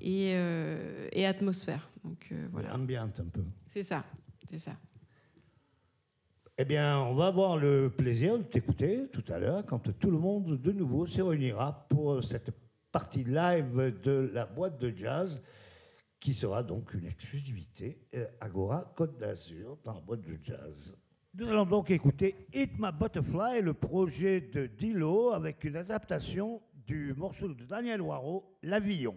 et, 0.00 0.32
euh, 0.34 1.08
et 1.12 1.24
atmosphère. 1.24 1.88
Donc 2.04 2.28
euh, 2.30 2.46
voilà, 2.52 2.74
Ambiante 2.74 3.18
un 3.20 3.24
peu. 3.24 3.42
c'est 3.66 3.82
ça, 3.82 4.04
c'est 4.50 4.58
ça. 4.58 4.72
Eh 6.58 6.64
bien, 6.64 6.98
on 6.98 7.14
va 7.14 7.28
avoir 7.28 7.56
le 7.56 7.88
plaisir 7.88 8.36
de 8.36 8.42
t'écouter 8.42 9.04
tout 9.12 9.24
à 9.28 9.38
l'heure 9.38 9.64
quand 9.64 9.96
tout 9.98 10.10
le 10.10 10.18
monde 10.18 10.60
de 10.60 10.72
nouveau 10.72 11.06
se 11.06 11.22
réunira 11.22 11.86
pour 11.88 12.22
cette 12.22 12.50
partie 12.92 13.24
live 13.24 13.98
de 14.02 14.30
la 14.32 14.46
boîte 14.46 14.78
de 14.78 14.90
jazz 14.94 15.42
qui 16.20 16.34
sera 16.34 16.62
donc 16.62 16.94
une 16.94 17.06
exclusivité 17.06 18.00
euh, 18.14 18.26
Agora 18.40 18.92
Côte 18.96 19.18
d'Azur 19.18 19.78
dans 19.84 19.94
la 19.94 20.00
boîte 20.00 20.22
de 20.22 20.38
jazz. 20.42 20.96
Nous 21.34 21.48
allons 21.48 21.66
donc 21.66 21.90
écouter 21.90 22.48
Hit 22.52 22.72
My 22.78 22.90
Butterfly, 22.92 23.62
le 23.62 23.74
projet 23.74 24.40
de 24.40 24.66
Dilo 24.66 25.30
avec 25.30 25.62
une 25.64 25.76
adaptation 25.76 26.60
du 26.86 27.14
morceau 27.14 27.48
de 27.48 27.64
Daniel 27.64 28.00
Waro, 28.00 28.58
L'Avillon. 28.62 29.14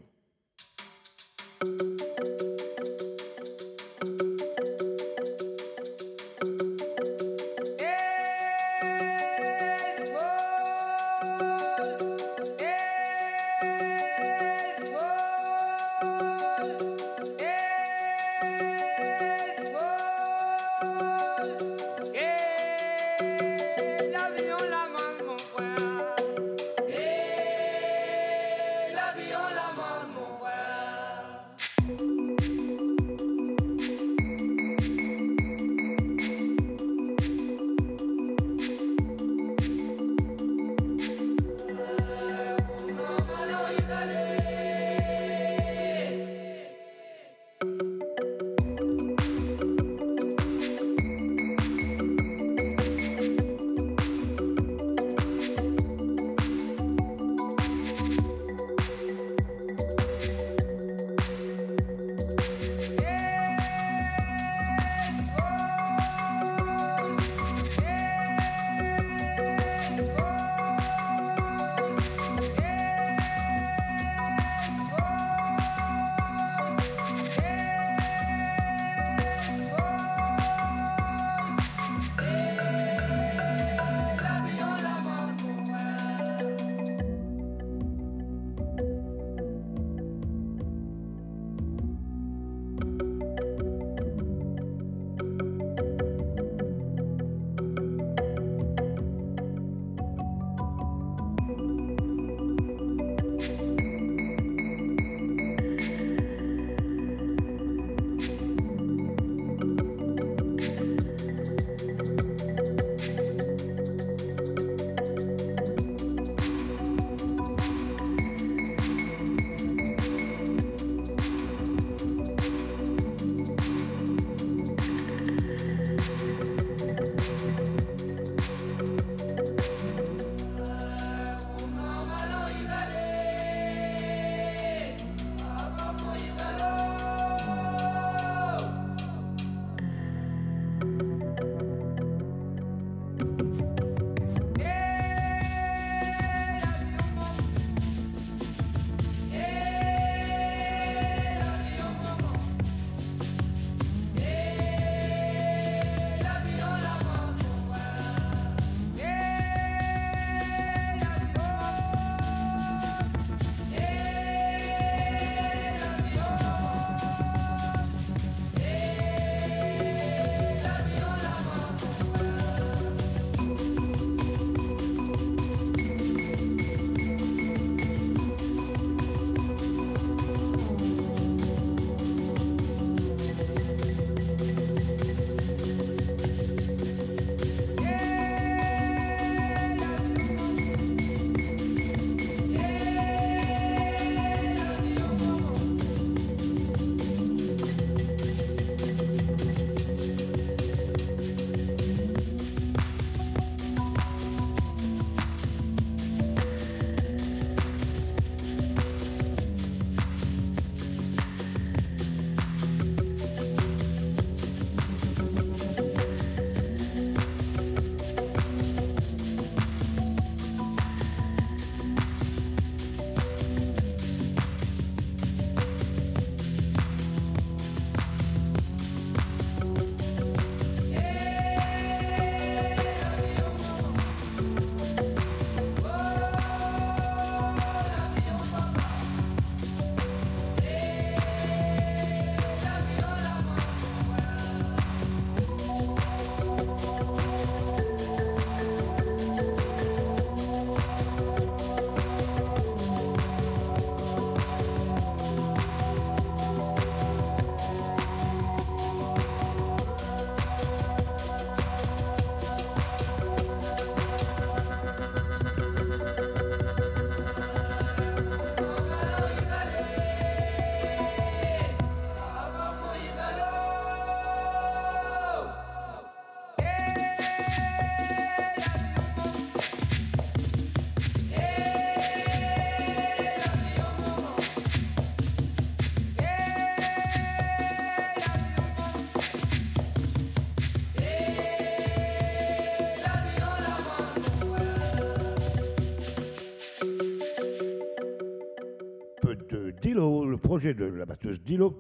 De 300.70 300.86
la 300.86 301.05
batteuse 301.05 301.41
Dilo, 301.41 301.80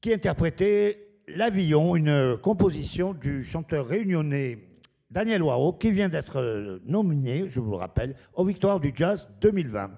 qui 0.00 0.12
interprétait 0.12 1.04
L'Avillon, 1.28 1.94
une 1.94 2.38
composition 2.38 3.12
du 3.12 3.42
chanteur 3.42 3.86
réunionnais 3.86 4.58
Daniel 5.10 5.42
Waro, 5.42 5.74
qui 5.74 5.90
vient 5.90 6.08
d'être 6.08 6.36
euh, 6.36 6.78
nominé, 6.86 7.48
je 7.48 7.60
vous 7.60 7.72
le 7.72 7.76
rappelle, 7.76 8.14
aux 8.34 8.44
Victoires 8.44 8.80
du 8.80 8.92
Jazz 8.94 9.28
2020. 9.40 9.90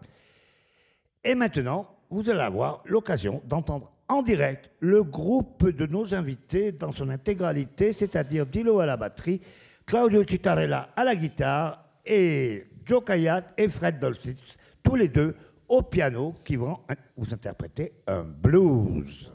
Et 1.24 1.34
maintenant, 1.34 1.88
vous 2.10 2.30
allez 2.30 2.40
avoir 2.40 2.82
l'occasion 2.86 3.42
d'entendre 3.46 3.92
en 4.08 4.22
direct 4.22 4.70
le 4.80 5.04
groupe 5.04 5.68
de 5.68 5.86
nos 5.86 6.14
invités 6.14 6.72
dans 6.72 6.92
son 6.92 7.10
intégralité, 7.10 7.92
c'est-à-dire 7.92 8.46
Dilo 8.46 8.80
à 8.80 8.86
la 8.86 8.96
batterie, 8.96 9.40
Claudio 9.86 10.24
Citarella 10.24 10.90
à 10.96 11.04
la 11.04 11.14
guitare 11.14 11.84
et 12.04 12.66
Joe 12.84 13.04
Kayat 13.04 13.52
et 13.56 13.68
Fred 13.68 14.00
Dolcitz, 14.00 14.56
tous 14.82 14.96
les 14.96 15.08
deux 15.08 15.36
au 15.70 15.82
piano, 15.82 16.34
qui 16.44 16.56
vont 16.56 16.76
vous 17.16 17.32
interpréter 17.32 17.92
un 18.06 18.24
blues. 18.24 19.32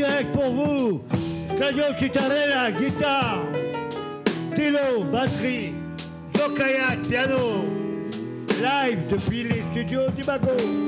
Direct 0.00 0.32
pour 0.32 0.50
vous, 0.50 1.02
Claudio 1.58 1.84
Citarella, 1.94 2.70
guitare, 2.72 3.42
Tilo, 4.54 5.04
batterie, 5.12 5.74
Joe 6.34 6.54
Kayak, 6.54 7.02
piano, 7.06 7.66
live 8.62 9.08
depuis 9.10 9.42
les 9.42 9.60
studios 9.70 10.08
d'Imago. 10.16 10.56
Fred 10.56 10.79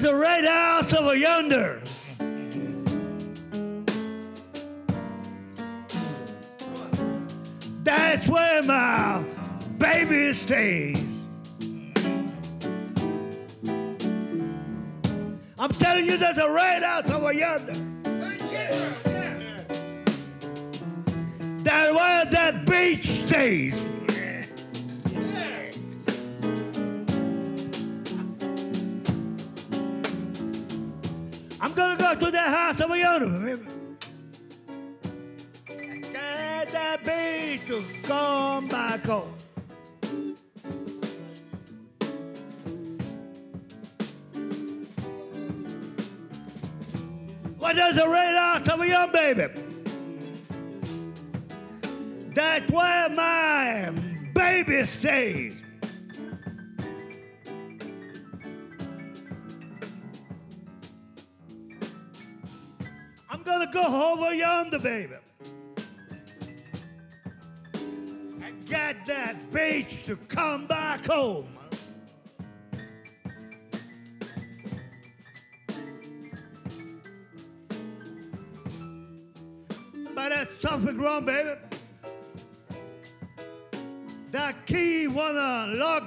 piano. 0.00 0.16
a 0.16 0.20
red 0.20 0.44
house 0.44 0.92
over 0.92 1.14
yonder? 1.14 1.80
That's 7.82 8.28
where 8.28 8.62
my 8.62 9.24
baby 9.78 10.32
stays. 10.32 11.05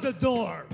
The 0.01 0.13
door. 0.13 0.65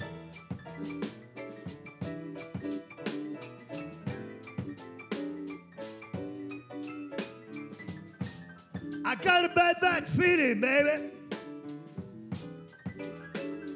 I 9.03 9.15
got 9.15 9.45
a 9.45 9.49
bad 9.49 9.79
back 9.81 10.07
feeling, 10.07 10.61
baby. 10.61 11.09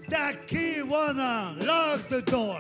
That 0.10 0.48
key 0.48 0.82
wanna 0.82 1.56
lock 1.62 2.08
the 2.10 2.22
door. 2.22 2.60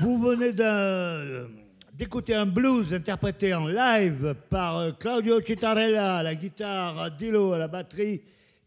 Vous 0.00 0.18
venez 0.18 0.52
d'un- 0.52 1.48
d'écouter 1.92 2.34
un 2.34 2.46
blues 2.46 2.94
interprété 2.94 3.52
en 3.54 3.66
live 3.68 4.34
par 4.48 4.78
euh, 4.78 4.92
Claudio 4.92 5.40
Citarella 5.42 6.18
à 6.18 6.22
la 6.22 6.34
guitare, 6.34 7.10
Dilo 7.16 7.52
à 7.52 7.58
la 7.58 7.68
batterie 7.68 8.22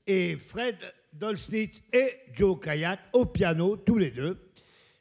et 0.05 0.35
Fred 0.37 0.75
Dolsnitz 1.11 1.81
et 1.91 2.09
Joe 2.33 2.59
Kayat 2.59 2.99
au 3.13 3.25
piano, 3.25 3.77
tous 3.77 3.97
les 3.97 4.11
deux. 4.11 4.37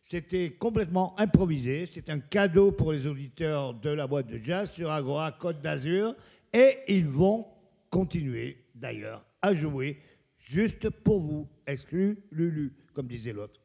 C'était 0.02 0.50
complètement 0.50 1.18
improvisé. 1.18 1.86
C'est 1.86 2.10
un 2.10 2.18
cadeau 2.20 2.72
pour 2.72 2.92
les 2.92 3.06
auditeurs 3.06 3.74
de 3.74 3.90
la 3.90 4.06
boîte 4.06 4.26
de 4.28 4.38
jazz 4.42 4.70
sur 4.70 4.90
Agora 4.90 5.32
Côte 5.32 5.60
d'Azur. 5.60 6.14
Et 6.52 6.78
ils 6.88 7.06
vont 7.06 7.46
continuer, 7.90 8.59
d'ailleurs, 8.74 9.24
à 9.40 9.54
jouer 9.54 9.98
juste 10.38 10.90
pour 10.90 11.20
vous, 11.20 11.48
exclu 11.66 12.18
Lulu, 12.30 12.74
comme 12.94 13.06
disait 13.06 13.32
l'autre. 13.32 13.59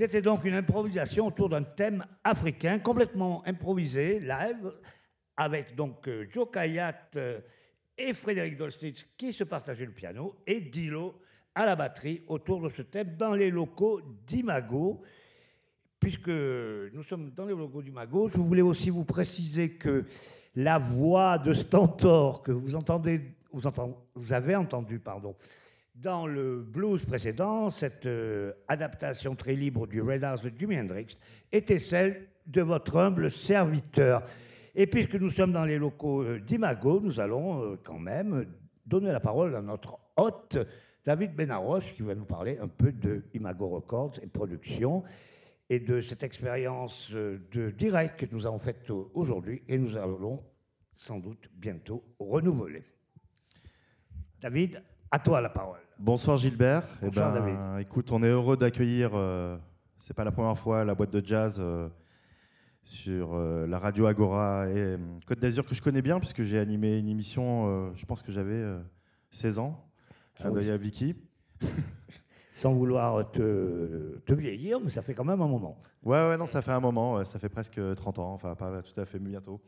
C'était 0.00 0.22
donc 0.22 0.46
une 0.46 0.54
improvisation 0.54 1.26
autour 1.26 1.50
d'un 1.50 1.62
thème 1.62 2.06
africain, 2.24 2.78
complètement 2.78 3.46
improvisé, 3.46 4.18
live, 4.18 4.72
avec 5.36 5.74
donc 5.74 6.08
euh, 6.08 6.24
Joe 6.30 6.48
Kayat 6.50 7.10
euh, 7.16 7.38
et 7.98 8.14
Frédéric 8.14 8.56
Dolstitz 8.56 9.04
qui 9.18 9.30
se 9.30 9.44
partageaient 9.44 9.84
le 9.84 9.92
piano, 9.92 10.36
et 10.46 10.62
Dilo 10.62 11.20
à 11.54 11.66
la 11.66 11.76
batterie 11.76 12.22
autour 12.28 12.62
de 12.62 12.70
ce 12.70 12.80
thème 12.80 13.14
dans 13.18 13.34
les 13.34 13.50
locaux 13.50 14.00
d'Imago. 14.26 15.02
Puisque 15.98 16.28
nous 16.28 17.02
sommes 17.02 17.32
dans 17.32 17.44
les 17.44 17.54
locaux 17.54 17.82
d'Imago, 17.82 18.26
je 18.28 18.38
voulais 18.38 18.62
aussi 18.62 18.88
vous 18.88 19.04
préciser 19.04 19.72
que 19.72 20.06
la 20.54 20.78
voix 20.78 21.36
de 21.36 21.52
Stentor 21.52 22.42
que 22.42 22.52
vous 22.52 22.70
vous, 24.14 24.32
avez 24.32 24.56
entendu, 24.56 24.98
pardon, 24.98 25.36
dans 26.02 26.26
le 26.26 26.62
blues 26.62 27.04
précédent, 27.04 27.70
cette 27.70 28.06
euh, 28.06 28.52
adaptation 28.68 29.34
très 29.34 29.54
libre 29.54 29.86
du 29.86 30.00
Red 30.00 30.24
House 30.24 30.42
de 30.42 30.52
Jimi 30.56 30.78
Hendrix 30.78 31.18
était 31.52 31.78
celle 31.78 32.28
de 32.46 32.62
votre 32.62 32.96
humble 32.96 33.30
serviteur. 33.30 34.22
Et 34.74 34.86
puisque 34.86 35.16
nous 35.16 35.28
sommes 35.28 35.52
dans 35.52 35.66
les 35.66 35.78
locaux 35.78 36.22
euh, 36.22 36.40
d'Imago, 36.40 37.00
nous 37.00 37.20
allons 37.20 37.62
euh, 37.62 37.76
quand 37.82 37.98
même 37.98 38.46
donner 38.86 39.12
la 39.12 39.20
parole 39.20 39.54
à 39.54 39.60
notre 39.60 39.98
hôte, 40.16 40.58
David 41.04 41.34
Benaroche, 41.34 41.94
qui 41.94 42.02
va 42.02 42.14
nous 42.14 42.24
parler 42.24 42.58
un 42.58 42.68
peu 42.68 42.92
de 42.92 43.24
Imago 43.34 43.68
Records 43.68 44.14
et 44.22 44.26
production 44.26 45.02
et 45.68 45.80
de 45.80 46.00
cette 46.00 46.22
expérience 46.22 47.12
de 47.12 47.70
direct 47.70 48.18
que 48.18 48.34
nous 48.34 48.46
avons 48.46 48.58
faite 48.58 48.90
aujourd'hui 49.14 49.62
et 49.68 49.78
nous 49.78 49.96
allons 49.96 50.42
sans 50.94 51.18
doute 51.18 51.48
bientôt 51.54 52.02
renouveler. 52.18 52.82
David, 54.40 54.82
à 55.10 55.18
toi 55.18 55.40
la 55.40 55.48
parole. 55.48 55.78
Bonsoir 55.98 56.36
Gilbert. 56.36 56.84
Bonsoir 57.02 57.34
eh 57.34 57.40
ben, 57.40 57.46
David. 57.46 57.80
Écoute, 57.80 58.12
on 58.12 58.22
est 58.22 58.28
heureux 58.28 58.56
d'accueillir, 58.56 59.10
euh, 59.14 59.56
c'est 59.98 60.14
pas 60.14 60.24
la 60.24 60.30
première 60.30 60.56
fois, 60.56 60.84
la 60.84 60.94
boîte 60.94 61.10
de 61.10 61.24
jazz 61.24 61.58
euh, 61.60 61.88
sur 62.82 63.34
euh, 63.34 63.66
la 63.66 63.78
radio 63.78 64.06
Agora 64.06 64.68
et 64.68 64.76
euh, 64.76 64.98
Côte 65.26 65.40
d'Azur 65.40 65.64
que 65.66 65.74
je 65.74 65.82
connais 65.82 66.02
bien 66.02 66.18
puisque 66.18 66.42
j'ai 66.42 66.58
animé 66.58 66.98
une 66.98 67.08
émission, 67.08 67.92
je 67.94 68.06
pense 68.06 68.22
que 68.22 68.32
j'avais 68.32 68.54
euh, 68.54 68.80
16 69.30 69.58
ans. 69.58 69.84
Ah 70.38 70.44
Clin 70.44 70.52
oui. 70.52 70.70
à 70.70 70.76
Vicky. 70.76 71.16
Sans 72.52 72.72
vouloir 72.72 73.30
te, 73.30 74.18
te 74.26 74.34
vieillir, 74.34 74.80
mais 74.80 74.90
ça 74.90 75.02
fait 75.02 75.14
quand 75.14 75.24
même 75.24 75.40
un 75.40 75.48
moment. 75.48 75.80
Ouais, 76.02 76.28
ouais, 76.28 76.36
non, 76.36 76.46
ça 76.46 76.62
fait 76.62 76.72
un 76.72 76.80
moment, 76.80 77.14
ouais, 77.14 77.24
ça 77.24 77.38
fait 77.38 77.48
presque 77.48 77.80
30 77.96 78.18
ans, 78.18 78.32
enfin 78.32 78.54
pas 78.54 78.82
tout 78.82 78.98
à 78.98 79.04
fait, 79.04 79.18
mais 79.18 79.30
bientôt. 79.30 79.60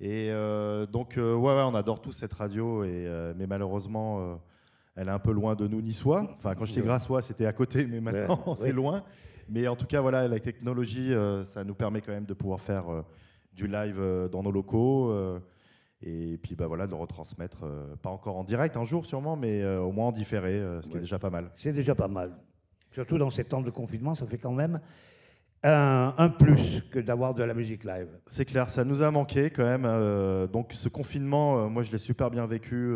Et 0.00 0.30
euh, 0.30 0.84
donc, 0.86 1.16
euh, 1.16 1.34
ouais, 1.34 1.54
ouais, 1.54 1.62
on 1.62 1.74
adore 1.74 2.00
tous 2.00 2.12
cette 2.12 2.32
radio, 2.32 2.82
et, 2.82 3.06
euh, 3.06 3.32
mais 3.36 3.46
malheureusement, 3.46 4.40
elle 4.94 5.08
est 5.08 5.12
un 5.12 5.18
peu 5.18 5.32
loin 5.32 5.54
de 5.54 5.66
nous 5.66 5.80
niçois. 5.80 6.34
Enfin, 6.36 6.54
quand 6.54 6.64
j'étais 6.64 6.82
grassois, 6.82 7.22
c'était 7.22 7.46
à 7.46 7.52
côté, 7.52 7.86
mais 7.86 8.00
maintenant, 8.00 8.42
Ouais, 8.46 8.54
c'est 8.56 8.72
loin. 8.72 9.04
Mais 9.48 9.66
en 9.68 9.76
tout 9.76 9.86
cas, 9.86 10.00
voilà, 10.00 10.28
la 10.28 10.40
technologie, 10.40 11.14
euh, 11.14 11.44
ça 11.44 11.64
nous 11.64 11.74
permet 11.74 12.00
quand 12.00 12.12
même 12.12 12.26
de 12.26 12.34
pouvoir 12.34 12.60
faire 12.60 12.90
euh, 12.92 13.02
du 13.52 13.66
live 13.66 13.96
euh, 13.98 14.28
dans 14.28 14.42
nos 14.42 14.50
locaux. 14.52 15.14
et 16.02 16.38
puis, 16.42 16.54
bah 16.54 16.66
voilà, 16.66 16.86
de 16.86 16.92
le 16.92 16.96
retransmettre, 16.96 17.64
pas 18.02 18.10
encore 18.10 18.36
en 18.36 18.44
direct 18.44 18.76
un 18.76 18.84
jour 18.84 19.06
sûrement, 19.06 19.36
mais 19.36 19.64
au 19.76 19.92
moins 19.92 20.08
en 20.08 20.12
différé, 20.12 20.60
ce 20.82 20.90
qui 20.90 20.96
est 20.96 21.00
déjà 21.00 21.18
pas 21.18 21.30
mal. 21.30 21.50
C'est 21.54 21.72
déjà 21.72 21.94
pas 21.94 22.08
mal. 22.08 22.32
Surtout 22.90 23.16
dans 23.18 23.30
ces 23.30 23.44
temps 23.44 23.62
de 23.62 23.70
confinement, 23.70 24.14
ça 24.14 24.26
fait 24.26 24.36
quand 24.36 24.52
même 24.52 24.80
un, 25.62 26.12
un 26.18 26.28
plus 26.28 26.82
que 26.90 26.98
d'avoir 26.98 27.34
de 27.34 27.42
la 27.44 27.54
musique 27.54 27.84
live. 27.84 28.08
C'est 28.26 28.44
clair, 28.44 28.68
ça 28.68 28.84
nous 28.84 29.02
a 29.02 29.10
manqué 29.10 29.50
quand 29.50 29.64
même. 29.64 30.48
donc 30.48 30.72
ce 30.72 30.88
confinement, 30.88 31.70
moi 31.70 31.84
je 31.84 31.92
l'ai 31.92 31.98
super 31.98 32.30
bien 32.30 32.46
vécu. 32.46 32.94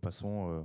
passons 0.00 0.64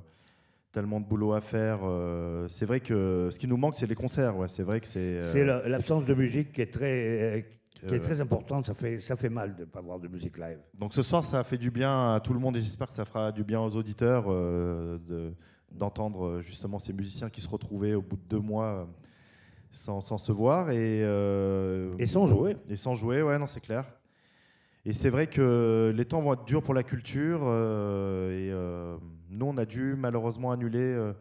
tellement 0.76 1.00
de 1.00 1.06
boulot 1.06 1.32
à 1.34 1.42
faire. 1.42 1.80
euh, 1.84 2.48
c'est 2.50 2.66
vrai 2.66 2.82
que 2.82 3.30
ce 3.32 3.40
qui 3.40 3.48
nous 3.48 3.56
manque, 3.58 3.78
c'est 3.78 3.88
les 3.88 3.96
concerts. 3.96 4.38
Ouais, 4.38 4.50
c'est 4.50 4.62
vrai 4.64 4.82
que 4.82 4.88
c'est. 4.88 5.00
euh, 5.00 5.32
C'est 5.32 5.46
l'absence 5.70 6.06
de 6.06 6.14
musique 6.14 6.52
qui 6.52 6.62
est 6.62 6.72
très, 6.74 7.46
qui 7.88 7.94
est 7.96 7.98
euh, 7.98 8.00
très 8.04 8.20
importante. 8.20 8.66
Ça 8.68 8.74
fait, 8.74 9.00
ça 9.00 9.16
fait 9.16 9.30
mal 9.30 9.56
de 9.56 9.62
ne 9.62 9.66
pas 9.66 9.80
avoir 9.80 10.00
de 10.00 10.10
musique 10.10 10.38
live. 10.38 10.60
Donc 10.78 10.94
ce 10.94 11.02
soir, 11.02 11.24
ça 11.24 11.40
a 11.40 11.44
fait 11.46 11.58
du 11.58 11.72
bien 11.72 12.14
à 12.16 12.20
tout 12.20 12.34
le 12.34 12.40
monde 12.40 12.58
et 12.58 12.62
j'espère 12.62 12.88
que 12.88 12.94
ça 12.94 13.06
fera 13.06 13.32
du 13.32 13.44
bien 13.46 13.62
aux 13.62 13.74
auditeurs 13.76 14.26
de- 14.30 15.34
d'entendre 15.72 16.40
justement 16.42 16.78
ces 16.80 16.92
musiciens 16.94 17.30
qui 17.30 17.40
se 17.42 17.50
retrouvaient 17.50 17.94
au 17.96 18.02
bout 18.02 18.18
de 18.18 18.28
deux 18.30 18.40
mois 18.40 18.88
sans, 19.72 20.00
sans 20.02 20.18
se 20.18 20.32
voir 20.34 20.72
et, 20.72 21.00
Et 22.00 22.06
sans 22.06 22.26
jouer. 22.26 22.58
Et 22.70 22.76
sans 22.78 22.96
jouer, 22.96 23.22
ouais, 23.22 23.40
non, 23.40 23.46
c'est 23.48 23.62
clair. 23.62 23.86
Et 24.86 24.94
c'est 24.94 25.10
vrai 25.10 25.28
que 25.28 25.94
les 25.96 26.06
temps 26.06 26.22
vont 26.22 26.34
être 26.34 26.46
durs 26.46 26.62
pour 26.64 26.74
la 26.74 26.84
culture. 26.84 27.42
et 28.30 28.52
nous, 29.36 29.46
on 29.48 29.58
a 29.58 29.66
dû 29.66 29.96
malheureusement 29.98 30.52
annuler, 30.52 30.80
euh, 30.80 31.14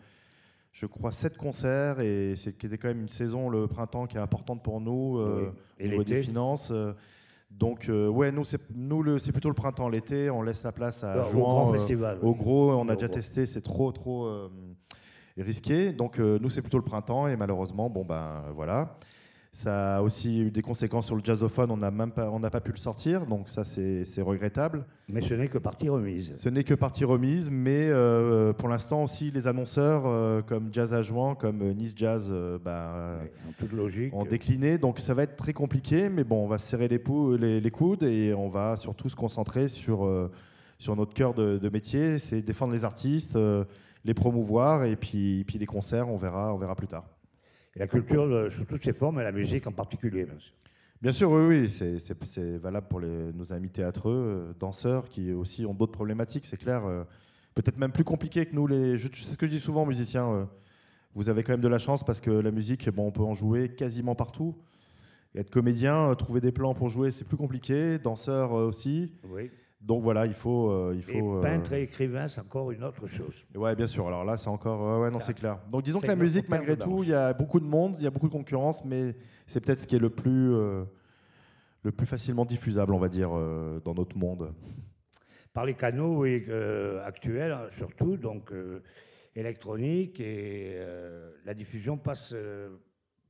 je 0.72 0.86
crois, 0.86 1.12
sept 1.12 1.36
concerts. 1.36 2.00
Et 2.00 2.34
c'est 2.36 2.56
qui 2.56 2.66
était 2.66 2.78
quand 2.78 2.88
même 2.88 3.02
une 3.02 3.08
saison, 3.08 3.48
le 3.48 3.66
printemps, 3.66 4.06
qui 4.06 4.16
est 4.16 4.20
importante 4.20 4.62
pour 4.62 4.80
nous 4.80 5.18
euh, 5.18 5.50
Oui. 5.52 5.58
Et 5.80 5.86
au 5.86 5.90
niveau 5.90 6.04
des 6.04 6.22
finances. 6.22 6.70
euh. 6.70 6.92
donc, 7.50 7.88
euh, 7.88 8.08
ouais, 8.08 8.32
nous, 8.32 8.44
c'est 8.44 8.60
nous, 8.74 9.02
le- 9.02 9.18
c'est 9.18 9.32
plutôt 9.32 9.48
le 9.48 9.54
printemps. 9.54 9.88
L'été, 9.88 10.30
on 10.30 10.42
laisse 10.42 10.62
la 10.64 10.72
place 10.72 11.04
à 11.04 11.12
Alors, 11.12 11.28
au 11.28 11.30
Jouan, 11.30 11.40
grand 11.42 11.70
euh, 11.70 11.78
festival. 11.78 12.18
au 12.22 12.34
gros, 12.34 12.72
on 12.72 12.88
a 12.88 12.94
déjà 12.94 13.06
gros. 13.06 13.14
testé, 13.16 13.46
c'est 13.46 13.60
trop, 13.62 13.92
trop 13.92 14.24
euh, 14.26 14.48
risqué. 15.38 15.92
Donc, 15.92 16.18
nous, 16.18 16.50
c'est 16.50 16.62
plutôt 16.62 16.78
le 16.78 16.84
printemps. 16.84 17.28
Et 17.28 17.36
malheureusement, 17.36 17.88
bon, 17.90 18.04
ben 18.04 18.42
voilà. 18.54 18.96
Ça 19.56 19.98
a 19.98 20.02
aussi 20.02 20.40
eu 20.40 20.50
des 20.50 20.62
conséquences 20.62 21.06
sur 21.06 21.14
le 21.14 21.22
jazzophone. 21.22 21.70
On 21.70 21.76
n'a 21.76 21.92
même 21.92 22.10
pas, 22.10 22.28
on 22.28 22.40
n'a 22.40 22.50
pas 22.50 22.60
pu 22.60 22.72
le 22.72 22.76
sortir. 22.76 23.24
Donc, 23.24 23.48
ça, 23.48 23.62
c'est 23.62 24.04
c'est 24.04 24.20
regrettable. 24.20 24.84
Mais 25.08 25.22
ce 25.22 25.32
n'est 25.34 25.46
que 25.46 25.58
partie 25.58 25.88
remise. 25.88 26.32
Ce 26.34 26.48
n'est 26.48 26.64
que 26.64 26.74
partie 26.74 27.04
remise. 27.04 27.50
Mais 27.52 27.86
euh, 27.88 28.52
pour 28.52 28.68
l'instant 28.68 29.04
aussi, 29.04 29.30
les 29.30 29.46
annonceurs 29.46 30.06
euh, 30.06 30.42
comme 30.42 30.70
Jazz 30.72 30.92
à 30.92 31.02
Jouan, 31.02 31.36
comme 31.36 31.62
euh, 31.62 31.72
Nice 31.72 31.92
Jazz, 31.94 32.30
euh, 32.32 32.58
euh, 32.66 33.20
Oui, 33.22 33.28
en 33.48 33.52
toute 33.60 33.72
logique. 33.72 34.12
ont 34.12 34.24
décliné. 34.24 34.76
Donc, 34.76 34.98
ça 34.98 35.14
va 35.14 35.22
être 35.22 35.36
très 35.36 35.52
compliqué. 35.52 36.08
Mais 36.08 36.24
bon, 36.24 36.44
on 36.44 36.48
va 36.48 36.58
se 36.58 36.66
serrer 36.66 36.88
les, 36.88 36.98
pou- 36.98 37.36
les, 37.36 37.60
les 37.60 37.70
coudes 37.70 38.02
et 38.02 38.34
on 38.34 38.48
va 38.48 38.74
surtout 38.74 39.08
se 39.08 39.14
concentrer 39.14 39.68
sur, 39.68 40.04
euh, 40.04 40.32
sur 40.80 40.96
notre 40.96 41.14
cœur 41.14 41.32
de, 41.32 41.58
de 41.58 41.68
métier. 41.68 42.18
C'est 42.18 42.42
défendre 42.42 42.72
les 42.72 42.84
artistes, 42.84 43.36
euh, 43.36 43.64
les 44.04 44.14
promouvoir. 44.14 44.82
Et 44.82 44.96
puis, 44.96 45.44
puis 45.46 45.58
les 45.60 45.66
concerts, 45.66 46.08
on 46.08 46.16
verra, 46.16 46.52
on 46.52 46.58
verra 46.58 46.74
plus 46.74 46.88
tard. 46.88 47.04
Et 47.76 47.78
la 47.80 47.86
culture 47.86 48.22
euh, 48.22 48.50
sous 48.50 48.64
toutes 48.64 48.84
ses 48.84 48.92
formes 48.92 49.20
et 49.20 49.24
la 49.24 49.32
musique 49.32 49.66
en 49.66 49.72
particulier, 49.72 50.24
bien 50.24 50.38
sûr. 50.38 50.52
Bien 51.02 51.12
sûr, 51.12 51.30
oui, 51.32 51.46
oui, 51.62 51.70
c'est- 51.70 52.56
valable 52.58 52.86
pour 52.88 53.00
les- 53.00 53.32
nos 53.32 53.52
amis 53.52 53.68
théâtreux, 53.68 54.14
euh, 54.14 54.52
danseurs, 54.58 55.08
qui 55.08 55.32
aussi 55.32 55.66
ont 55.66 55.74
d'autres 55.74 55.92
problématiques, 55.92 56.46
c'est 56.46 56.56
clair. 56.56 56.84
euh, 56.86 57.04
Peut-être 57.54 57.78
même 57.78 57.92
plus 57.92 58.02
compliqué 58.02 58.46
que 58.46 58.54
nous, 58.54 58.66
les. 58.66 58.96
je- 58.96 59.06
C'est 59.12 59.32
ce 59.32 59.36
que 59.38 59.46
je 59.46 59.50
dis 59.52 59.60
souvent 59.60 59.82
aux 59.82 59.86
musiciens. 59.86 60.48
vous 61.14 61.28
avez 61.28 61.44
quand 61.44 61.52
même 61.52 61.60
de 61.60 61.68
la 61.68 61.78
chance 61.78 62.02
parce 62.02 62.20
que 62.20 62.30
la 62.32 62.50
musique, 62.50 62.90
bon, 62.90 63.06
on 63.06 63.12
peut 63.12 63.22
en 63.22 63.34
jouer 63.34 63.68
quasiment 63.68 64.16
partout. 64.16 64.56
Et 65.36 65.38
être 65.40 65.50
comédien, 65.50 66.12
trouver 66.16 66.40
des 66.40 66.50
plans 66.50 66.74
pour 66.74 66.88
jouer, 66.88 67.12
c'est 67.12 67.24
plus 67.24 67.36
compliqué. 67.36 67.98
Danseur 68.00 68.50
aussi. 68.52 69.12
Oui. 69.28 69.50
Donc 69.84 70.02
voilà, 70.02 70.24
il 70.24 70.32
faut. 70.32 70.70
euh, 70.70 70.94
il 70.96 71.02
faut 71.02 71.36
euh, 71.36 71.42
peintre 71.42 71.74
et 71.74 71.82
écrivain, 71.82 72.26
c'est 72.26 72.40
encore 72.40 72.70
une 72.70 72.82
autre 72.82 73.06
chose. 73.06 73.44
Ouais, 73.54 73.76
bien 73.76 73.86
sûr. 73.86 74.06
Alors 74.08 74.24
là, 74.24 74.38
c'est 74.38 74.48
encore. 74.48 75.00
ouais, 75.00 75.10
non, 75.10 75.20
c'est 75.20 75.34
clair. 75.34 75.58
Donc 75.70 75.82
disons 75.82 76.00
que 76.00 76.06
la 76.06 76.16
musique, 76.16 76.48
malgré 76.48 76.76
tout, 76.76 77.02
il 77.02 77.10
y 77.10 77.14
a 77.14 77.34
beaucoup 77.34 77.60
de 77.60 77.66
monde, 77.66 77.94
il 77.98 78.04
y 78.04 78.06
a 78.06 78.10
beaucoup 78.10 78.28
de 78.28 78.32
concurrence, 78.32 78.82
mais 78.84 79.14
c'est 79.46 79.60
peut-être 79.60 79.80
ce 79.80 79.86
qui 79.86 79.96
est 79.96 80.00
le 80.00 80.08
plus, 80.08 80.54
euh, 80.54 80.84
le 81.82 81.92
plus 81.92 82.06
facilement 82.06 82.46
diffusable, 82.46 82.94
on 82.94 82.98
va 82.98 83.08
dire, 83.08 83.30
euh, 83.34 83.78
dans 83.84 83.94
notre 83.94 84.16
monde. 84.16 84.54
Par 85.52 85.66
les 85.66 85.74
canaux 85.74 86.22
oui, 86.22 86.46
actuels, 87.04 87.52
hein, 87.52 87.66
surtout, 87.70 88.16
donc 88.16 88.52
électronique, 89.36 90.18
et 90.18 90.78
la 91.44 91.52
diffusion 91.52 91.98
passe 91.98 92.34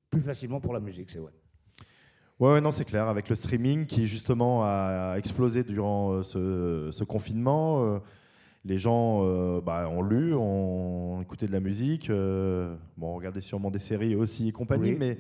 plus 0.09 0.23
facilement 0.23 0.61
pour 0.61 0.73
la 0.73 0.81
musique, 0.81 1.11
c'est 1.11 1.19
vrai. 1.19 1.33
Ouais, 1.33 1.44
ouais, 2.40 2.61
non, 2.61 2.70
c'est 2.70 2.85
clair. 2.85 3.09
Avec 3.09 3.28
le 3.28 3.35
streaming 3.35 3.86
qui 3.86 4.06
justement 4.06 4.62
a 4.65 5.16
explosé 5.19 5.62
durant 5.65 6.12
euh, 6.12 6.23
ce, 6.23 6.89
ce 6.90 7.05
confinement, 7.05 7.82
euh, 7.85 7.98
les 8.65 8.78
gens 8.78 9.20
euh, 9.24 9.61
bah, 9.61 9.89
ont 9.89 10.02
lu, 10.02 10.35
ont 10.35 11.20
écouté 11.20 11.47
de 11.47 11.52
la 11.52 11.61
musique, 11.61 12.09
euh, 12.11 12.74
bon, 12.97 13.15
regardé 13.15 13.40
sûrement 13.40 13.70
des 13.70 13.78
séries 13.78 14.15
aussi 14.16 14.48
et 14.48 14.52
compagnie, 14.52 14.93
Oui. 14.93 14.97
mais, 14.98 15.19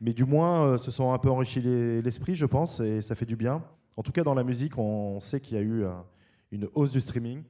mais 0.00 0.12
du 0.12 0.24
moins 0.24 0.66
euh, 0.66 0.76
se 0.76 0.90
sont 0.90 1.12
un 1.12 1.18
peu 1.18 1.30
enrichis 1.30 1.60
les- 1.62 2.02
l'esprit, 2.02 2.34
je 2.34 2.46
pense, 2.46 2.80
et 2.80 3.00
ça 3.00 3.14
fait 3.14 3.24
du 3.26 3.36
bien. 3.36 3.62
En 3.96 4.02
tout 4.02 4.12
cas, 4.12 4.22
dans 4.24 4.34
la 4.34 4.44
musique, 4.44 4.76
on 4.78 5.20
sait 5.20 5.40
qu'il 5.40 5.56
y 5.56 5.60
a 5.60 5.62
eu 5.62 5.84
un- 5.84 6.04
une 6.50 6.68
hausse 6.74 6.92
du 6.92 7.00
streaming. 7.00 7.42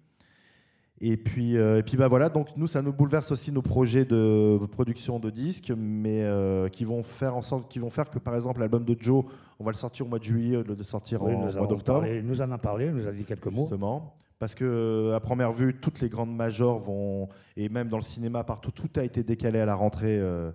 Et 1.05 1.17
puis, 1.17 1.57
euh, 1.57 1.79
et 1.79 1.83
puis 1.83 1.97
bah 1.97 2.07
voilà, 2.07 2.29
donc 2.29 2.57
nous, 2.57 2.69
ça 2.69 2.81
nous 2.81 2.93
bouleverse 2.93 3.33
aussi 3.33 3.51
nos 3.51 3.61
projets 3.61 4.05
de 4.05 4.57
production 4.71 5.19
de 5.19 5.31
disques, 5.31 5.73
mais 5.77 6.23
euh, 6.23 6.69
qui 6.69 6.85
vont 6.85 7.03
faire 7.03 7.35
en 7.37 7.43
sorte, 7.43 7.69
qui 7.69 7.81
vont 7.81 7.91
faire 7.91 8.09
que 8.09 8.21
par 8.21 8.37
exemple 8.37 8.61
l'album 8.61 8.85
de 8.85 8.97
Joe, 8.99 9.25
on 9.59 9.65
va 9.65 9.73
le 9.73 9.77
sortir 9.77 10.07
au 10.07 10.09
mois 10.09 10.21
de 10.21 10.25
juillet, 10.25 10.59
au 10.59 10.63
lieu 10.63 10.77
de 10.77 10.83
sortir 10.85 11.21
Oui, 11.25 11.35
en 11.35 11.47
nous, 11.47 11.53
mois 11.59 11.67
d'octobre, 11.67 12.07
il 12.07 12.25
nous 12.25 12.41
en 12.41 12.53
a 12.53 12.57
parlé, 12.59 12.87
il 12.87 12.93
nous 12.93 13.09
a 13.09 13.11
dit 13.11 13.25
quelques 13.25 13.49
mots. 13.49 13.63
justement, 13.63 14.15
parce 14.39 14.55
que 14.55 14.65
euh, 14.65 15.17
à 15.17 15.19
première 15.19 15.53
vue, 15.53 15.75
toutes 15.81 16.01
les 16.01 16.09
grandes 16.09 16.37
majors 16.37 16.79
vont, 16.79 17.29
et 17.57 17.69
même 17.69 17.89
dans 17.89 17.99
le 17.99 18.05
cinéma 18.05 18.45
partout, 18.45 18.71
tout 18.71 18.91
a 18.95 19.03
été 19.03 19.25
décalé 19.25 19.59
à 19.59 19.67
la 19.67 19.75
rentrée. 19.75 20.19
euh, 20.21 20.53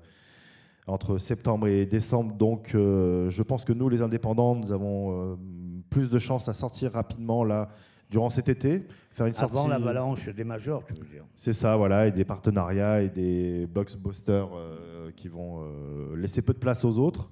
entre 0.90 1.18
septembre 1.18 1.68
et 1.68 1.86
décembre, 1.86 2.34
donc 2.36 2.70
je 2.72 3.44
pense 3.44 3.66
que 3.66 3.74
nous, 3.74 3.90
les 3.90 4.02
indépendants, 4.02 4.56
nous 4.56 4.72
avons 4.72 5.38
plus 5.90 6.10
de 6.10 6.18
chances 6.18 6.48
à 6.48 6.54
sortir 6.54 6.94
rapidement 6.94 7.44
là 7.44 7.68
durant 8.10 8.30
cet 8.30 8.50
été. 8.50 8.86
Faire 9.12 9.26
une 9.26 9.36
Avant 9.38 9.64
sortie- 9.64 9.70
l'avalanche 9.70 10.30
des 10.30 10.44
majors, 10.44 10.84
tu 10.86 10.94
veux 10.94 11.08
dire. 11.08 11.24
C'est 11.36 11.54
ça, 11.54 11.76
voilà, 11.76 12.08
et 12.08 12.12
des 12.12 12.24
partenariats 12.26 13.02
et 13.02 13.10
des 13.10 13.66
blockbusters 13.68 14.50
euh, 14.56 15.12
qui 15.16 15.28
vont 15.28 15.62
euh, 15.62 16.16
laisser 16.16 16.42
peu 16.42 16.54
de 16.54 16.60
place 16.60 16.86
aux 16.86 17.00
autres. 17.00 17.30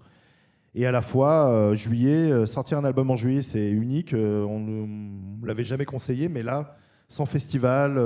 Et 0.74 0.86
à 0.86 0.92
la 0.92 1.02
fois, 1.02 1.50
euh, 1.50 1.76
juillet, 1.76 2.46
sortir 2.46 2.78
un 2.80 2.84
album 2.84 3.10
en 3.10 3.16
juillet, 3.16 3.42
c'est 3.42 3.70
unique. 3.70 4.14
on 4.14 4.60
ne 4.60 5.46
l'avait 5.48 5.64
jamais 5.64 5.86
conseillé, 5.86 6.28
mais 6.28 6.44
là, 6.44 6.76
sans 7.08 7.26
festival, 7.26 8.02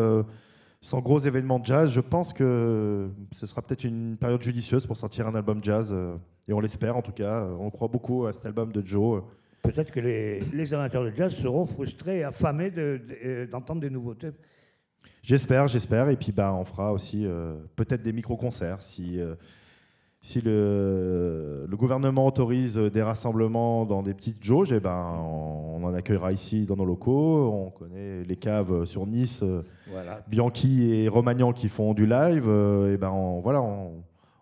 sans 0.82 1.00
gros 1.00 1.18
événements 1.20 1.58
de 1.60 1.66
jazz, 1.66 1.92
je 1.92 2.02
pense 2.02 2.32
que 2.34 3.10
ce 3.34 3.48
sera 3.48 3.62
peut-être 3.64 3.86
une 3.86 4.18
période 4.18 4.42
judicieuse 4.44 4.86
pour 4.86 4.98
sortir 4.98 5.26
un 5.28 5.34
album 5.36 5.64
jazz. 5.64 5.96
et 6.48 6.54
on 6.54 6.60
l'espère 6.60 6.96
en 6.98 7.02
tout 7.02 7.12
cas. 7.14 7.48
On 7.60 7.72
croit 7.72 7.88
beaucoup 7.88 8.26
à 8.28 8.34
cet 8.34 8.46
album 8.46 8.72
de 8.72 8.86
Joe. 8.86 9.24
Peut-être 9.62 9.92
que 9.92 10.00
les, 10.00 10.40
les 10.54 10.74
amateurs 10.74 11.04
de 11.04 11.12
jazz 11.16 11.34
seront 11.36 11.66
frustrés 11.66 12.20
et 12.20 12.24
affamés 12.24 12.72
de- 12.72 13.00
de- 13.08 13.18
euh, 13.26 13.48
d'entendre 13.48 13.82
des 13.82 13.90
nouveautés. 13.90 14.30
J'espère, 15.22 15.68
j'espère. 15.68 16.10
Et 16.10 16.16
puis, 16.16 16.32
ben, 16.32 16.52
on 16.54 16.64
fera 16.66 16.94
aussi 16.94 17.26
euh, 17.26 17.56
peut-être 17.76 18.02
des 18.02 18.14
micro-concerts 18.14 18.82
si, 18.82 19.20
euh, 19.20 19.36
si 20.22 20.42
le, 20.42 21.66
le 21.70 21.78
gouvernement 21.78 22.26
autorise 22.28 22.78
des 22.78 23.02
rassemblements 23.02 23.86
dans 23.86 24.02
des 24.02 24.14
petites 24.14 24.44
jauges. 24.44 24.72
Et 24.72 24.80
ben, 24.80 25.14
on, 25.22 25.78
on 25.78 25.84
en 25.84 25.94
accueillera 25.94 26.32
ici 26.32 26.66
dans 26.66 26.76
nos 26.78 26.86
locaux. 26.86 27.52
On 27.52 27.70
connaît 27.70 28.24
les 28.24 28.36
caves 28.38 28.86
sur 28.86 29.06
Nice, 29.06 29.44
Voilà. 29.92 30.24
Bianchi 30.28 30.92
et 30.94 31.08
Romagnan 31.10 31.52
qui 31.54 31.68
font 31.70 31.94
du 31.94 32.06
live. 32.06 32.46
et 32.48 32.98
ben, 32.98 33.10
on, 33.12 33.42
voilà, 33.42 33.62
on, 33.62 33.92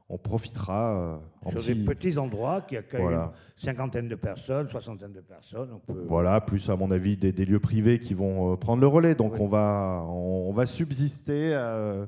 on 0.09 0.17
profitera 0.17 0.97
euh, 0.97 1.15
en 1.43 1.49
Sur 1.51 1.59
petit- 1.59 1.75
des 1.75 1.83
petits 1.85 2.17
endroits 2.17 2.61
qui 2.61 2.77
accueillent 2.77 3.01
Voilà. 3.01 3.33
une 3.57 3.63
cinquantaine 3.65 4.07
de 4.07 4.15
personnes, 4.15 4.67
soixantaine 4.69 5.11
de 5.11 5.19
personnes. 5.21 5.69
On 5.73 5.79
peut... 5.79 6.05
Voilà, 6.07 6.39
plus 6.39 6.69
à 6.69 6.75
mon 6.77 6.91
avis 6.91 7.17
des, 7.17 7.31
des 7.33 7.43
lieux 7.45 7.59
privés 7.59 7.99
qui 7.99 8.13
vont 8.13 8.53
euh, 8.53 8.55
prendre 8.55 8.79
le 8.81 8.87
relais. 8.87 9.15
Donc 9.15 9.33
Oui. 9.33 9.39
on, 9.41 9.47
va, 9.47 10.01
on, 10.07 10.49
on 10.49 10.53
va 10.53 10.65
subsister 10.65 11.51
euh, 11.53 12.05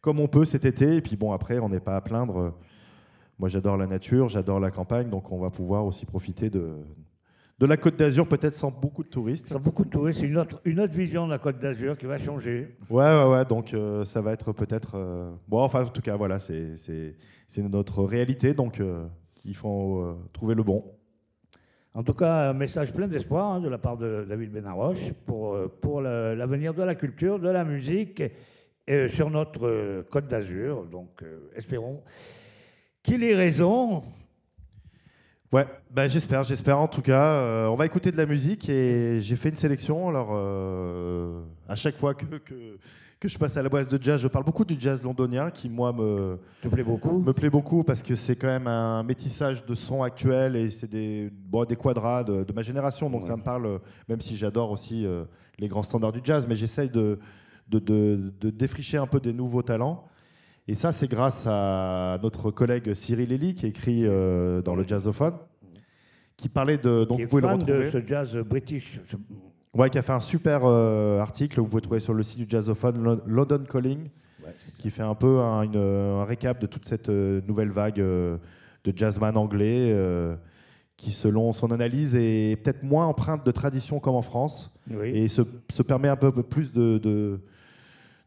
comme 0.00 0.20
on 0.20 0.28
peut 0.28 0.44
cet 0.44 0.64
été. 0.64 0.96
Et 0.96 1.00
puis 1.00 1.16
bon, 1.16 1.32
après, 1.32 1.58
on 1.58 1.68
n'est 1.68 1.80
pas 1.80 1.96
à 1.96 2.00
plaindre. 2.00 2.54
Moi, 3.38 3.48
j'adore 3.48 3.76
la 3.76 3.86
nature, 3.86 4.28
j'adore 4.28 4.60
la 4.60 4.70
campagne. 4.70 5.08
Donc 5.10 5.32
on 5.32 5.38
va 5.40 5.50
pouvoir 5.50 5.84
aussi 5.86 6.06
profiter 6.06 6.50
de, 6.50 6.76
de 7.58 7.66
la 7.66 7.76
Côte 7.76 7.96
d'Azur, 7.96 8.28
peut-être 8.28 8.54
sans 8.54 8.70
beaucoup 8.70 9.02
de 9.02 9.08
touristes. 9.08 9.48
Sans 9.48 9.58
beaucoup 9.58 9.84
de 9.84 9.90
touristes, 9.90 10.20
c'est 10.20 10.26
une 10.26 10.38
autre, 10.38 10.60
une 10.64 10.78
autre 10.78 10.92
vision 10.94 11.26
de 11.26 11.32
la 11.32 11.38
Côte 11.40 11.58
d'Azur 11.58 11.98
qui 11.98 12.06
va 12.06 12.16
changer. 12.18 12.76
Ouais, 12.90 13.02
ouais, 13.02 13.24
ouais. 13.28 13.44
Donc 13.44 13.74
euh, 13.74 14.04
ça 14.04 14.20
va 14.20 14.32
être 14.34 14.52
peut-être. 14.52 14.92
euh, 14.94 15.32
Bon, 15.48 15.60
enfin, 15.62 15.82
en 15.84 15.88
tout 15.88 16.00
cas, 16.02 16.16
voilà, 16.16 16.38
c'est 16.38 16.76
c'est- 17.50 17.62
notre 17.68 18.02
réalité. 18.04 18.54
Donc 18.54 18.80
euh, 18.80 19.06
il 19.44 19.54
faut 19.56 20.00
euh, 20.00 20.14
trouver 20.32 20.54
le 20.54 20.62
bon. 20.62 20.84
En 21.92 22.04
tout 22.04 22.14
cas, 22.14 22.50
un 22.50 22.52
message 22.52 22.92
plein 22.92 23.08
d'espoir 23.08 23.54
hein, 23.54 23.60
de 23.60 23.68
la 23.68 23.76
part 23.76 23.96
de 23.96 24.24
David 24.28 24.52
Benaroche 24.52 25.12
pour, 25.26 25.54
euh, 25.54 25.66
pour 25.80 26.00
l'avenir 26.00 26.72
de 26.72 26.84
la 26.84 26.94
culture, 26.94 27.40
de 27.40 27.48
la 27.48 27.64
musique 27.64 28.22
euh, 28.88 29.08
sur 29.08 29.28
notre 29.28 30.02
Côte 30.10 30.28
d'Azur. 30.28 30.84
Donc, 30.84 31.22
euh, 31.22 31.50
espérons 31.56 32.00
qu'il 33.02 33.24
ait 33.24 33.34
raison. 33.34 34.04
Ouais, 35.52 35.66
bah, 35.90 36.06
j'espère, 36.06 36.44
j'espère 36.44 36.78
en 36.78 36.86
tout 36.86 37.02
cas. 37.02 37.32
Euh, 37.32 37.66
on 37.66 37.74
va 37.74 37.86
écouter 37.86 38.12
de 38.12 38.16
la 38.16 38.26
musique 38.26 38.68
et 38.68 39.20
j'ai 39.20 39.34
fait 39.34 39.48
une 39.48 39.56
sélection. 39.56 40.08
Alors, 40.08 40.28
euh, 40.32 41.42
à 41.68 41.74
chaque 41.74 41.96
fois 41.96 42.14
que, 42.14 42.36
que, 42.36 42.78
que 43.20 43.28
je 43.28 43.38
passe 43.38 43.54
à 43.58 43.62
la 43.62 43.68
boîte 43.68 43.90
de 43.90 44.02
jazz, 44.02 44.22
je 44.22 44.28
parle 44.28 44.46
beaucoup 44.46 44.64
du 44.64 44.76
jazz 44.80 45.02
londonien 45.02 45.50
qui, 45.50 45.68
moi, 45.68 45.92
me, 45.92 46.38
te 46.62 46.68
plaît 46.68 46.82
beaucoup 46.82 47.18
me 47.18 47.32
plaît 47.34 47.50
beaucoup 47.50 47.84
parce 47.84 48.02
que 48.02 48.14
c'est 48.14 48.34
quand 48.34 48.46
même 48.46 48.66
un 48.66 49.02
métissage 49.02 49.64
de 49.66 49.74
sons 49.74 50.02
actuels 50.02 50.56
et 50.56 50.70
c'est 50.70 50.88
des, 50.90 51.30
bon, 51.30 51.64
des 51.66 51.76
quadras 51.76 52.24
de, 52.24 52.44
de 52.44 52.52
ma 52.54 52.62
génération. 52.62 53.10
Donc, 53.10 53.20
Ouais. 53.22 53.28
ça 53.28 53.36
me 53.36 53.42
parle, 53.42 53.78
même 54.08 54.22
si 54.22 54.36
j'adore 54.36 54.70
aussi 54.70 55.04
euh, 55.04 55.24
les 55.58 55.68
grands 55.68 55.82
standards 55.82 56.12
du 56.12 56.20
jazz, 56.24 56.46
mais 56.48 56.54
j'essaye 56.54 56.88
de, 56.88 57.18
de, 57.68 57.78
de- 57.78 58.32
de 58.40 58.48
défricher 58.50 58.96
un 58.96 59.06
peu 59.06 59.20
des 59.20 59.34
nouveaux 59.34 59.62
talents. 59.62 60.06
Et 60.66 60.74
ça, 60.74 60.90
c'est 60.90 61.08
grâce 61.08 61.44
à 61.46 62.18
notre 62.22 62.50
collègue 62.50 62.94
Cyril 62.94 63.32
Elie 63.32 63.54
qui 63.54 63.66
écrit 63.66 64.06
euh, 64.06 64.62
dans 64.62 64.74
le 64.74 64.86
Jazzophone, 64.88 65.34
qui 66.38 66.48
parlait 66.48 66.78
de. 66.78 67.04
Donc 67.04 67.18
qui 67.18 67.22
est 67.22 67.24
vous 67.26 67.30
pouvez 67.30 67.42
le 67.42 67.48
fan 67.48 67.58
de 67.58 67.64
retrouver. 67.74 67.90
ce 67.90 68.06
jazz 68.06 68.34
british. 68.36 68.98
Ce- 69.10 69.16
Ouais, 69.72 69.88
qui 69.88 69.98
a 69.98 70.02
fait 70.02 70.12
un 70.12 70.20
super 70.20 70.62
euh, 70.64 71.20
article, 71.20 71.60
vous 71.60 71.68
pouvez 71.68 71.80
trouver 71.82 72.00
sur 72.00 72.12
le 72.12 72.24
site 72.24 72.40
du 72.40 72.46
Jazzophone, 72.48 73.02
Lo- 73.02 73.20
London 73.26 73.62
Calling, 73.70 74.08
Ouais, 74.44 74.54
qui 74.80 74.90
fait 74.90 75.02
un 75.02 75.14
peu 75.14 75.38
un, 75.40 75.62
une- 75.62 75.76
un 75.76 76.24
récap 76.24 76.60
de 76.60 76.66
toute 76.66 76.86
cette 76.86 77.08
euh, 77.08 77.40
nouvelle 77.46 77.70
vague 77.70 78.00
euh, 78.00 78.36
de 78.84 78.92
jazzman 78.96 79.36
anglais, 79.36 79.90
euh, 79.92 80.34
qui, 80.96 81.12
selon 81.12 81.52
son 81.52 81.70
analyse, 81.70 82.16
est 82.16 82.56
peut-être 82.60 82.82
moins 82.82 83.06
empreinte 83.06 83.46
de 83.46 83.50
tradition 83.52 84.00
comme 84.00 84.16
en 84.16 84.22
France, 84.22 84.74
Oui. 84.90 85.10
et 85.14 85.28
se, 85.28 85.42
se 85.70 85.82
permet 85.84 86.08
un 86.08 86.16
peu 86.16 86.32
plus 86.32 86.72
de, 86.72 86.98
de, 86.98 87.40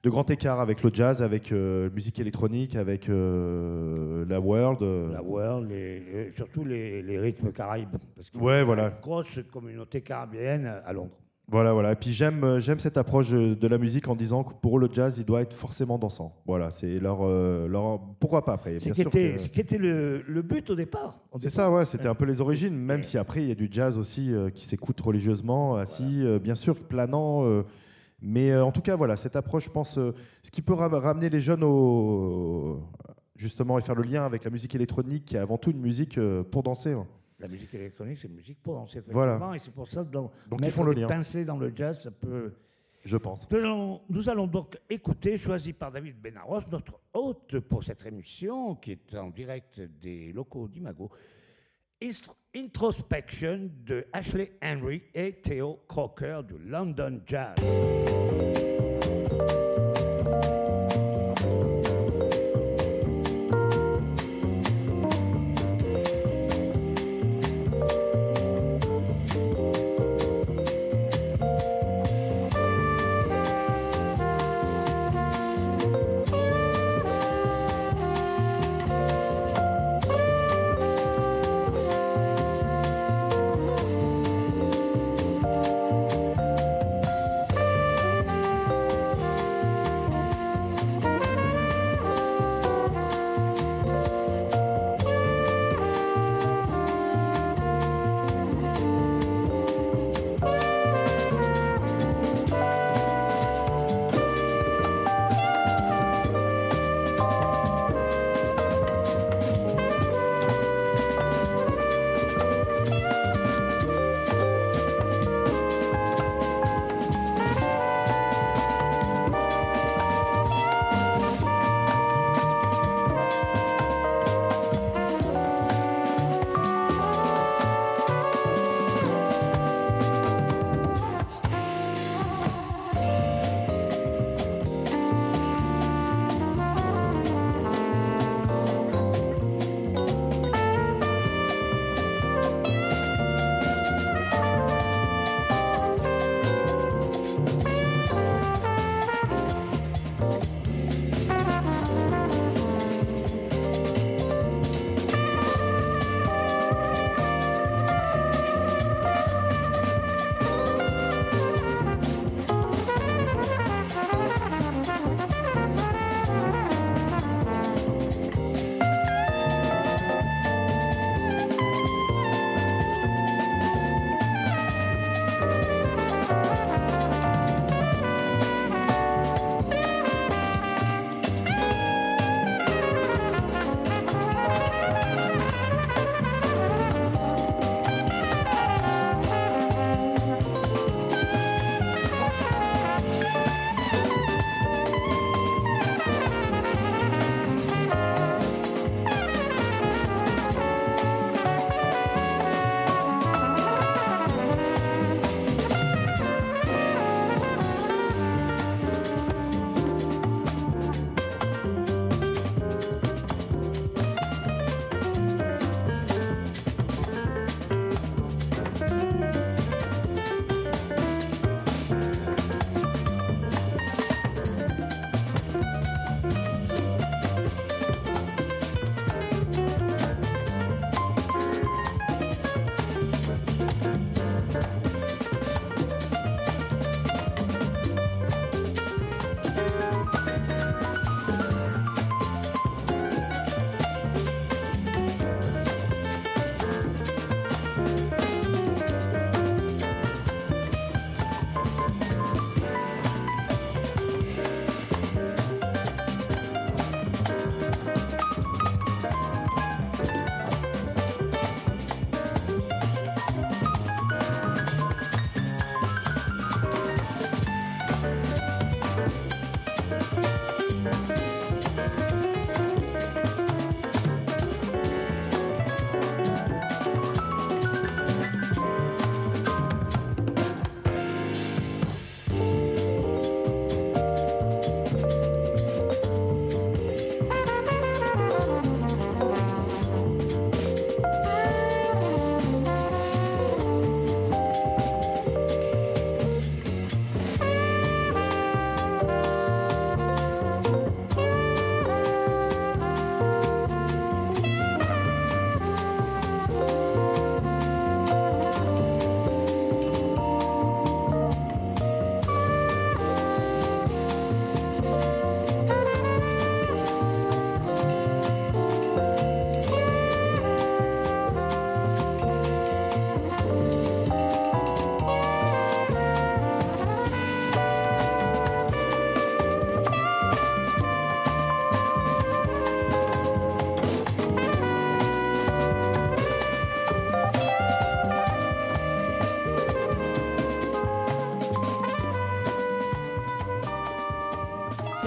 de 0.04 0.10
grand 0.10 0.30
écart 0.32 0.62
avec 0.62 0.82
le 0.82 0.92
jazz, 0.94 1.22
avec 1.22 1.52
euh, 1.52 1.90
musique 1.94 2.20
électronique, 2.20 2.76
avec 2.78 3.08
la 3.10 4.40
world. 4.40 4.82
la 5.12 5.22
world, 5.22 5.70
les- 5.70 6.00
les- 6.00 6.32
surtout 6.32 6.64
les, 6.64 7.02
les 7.02 7.20
rythmes 7.20 7.52
caraïbes. 7.52 7.98
Parce 8.16 8.30
qu'il 8.30 8.40
y 8.40 8.44
a 8.44 8.46
Ouais, 8.46 8.62
une 8.62 8.92
grosse 9.02 9.40
communauté 9.52 10.00
caribéenne 10.00 10.72
à 10.86 10.94
Londres. 10.94 11.18
Voilà, 11.50 11.74
voilà. 11.74 11.92
Et 11.92 11.96
puis 11.96 12.12
j'aime, 12.12 12.44
euh, 12.44 12.60
j'aime 12.62 12.80
cette 12.80 12.98
approche 12.98 13.32
euh, 13.34 13.54
de 13.56 13.68
la 13.68 13.78
musique 13.78 14.08
en 14.08 14.16
disant 14.16 14.44
que 14.46 14.54
pour 14.54 14.78
eux, 14.78 14.82
le 14.82 14.90
jazz, 14.92 15.18
il 15.20 15.26
doit 15.26 15.42
être 15.42 15.54
forcément 15.54 15.98
dansant. 15.98 16.34
Voilà, 16.48 16.72
c'est 16.72 17.00
leur, 17.00 17.20
euh, 17.22 17.68
leur. 17.68 18.00
Pourquoi 18.20 18.46
pas 18.46 18.54
après 18.54 18.80
Ce 18.80 18.86
bien 18.86 18.94
qui 18.94 19.02
était, 19.02 19.36
que- 19.36 19.60
était 19.60 19.78
le, 19.78 20.22
le 20.26 20.42
but 20.42 20.70
au 20.70 20.76
départ. 20.76 21.20
C'est 21.36 21.50
ça, 21.50 21.70
ouais. 21.70 21.86
C'était 21.86 22.08
un 22.08 22.16
peu 22.16 22.26
les 22.26 22.40
origines. 22.40 22.74
Même 22.76 23.04
si 23.04 23.18
après, 23.18 23.42
il 23.44 23.50
y 23.50 23.52
a 23.52 23.56
du 23.56 23.68
jazz 23.70 23.98
aussi 23.98 24.34
euh, 24.34 24.50
qui 24.50 24.66
s'écoute 24.66 25.00
religieusement, 25.02 25.76
assis, 25.76 26.22
euh, 26.24 26.40
bien 26.40 26.56
sûr, 26.56 26.76
planant. 26.80 27.46
euh, 27.46 27.64
mais 28.22 28.56
en 28.56 28.72
tout 28.72 28.82
cas, 28.82 28.96
voilà, 28.96 29.18
cette 29.18 29.36
approche, 29.36 29.66
je 29.66 29.70
pense, 29.70 29.96
ce 29.96 30.52
qui 30.52 30.62
peut 30.62 30.74
ram- 30.74 30.94
ramener 30.94 31.30
les 31.30 31.42
jeunes 31.42 31.64
au 31.64 32.80
justement 33.36 33.78
et 33.78 33.82
faire 33.82 33.96
le 33.96 34.04
lien 34.04 34.24
avec 34.26 34.46
la 34.46 34.50
musique 34.50 34.74
électronique, 34.76 35.26
qui 35.26 35.36
est 35.36 35.40
avant 35.40 35.58
tout 35.58 35.72
une 35.72 35.82
musique 35.82 36.18
pour 36.52 36.64
danser. 36.64 36.94
hein. 36.94 37.06
La 37.44 37.50
musique 37.50 37.74
électronique, 37.74 38.20
c'est 38.22 38.30
une 38.30 38.36
musique 38.36 38.64
pour 38.64 38.76
danser, 38.76 39.02
Voilà. 39.08 39.54
Et 39.54 39.60
c'est 39.60 39.74
pour 39.74 39.86
ça 39.86 40.06
que 40.06 40.10
dans, 40.10 40.32
Donc, 40.50 40.62
ils 40.64 40.72
font 40.72 40.84
le 40.84 40.94
lien. 40.94 41.08
pincées 41.08 41.44
dans 41.44 41.58
le 41.58 41.74
jazz, 41.76 42.02
ça 42.02 42.10
peut... 42.10 42.54
Je 43.04 43.18
pense. 43.18 43.46
Nous 43.52 43.58
allons, 43.58 44.02
nous 44.10 44.30
allons 44.30 44.48
donc 44.48 44.78
écouter, 44.90 45.36
choisi 45.36 45.74
par 45.74 45.92
David 45.92 46.22
Benaroche, 46.22 46.66
notre 46.72 47.02
hôte 47.14 47.60
pour 47.60 47.84
cette 47.84 48.06
émission, 48.06 48.76
qui 48.76 48.94
est 48.94 49.16
en 49.18 49.30
direct 49.30 49.82
des 50.02 50.32
locaux 50.32 50.70
d'Imago, 50.70 51.12
Introspection 52.56 53.70
de 53.86 54.06
Ashley 54.14 54.54
Henry 54.64 55.04
et 55.14 55.34
Theo 55.42 55.82
Crocker 55.88 56.42
du 56.48 56.58
London 56.70 57.20
Jazz. 57.26 57.56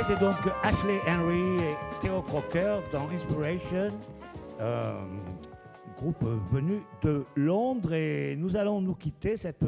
C'était 0.06 0.20
donc 0.20 0.36
Ashley 0.62 1.00
Henry 1.08 1.56
et 1.56 1.74
Theo 2.00 2.22
Crocker 2.22 2.78
dans 2.92 3.08
Inspiration, 3.08 3.88
euh, 4.60 5.04
groupe 5.96 6.22
venu 6.48 6.80
de 7.02 7.24
Londres. 7.34 7.92
Et 7.92 8.36
nous 8.36 8.56
allons 8.56 8.80
nous 8.80 8.94
quitter. 8.94 9.36
Cette, 9.36 9.64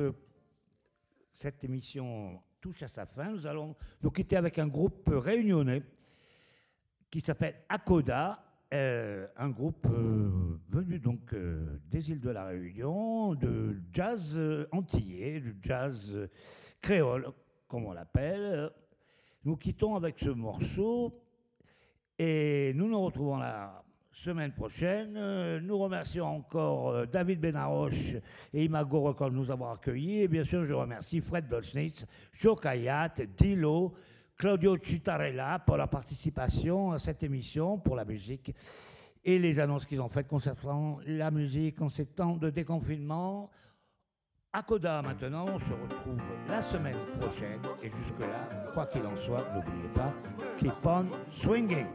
émission 1.65 2.40
touche 2.60 2.85
à 2.85 2.89
sa 2.89 3.05
fin. 3.05 3.31
Nous 3.31 3.48
allons 3.48 3.74
nous 4.01 4.12
quitter 4.12 4.36
avec 4.36 4.60
un 4.60 4.69
groupe 4.69 5.10
réunionnais 5.12 5.82
qui 7.10 7.20
s'appelle 7.20 7.56
Akoda. 7.69 8.39
Euh, 8.73 9.27
un 9.36 9.48
groupe 9.48 9.89
euh, 9.90 10.60
venu 10.69 11.01
donc 11.01 11.35
des 11.90 12.12
îles 12.12 12.20
de 12.20 12.31
la 12.31 12.44
Réunion, 12.44 13.35
de 13.35 13.77
jazz 13.93 14.39
antillais, 14.70 15.40
de 15.40 15.56
jazz 15.60 16.28
créole, 16.81 17.27
comme 17.66 17.86
on 17.86 17.93
l'appelle. 17.93 18.70
Nous 19.48 19.56
quittons 19.56 19.96
avec 19.96 20.18
ce 20.18 20.28
morceau 20.28 21.10
et 22.18 22.72
nous 22.74 22.86
nous 22.86 23.00
retrouvons 23.00 23.38
la 23.38 23.82
semaine 24.12 24.52
prochaine. 24.52 25.14
Euh, 25.16 25.58
Nous 25.58 25.78
remercions 25.78 26.26
encore 26.26 26.90
euh, 26.90 27.06
David 27.06 27.40
Benaroche 27.40 28.14
et 28.52 28.66
Imago 28.66 29.00
Record 29.00 29.30
de 29.30 29.36
nous 29.36 29.50
avoir 29.50 29.72
accueillis. 29.72 30.20
Et 30.20 30.28
bien 30.28 30.44
sûr, 30.44 30.66
je 30.66 30.74
remercie 30.74 31.22
Fred 31.22 31.48
Dolznitz, 31.48 32.04
Joe 32.34 32.60
Kayat, 32.60 33.14
Dilo, 33.38 33.94
Claudio 34.36 34.76
Citarella 34.76 35.60
pour 35.60 35.78
la 35.78 35.86
participation 35.86 36.92
à 36.92 36.98
cette 36.98 37.22
émission, 37.22 37.78
pour 37.78 37.96
la 37.96 38.04
musique 38.04 38.54
et 39.24 39.38
les 39.38 39.58
annonces 39.58 39.86
qu'ils 39.86 40.02
ont 40.02 40.10
faites 40.10 40.28
concernant 40.28 40.98
la 41.06 41.30
musique 41.30 41.80
en 41.80 41.88
ces 41.88 42.04
temps 42.04 42.36
de 42.36 42.50
déconfinement. 42.50 43.48
À 44.54 44.62
maintenant, 45.02 45.44
on 45.46 45.58
se 45.58 45.74
retrouve 45.74 46.22
la 46.48 46.62
semaine 46.62 46.96
prochaine. 47.20 47.60
Et 47.82 47.90
jusque-là, 47.90 48.48
quoi 48.72 48.86
qu'il 48.86 49.04
en 49.04 49.14
soit, 49.14 49.44
n'oubliez 49.54 49.88
pas, 49.94 50.14
keep 50.58 50.86
on 50.86 51.04
swinging. 51.30 51.86